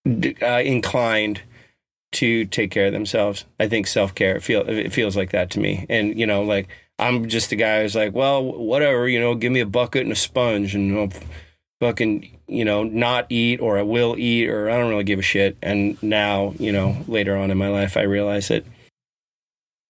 uh, 0.07 0.63
inclined 0.65 1.43
to 2.15 2.45
take 2.47 2.71
care 2.71 2.87
of 2.87 2.93
themselves. 2.93 3.45
I 3.61 3.69
think 3.69 3.87
self 3.87 4.15
care 4.15 4.41
feel 4.41 4.69
it 4.69 4.93
feels 4.93 5.17
like 5.17 5.31
that 5.33 5.51
to 5.51 5.61
me. 5.61 5.87
And 5.89 6.19
you 6.19 6.27
know, 6.27 6.43
like 6.43 6.69
I'm 6.99 7.29
just 7.29 7.53
a 7.53 7.57
guy 7.57 7.83
who's 7.83 7.95
like, 7.97 8.15
well, 8.15 8.43
whatever, 8.43 9.09
you 9.09 9.21
know, 9.21 9.35
give 9.35 9.53
me 9.53 9.61
a 9.61 9.67
bucket 9.67 10.03
and 10.03 10.13
a 10.13 10.17
sponge, 10.17 10.75
and 10.75 10.97
I'll 10.99 11.11
fucking 11.81 12.39
you 12.47 12.65
know 12.65 12.83
not 12.85 13.27
eat 13.31 13.61
or 13.61 13.79
I 13.79 13.83
will 13.83 14.17
eat 14.19 14.49
or 14.49 14.71
I 14.71 14.79
don't 14.79 14.91
really 14.91 15.05
give 15.05 15.19
a 15.19 15.23
shit. 15.23 15.57
And 15.63 16.01
now, 16.03 16.55
you 16.59 16.73
know, 16.73 16.97
later 17.09 17.37
on 17.37 17.51
in 17.51 17.59
my 17.59 17.69
life, 17.69 17.97
I 17.97 18.03
realize 18.03 18.49
that 18.49 18.65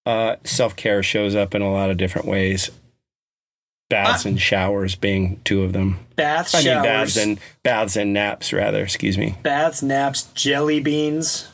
uh, 0.07 0.37
self 0.45 0.77
care 0.77 1.03
shows 1.03 1.35
up 1.35 1.55
in 1.55 1.63
a 1.63 1.73
lot 1.73 1.91
of 1.91 1.97
different 1.97 2.27
ways. 2.29 2.71
Baths 3.91 4.25
Ah. 4.25 4.31
and 4.31 4.41
showers 4.41 4.95
being 4.95 5.41
two 5.45 5.63
of 5.63 5.73
them. 5.75 5.99
Baths, 6.17 6.55
I 6.55 6.59
mean, 6.59 6.65
showers, 6.65 6.85
baths 6.87 7.17
and 7.19 7.41
baths 7.63 7.97
and 7.97 8.13
naps, 8.15 8.53
rather. 8.53 8.83
Excuse 8.83 9.19
me. 9.19 9.35
baths, 9.43 9.83
naps, 9.83 10.23
jelly 10.35 10.81
beans. 10.81 11.49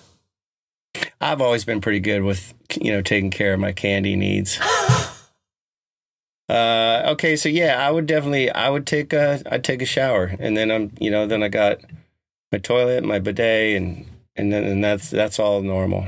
I've 1.20 1.40
always 1.40 1.64
been 1.64 1.80
pretty 1.80 2.00
good 2.00 2.22
with 2.22 2.54
you 2.80 2.92
know 2.92 3.02
taking 3.02 3.30
care 3.30 3.54
of 3.54 3.60
my 3.60 3.72
candy 3.72 4.16
needs. 4.16 4.58
uh, 6.48 7.02
okay, 7.08 7.36
so 7.36 7.48
yeah, 7.48 7.86
I 7.86 7.90
would 7.90 8.06
definitely 8.06 8.50
I 8.50 8.70
would 8.70 8.86
take 8.86 9.12
a 9.12 9.42
I'd 9.50 9.64
take 9.64 9.82
a 9.82 9.86
shower, 9.86 10.34
and 10.38 10.56
then 10.56 10.70
I'm 10.70 10.92
you 10.98 11.10
know 11.10 11.26
then 11.26 11.42
I 11.42 11.48
got 11.48 11.80
my 12.52 12.58
toilet, 12.58 13.04
my 13.04 13.18
bidet, 13.18 13.76
and 13.76 14.06
and 14.36 14.52
then 14.52 14.64
and 14.64 14.82
that's 14.82 15.10
that's 15.10 15.38
all 15.38 15.62
normal. 15.62 16.06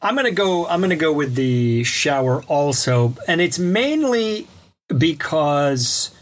I'm 0.00 0.14
gonna 0.14 0.30
go. 0.30 0.66
I'm 0.66 0.80
gonna 0.80 0.94
go 0.94 1.12
with 1.12 1.34
the 1.34 1.82
shower 1.82 2.42
also, 2.44 3.14
and 3.26 3.40
it's 3.40 3.58
mainly 3.58 4.46
because 4.96 6.12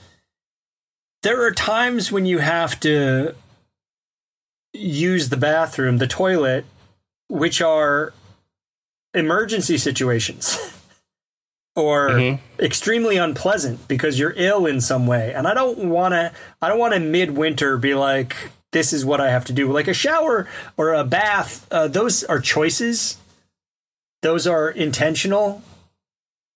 there 1.22 1.44
are 1.44 1.52
times 1.52 2.10
when 2.10 2.24
you 2.24 2.38
have 2.38 2.80
to 2.80 3.34
use 4.72 5.28
the 5.28 5.36
bathroom, 5.36 5.98
the 5.98 6.06
toilet, 6.06 6.64
which 7.34 7.60
are 7.60 8.12
emergency 9.12 9.76
situations 9.76 10.56
or 11.76 12.10
Mhm. 12.10 12.38
extremely 12.60 13.16
unpleasant 13.16 13.88
because 13.88 14.18
you're 14.18 14.34
ill 14.36 14.66
in 14.66 14.80
some 14.80 15.06
way. 15.06 15.32
And 15.34 15.46
I 15.48 15.54
don't 15.54 15.78
want 15.90 16.12
to 16.14 16.32
I 16.62 16.68
don't 16.68 16.78
want 16.78 16.94
to 16.94 17.00
midwinter 17.00 17.76
be 17.76 17.94
like 17.94 18.36
this 18.72 18.92
is 18.92 19.04
what 19.04 19.20
I 19.20 19.30
have 19.30 19.44
to 19.46 19.52
do. 19.52 19.70
Like 19.72 19.88
a 19.88 19.94
shower 19.94 20.48
or 20.76 20.94
a 20.94 21.04
bath, 21.04 21.66
uh, 21.70 21.86
those 21.88 22.24
are 22.24 22.40
choices. 22.40 23.16
Those 24.22 24.46
are 24.46 24.68
intentional. 24.70 25.62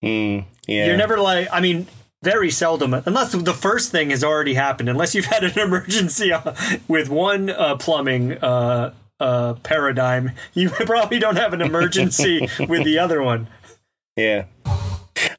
Mm, 0.02 0.44
yeah, 0.66 0.86
You're 0.86 0.96
never 0.96 1.18
like 1.18 1.48
I 1.52 1.60
mean 1.60 1.88
very 2.22 2.50
seldom 2.50 2.94
unless 2.94 3.32
the 3.32 3.54
first 3.54 3.90
thing 3.92 4.10
has 4.10 4.22
already 4.24 4.54
happened 4.54 4.88
unless 4.88 5.14
you've 5.14 5.26
had 5.26 5.42
an 5.44 5.58
emergency 5.66 6.32
uh, 6.32 6.54
with 6.88 7.08
one 7.08 7.50
uh, 7.50 7.76
plumbing 7.76 8.32
uh, 8.42 8.92
uh, 9.20 9.54
paradigm 9.62 10.32
you 10.54 10.70
probably 10.86 11.18
don't 11.18 11.36
have 11.36 11.52
an 11.52 11.60
emergency 11.62 12.48
with 12.68 12.84
the 12.84 12.98
other 12.98 13.22
one 13.22 13.48
Yeah. 14.16 14.44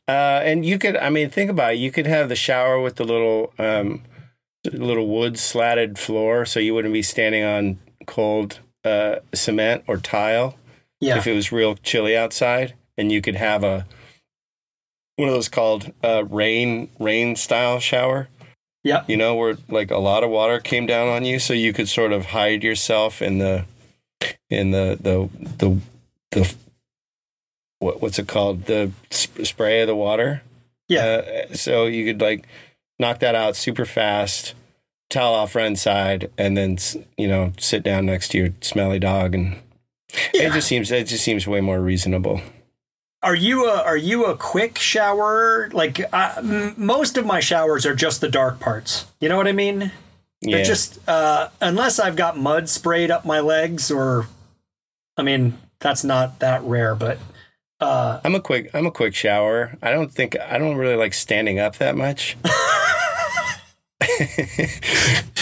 Uh, 0.07 0.41
and 0.43 0.65
you 0.65 0.79
could, 0.79 0.97
I 0.97 1.09
mean, 1.09 1.29
think 1.29 1.51
about 1.51 1.73
it. 1.73 1.77
You 1.77 1.91
could 1.91 2.07
have 2.07 2.29
the 2.29 2.35
shower 2.35 2.81
with 2.81 2.95
the 2.95 3.03
little, 3.03 3.53
um, 3.59 4.01
little 4.65 5.07
wood 5.07 5.37
slatted 5.37 5.99
floor, 5.99 6.45
so 6.45 6.59
you 6.59 6.73
wouldn't 6.73 6.93
be 6.93 7.03
standing 7.03 7.43
on 7.43 7.77
cold 8.07 8.59
uh, 8.83 9.17
cement 9.35 9.83
or 9.85 9.97
tile 9.97 10.55
Yeah. 10.99 11.17
if 11.17 11.27
it 11.27 11.33
was 11.33 11.51
real 11.51 11.75
chilly 11.75 12.17
outside. 12.17 12.73
And 12.97 13.11
you 13.11 13.21
could 13.21 13.35
have 13.35 13.63
a 13.63 13.85
one 15.17 15.27
of 15.29 15.33
those 15.35 15.47
called 15.49 15.93
uh, 16.03 16.25
rain 16.25 16.89
rain 16.99 17.35
style 17.35 17.79
shower. 17.79 18.29
Yep. 18.83 19.09
You 19.09 19.17
know, 19.17 19.35
where 19.35 19.57
like 19.67 19.91
a 19.91 19.97
lot 19.97 20.23
of 20.23 20.29
water 20.29 20.59
came 20.59 20.85
down 20.85 21.07
on 21.09 21.25
you, 21.25 21.39
so 21.39 21.53
you 21.53 21.73
could 21.73 21.89
sort 21.89 22.13
of 22.13 22.27
hide 22.27 22.63
yourself 22.63 23.21
in 23.21 23.39
the 23.39 23.65
in 24.49 24.71
the 24.71 24.97
the 24.99 25.29
the 25.57 25.79
the 26.31 26.55
what 27.79 28.01
what's 28.01 28.19
it 28.19 28.27
called 28.27 28.65
the 28.65 28.91
sp- 29.11 29.43
spray 29.45 29.81
of 29.81 29.87
the 29.87 29.95
water. 29.95 30.41
Yeah. 30.87 31.45
Uh, 31.51 31.53
so 31.55 31.85
you 31.85 32.05
could 32.05 32.21
like 32.21 32.45
knock 32.99 33.19
that 33.19 33.35
out 33.35 33.55
super 33.55 33.85
fast, 33.85 34.53
towel 35.09 35.33
off 35.35 35.55
right 35.55 35.77
side, 35.77 36.29
and 36.37 36.55
then 36.57 36.77
you 37.17 37.27
know 37.27 37.53
sit 37.59 37.83
down 37.83 38.05
next 38.05 38.29
to 38.29 38.37
your 38.37 38.49
smelly 38.61 38.99
dog, 38.99 39.35
and 39.35 39.57
Yeah. 40.33 40.47
it 40.47 40.53
just 40.53 40.67
seems 40.67 40.89
it 40.91 41.07
just 41.07 41.23
seems 41.23 41.45
way 41.47 41.61
more 41.61 41.81
reasonable. 41.81 42.41
Are 43.21 43.35
you 43.35 43.65
a 43.69 43.81
are 43.83 43.97
you 43.97 44.25
a 44.25 44.37
quick 44.37 44.77
shower? 44.79 45.69
Like 45.73 46.01
I, 46.13 46.35
m- 46.37 46.73
most 46.77 47.17
of 47.17 47.25
my 47.25 47.39
showers 47.41 47.85
are 47.85 47.95
just 47.95 48.21
the 48.21 48.29
dark 48.29 48.59
parts. 48.59 49.05
You 49.19 49.27
know 49.29 49.35
what 49.37 49.47
I 49.47 49.51
mean? 49.51 49.91
They're 50.41 50.59
Yeah, 50.59 50.63
just 50.63 50.99
uh, 51.07 51.49
unless 51.59 51.99
I've 51.99 52.15
got 52.15 52.37
mud 52.37 52.69
sprayed 52.69 53.11
up 53.11 53.25
my 53.25 53.41
legs, 53.41 53.91
or 53.91 54.27
I 55.17 55.23
mean 55.23 55.57
that's 55.79 56.03
not 56.05 56.39
that 56.39 56.63
rare, 56.63 56.95
but 56.95 57.17
uh, 57.81 58.21
I'm 58.23 58.35
a 58.35 58.41
quick 58.41 58.69
I'm 58.73 58.85
a 58.85 58.91
quick 58.91 59.13
shower. 59.15 59.77
I 59.81 59.91
don't 59.91 60.11
think 60.13 60.37
I 60.39 60.57
don't 60.57 60.77
really 60.77 60.95
like 60.95 61.13
standing 61.13 61.59
up 61.59 61.75
that 61.77 61.97
much. 61.97 62.37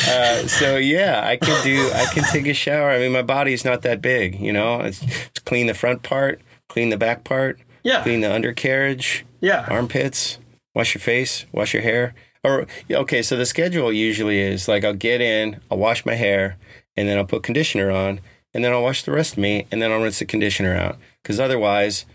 uh, 0.10 0.48
so 0.48 0.78
yeah, 0.78 1.22
I 1.24 1.38
can 1.38 1.64
do. 1.64 1.92
I 1.94 2.06
can 2.12 2.24
take 2.24 2.48
a 2.48 2.54
shower. 2.54 2.90
I 2.90 2.98
mean, 3.00 3.12
my 3.12 3.22
body's 3.22 3.64
not 3.64 3.84
that 3.84 4.02
big, 4.02 4.40
you 4.40 4.52
know. 4.52 4.80
It's, 4.82 5.04
it's 5.04 5.40
clean 5.40 5.68
the 5.68 5.74
front 5.76 6.02
part, 6.04 6.42
clean 6.68 6.90
the 6.90 6.98
back 6.98 7.24
part, 7.24 7.60
yeah, 7.88 8.04
clean 8.04 8.22
the 8.22 8.34
undercarriage, 8.34 9.26
yeah, 9.40 9.66
armpits, 9.70 10.38
wash 10.76 10.94
your 10.94 11.02
face, 11.02 11.46
wash 11.52 11.74
your 11.74 11.84
hair. 11.84 12.14
Or 12.44 12.68
okay, 12.92 13.22
so 13.22 13.36
the 13.38 13.46
schedule 13.46 13.92
usually 13.92 14.40
is 14.40 14.68
like 14.68 14.84
I'll 14.84 14.94
get 14.94 15.22
in, 15.22 15.60
I'll 15.72 15.78
wash 15.78 16.06
my 16.06 16.16
hair, 16.16 16.58
and 16.96 17.08
then 17.08 17.18
I'll 17.18 17.26
put 17.26 17.44
conditioner 17.44 17.90
on, 17.90 18.20
and 18.54 18.64
then 18.64 18.74
I'll 18.74 18.84
wash 18.84 19.04
the 19.04 19.12
rest 19.12 19.34
of 19.34 19.40
me, 19.40 19.68
and 19.72 19.82
then 19.82 19.92
I'll 19.92 20.02
rinse 20.02 20.20
the 20.20 20.26
conditioner 20.26 20.76
out. 20.76 20.98
Because 21.24 21.40
otherwise, 21.40 22.06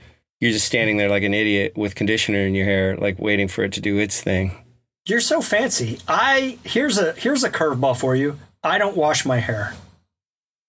you're 0.40 0.52
just 0.52 0.66
standing 0.66 0.98
there 0.98 1.08
like 1.08 1.22
an 1.22 1.34
idiot 1.34 1.76
with 1.76 1.94
conditioner 1.94 2.40
in 2.40 2.54
your 2.54 2.66
hair, 2.66 2.96
like 2.96 3.18
waiting 3.18 3.48
for 3.48 3.64
it 3.64 3.72
to 3.72 3.80
do 3.80 3.98
its 3.98 4.20
thing. 4.20 4.52
You're 5.06 5.20
so 5.20 5.40
fancy. 5.40 5.98
I 6.06 6.58
here's 6.64 6.98
a 6.98 7.12
here's 7.12 7.44
a 7.44 7.50
curveball 7.50 7.96
for 7.98 8.14
you. 8.14 8.38
I 8.62 8.76
don't 8.78 8.96
wash 8.96 9.24
my 9.24 9.38
hair. 9.38 9.74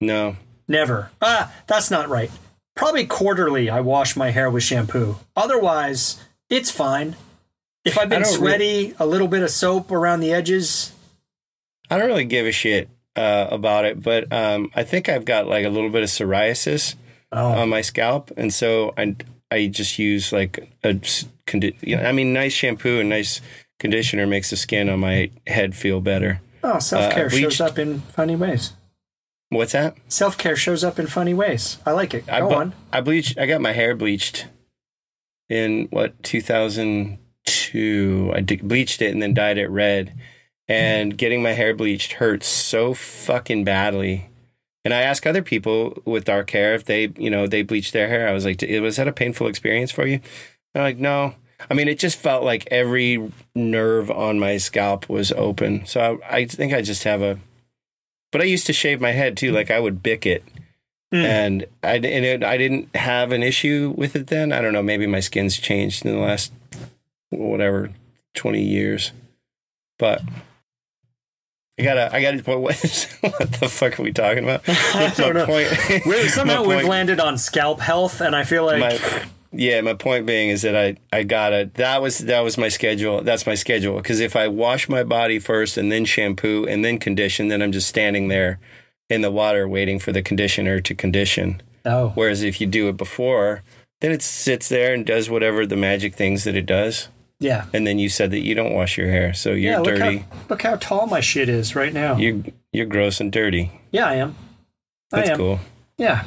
No, 0.02 0.38
Never. 0.68 1.12
Ah, 1.22 1.54
that's 1.68 1.92
not 1.92 2.10
right. 2.10 2.32
Probably 2.76 3.06
quarterly 3.06 3.70
I 3.70 3.80
wash 3.82 4.16
my 4.16 4.32
hair 4.32 4.50
with 4.50 4.64
shampoo. 4.64 5.18
Otherwise, 5.36 6.24
it's 6.50 6.72
fine. 6.72 7.16
If 7.86 7.98
I've 7.98 8.10
been 8.10 8.22
don't 8.22 8.32
re- 8.32 8.38
sweaty, 8.38 8.94
a 9.00 9.06
little 9.06 9.28
bit 9.28 9.44
of 9.44 9.50
soap 9.52 9.92
around 9.92 10.22
the 10.22 10.34
edges. 10.34 10.94
I 11.90 11.98
don't 11.98 12.08
really 12.08 12.26
give 12.26 12.46
a 12.48 12.52
shit 12.52 12.90
uh, 13.16 13.48
about 13.52 13.86
it, 13.86 14.02
but 14.02 14.32
um, 14.32 14.72
I 14.74 14.84
think 14.84 15.10
I've 15.10 15.26
got 15.26 15.48
like 15.48 15.66
a 15.66 15.70
little 15.70 15.90
bit 15.90 16.04
of 16.04 16.10
psoriasis. 16.10 16.96
Oh, 17.36 17.48
on 17.48 17.70
my 17.70 17.82
scalp, 17.82 18.30
and 18.38 18.54
so 18.54 18.94
I 18.96 19.16
I 19.50 19.66
just 19.66 19.98
use 19.98 20.32
like 20.32 20.70
a 20.84 20.94
condi- 21.48 22.06
I 22.06 22.12
mean, 22.12 22.32
nice 22.32 22.54
shampoo 22.54 23.00
and 23.00 23.10
nice 23.10 23.42
conditioner 23.80 24.28
makes 24.28 24.52
the 24.52 24.56
skin 24.56 24.88
on 24.88 25.00
my 25.00 25.32
head 25.48 25.76
feel 25.76 26.00
better. 26.00 26.42
oh 26.64 26.78
self 26.78 27.12
care 27.12 27.26
uh, 27.26 27.30
shows 27.30 27.60
up 27.60 27.80
in 27.80 28.02
funny 28.02 28.36
ways. 28.36 28.74
What's 29.54 29.74
that? 29.74 29.96
Self 30.08 30.38
care 30.38 30.56
shows 30.56 30.84
up 30.84 31.00
in 31.00 31.08
funny 31.08 31.34
ways. 31.34 31.78
I 31.86 31.92
like 31.92 32.14
it. 32.14 32.28
Go 32.28 32.34
I 32.34 32.40
bu- 32.42 32.54
on. 32.54 32.74
I 32.92 33.02
bleached. 33.02 33.38
I 33.38 33.46
got 33.46 33.62
my 33.62 33.74
hair 33.74 33.96
bleached 33.96 34.48
in 35.50 35.88
what 35.92 36.22
2002. 36.24 38.32
I 38.34 38.40
de- 38.42 38.56
bleached 38.58 39.02
it 39.02 39.14
and 39.14 39.22
then 39.22 39.34
dyed 39.34 39.58
it 39.58 39.70
red. 39.70 40.18
And 40.68 41.18
getting 41.18 41.44
my 41.44 41.52
hair 41.52 41.76
bleached 41.76 42.14
hurts 42.14 42.48
so 42.48 42.94
fucking 42.94 43.66
badly. 43.66 44.30
And 44.86 44.94
I 44.94 45.02
ask 45.02 45.26
other 45.26 45.42
people 45.42 46.02
with 46.06 46.26
dark 46.26 46.50
hair 46.52 46.74
if 46.74 46.86
they, 46.86 47.12
you 47.18 47.30
know, 47.30 47.48
they 47.48 47.64
bleach 47.64 47.92
their 47.92 48.08
hair. 48.08 48.28
I 48.28 48.34
was 48.34 48.46
like, 48.46 48.62
was 48.82 48.96
that 48.98 49.08
a 49.08 49.14
painful 49.14 49.48
experience 49.48 49.92
for 49.92 50.06
you? 50.06 50.20
They're 50.74 50.84
like, 50.84 50.98
no. 50.98 51.36
I 51.70 51.74
mean, 51.74 51.88
it 51.88 52.00
just 52.00 52.18
felt 52.18 52.44
like 52.44 52.68
every 52.72 53.32
nerve 53.56 54.12
on 54.12 54.40
my 54.40 54.58
scalp 54.58 55.10
was 55.10 55.32
open. 55.34 55.86
So 55.86 56.20
I, 56.30 56.38
I 56.38 56.46
think 56.46 56.74
I 56.74 56.82
just 56.82 57.04
have 57.04 57.22
a. 57.22 57.40
But 58.34 58.42
I 58.42 58.46
used 58.46 58.66
to 58.66 58.74
shave 58.74 59.00
my 59.00 59.12
head 59.12 59.38
too. 59.38 59.54
Like 59.54 59.72
I 59.72 59.80
would 59.80 60.04
bick 60.04 60.26
it 60.26 60.44
Mm. 61.14 61.24
and 61.26 61.66
I 61.84 61.94
and 61.98 62.06
it, 62.26 62.44
I 62.44 62.58
didn't 62.58 62.96
have 62.96 63.32
an 63.32 63.44
issue 63.44 63.94
with 63.96 64.16
it 64.16 64.28
then. 64.28 64.52
I 64.52 64.62
don't 64.62 64.74
know. 64.74 64.82
Maybe 64.82 65.06
my 65.06 65.20
skin's 65.20 65.58
changed 65.60 66.04
in 66.06 66.12
the 66.12 66.18
last 66.20 66.52
whatever 67.30 67.92
twenty 68.34 68.64
years, 68.64 69.12
but 70.00 70.24
I 71.80 71.84
gotta 71.84 72.16
I 72.16 72.20
gotta. 72.22 72.38
What, 72.58 72.62
what 73.22 73.52
the 73.60 73.70
fuck 73.70 74.00
are 74.00 74.04
we 74.04 74.12
talking 74.12 74.44
about? 74.44 74.64
I 74.68 75.14
don't 75.16 75.36
know. 75.36 75.46
point, 75.46 75.70
We- 76.08 76.28
somehow 76.30 76.64
we've 76.64 76.84
landed 76.88 77.20
on 77.20 77.38
scalp 77.38 77.80
health, 77.80 78.20
and 78.20 78.36
I 78.36 78.44
feel 78.44 78.66
like 78.66 78.80
my, 78.80 79.24
yeah, 79.54 79.82
my 79.82 79.94
point 79.94 80.26
being 80.26 80.50
is 80.50 80.64
that 80.64 80.76
I 80.76 80.98
I 81.16 81.24
gotta 81.24 81.70
that 81.76 82.02
was 82.02 82.20
that 82.20 82.42
was 82.42 82.58
my 82.58 82.70
schedule. 82.70 83.22
That's 83.24 83.46
my 83.46 83.56
schedule 83.56 83.98
because 83.98 84.20
if 84.20 84.36
I 84.36 84.48
wash 84.48 84.90
my 84.90 85.04
body 85.04 85.40
first 85.40 85.78
and 85.78 85.92
then 85.92 86.06
shampoo 86.06 86.66
and 86.68 86.84
then 86.84 86.98
condition, 87.00 87.48
then 87.48 87.62
I'm 87.62 87.72
just 87.72 87.88
standing 87.88 88.28
there 88.28 88.60
in 89.10 89.22
the 89.22 89.32
water 89.32 89.68
waiting 89.68 90.00
for 90.00 90.12
the 90.12 90.22
conditioner 90.22 90.80
to 90.82 90.96
condition. 90.96 91.62
oh 91.86 92.10
Whereas 92.16 92.42
if 92.42 92.60
you 92.60 92.68
do 92.68 92.90
it 92.90 92.98
before, 92.98 93.64
then 94.02 94.12
it 94.12 94.22
sits 94.22 94.70
there 94.70 94.94
and 94.94 95.06
does 95.06 95.30
whatever 95.30 95.66
the 95.66 95.76
magic 95.76 96.16
things 96.16 96.44
that 96.46 96.56
it 96.56 96.66
does. 96.66 97.10
yeah 97.40 97.66
And 97.74 97.86
then 97.86 98.00
you 98.00 98.10
said 98.10 98.32
that 98.32 98.40
you 98.40 98.56
don't 98.56 98.74
wash 98.74 98.98
your 98.98 99.10
hair, 99.12 99.34
so 99.34 99.50
you're 99.52 99.74
yeah. 99.74 99.80
Look 99.80 99.96
dirty. 99.98 100.18
how 100.20 100.26
look 100.50 100.62
how 100.64 100.76
tall 100.78 101.08
my 101.08 101.20
shit 101.20 101.48
is 101.50 101.76
right 101.76 101.94
now. 101.94 102.18
You're 102.18 102.42
you're 102.72 102.86
gross 102.88 103.20
and 103.20 103.32
dirty. 103.32 103.72
yeah, 103.92 104.08
I 104.08 104.16
am. 104.16 104.36
That's 105.12 105.30
I 105.30 105.34
am. 105.34 105.38
cool. 105.38 105.60
Yeah. 105.98 106.26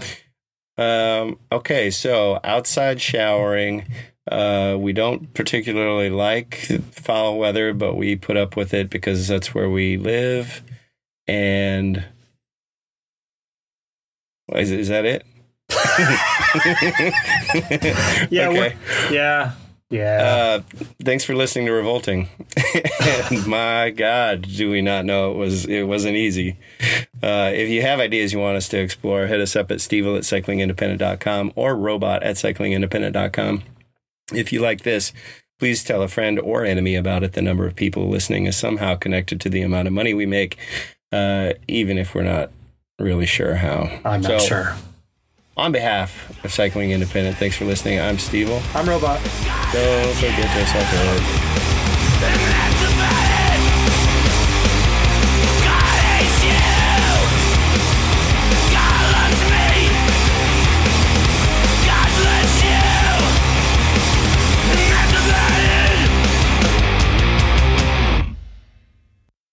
Um, 0.79 1.39
okay, 1.51 1.91
so 1.91 2.39
outside 2.45 3.01
showering, 3.01 3.87
uh, 4.31 4.77
we 4.79 4.93
don't 4.93 5.33
particularly 5.35 6.11
like 6.11 6.57
foul 6.93 7.39
weather, 7.39 7.73
but 7.73 7.95
we 7.95 8.17
put 8.17 8.37
up 8.37 8.57
with 8.57 8.75
it 8.75 8.91
because 8.91 9.29
that's 9.29 9.55
where 9.55 9.71
we 9.71 9.97
live. 9.97 10.63
And 11.27 12.05
is, 14.55 14.71
is 14.71 14.89
that 14.89 15.05
it? 15.05 15.27
Yeah. 18.31 18.49
Okay. 18.49 18.77
Yeah. 19.11 19.53
Yeah. 19.91 20.63
Uh, 20.69 20.81
thanks 21.03 21.25
for 21.25 21.35
listening 21.35 21.67
to 21.67 21.73
Revolting. 21.73 22.29
and 23.31 23.47
my 23.47 23.91
God, 23.91 24.43
do 24.43 24.71
we 24.71 24.83
not 24.83 25.05
know 25.05 25.31
it 25.31 25.37
was 25.37 25.65
it 25.67 25.85
wasn't 25.85 26.17
easy. 26.17 26.57
Uh, 27.23 27.51
if 27.55 27.69
you 27.69 27.83
have 27.83 28.01
ideas 28.01 28.33
you 28.33 28.39
want 28.39 28.57
us 28.57 28.69
to 28.71 28.79
explore, 28.79 29.27
hit 29.27 29.41
us 29.41 29.55
up 29.55 29.71
at 29.71 29.79
stevil 29.79 30.17
at 30.17 30.25
cyclingindependent.com 30.25 31.53
or 31.55 31.77
robot 31.77 32.23
at 32.23 32.37
cyclingindependent.com. 32.37 33.63
If 34.35 34.53
you 34.53 34.61
like 34.61 34.83
this, 34.83 35.13
please 35.59 35.85
tell 35.85 36.03
a 36.03 36.09
friend 36.09 36.41
or 36.41 36.65
enemy 36.65 36.97
about 36.97 37.23
it. 37.23 37.35
The 37.35 37.43
number 37.43 37.67
of 37.67 37.77
people 37.77 38.09
listening 38.09 38.47
is 38.47 38.57
somehow 38.57 38.97
connected 38.97 39.41
to 39.43 39.49
the 39.49 39.63
amount 39.63 39.87
of 39.87 39.95
money 39.95 40.15
we 40.15 40.27
make, 40.27 40.59
uh, 41.13 41.53
even 41.69 41.97
if 41.97 42.15
we're 42.15 42.25
not 42.25 42.51
really 42.99 43.27
sure 43.27 43.55
how. 43.57 44.01
I'm 44.05 44.21
not 44.23 44.41
So, 44.41 44.47
sure. 44.47 44.77
On 45.59 45.73
behalf 45.73 46.45
of 46.45 46.53
Cycling 46.53 46.91
Independent, 46.91 47.39
thanks 47.39 47.57
for 47.57 47.65
listening. 47.65 47.99
I'm 47.99 48.19
Stevil. 48.19 48.61
I'm 48.75 48.87
robot. 48.87 49.23
Don't 49.73 50.15
forget 50.17 50.51
it. 50.55 51.56